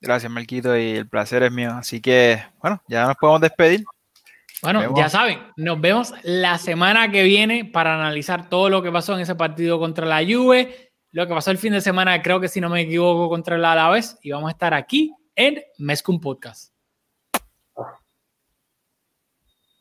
gracias 0.00 0.32
Marquito 0.32 0.76
y 0.76 0.92
el 0.92 1.08
placer 1.08 1.42
es 1.42 1.52
mío 1.52 1.74
así 1.74 2.00
que 2.00 2.42
bueno 2.62 2.80
ya 2.88 3.06
nos 3.06 3.16
podemos 3.16 3.40
despedir 3.40 3.84
bueno 4.62 4.80
vemos. 4.80 4.98
ya 4.98 5.08
saben 5.08 5.38
nos 5.56 5.80
vemos 5.80 6.14
la 6.22 6.58
semana 6.58 7.10
que 7.10 7.22
viene 7.22 7.64
para 7.64 7.94
analizar 7.94 8.48
todo 8.48 8.68
lo 8.68 8.82
que 8.82 8.92
pasó 8.92 9.14
en 9.14 9.20
ese 9.20 9.34
partido 9.34 9.78
contra 9.78 10.06
la 10.06 10.24
Juve 10.24 10.92
lo 11.10 11.26
que 11.26 11.34
pasó 11.34 11.50
el 11.50 11.58
fin 11.58 11.72
de 11.72 11.80
semana 11.80 12.22
creo 12.22 12.40
que 12.40 12.48
si 12.48 12.60
no 12.60 12.68
me 12.68 12.82
equivoco 12.82 13.28
contra 13.28 13.58
la 13.58 13.72
Alavés 13.72 14.18
y 14.22 14.30
vamos 14.30 14.48
a 14.48 14.52
estar 14.52 14.74
aquí 14.74 15.12
en 15.34 15.62
Mezcum 15.78 16.20
Podcast 16.20 16.75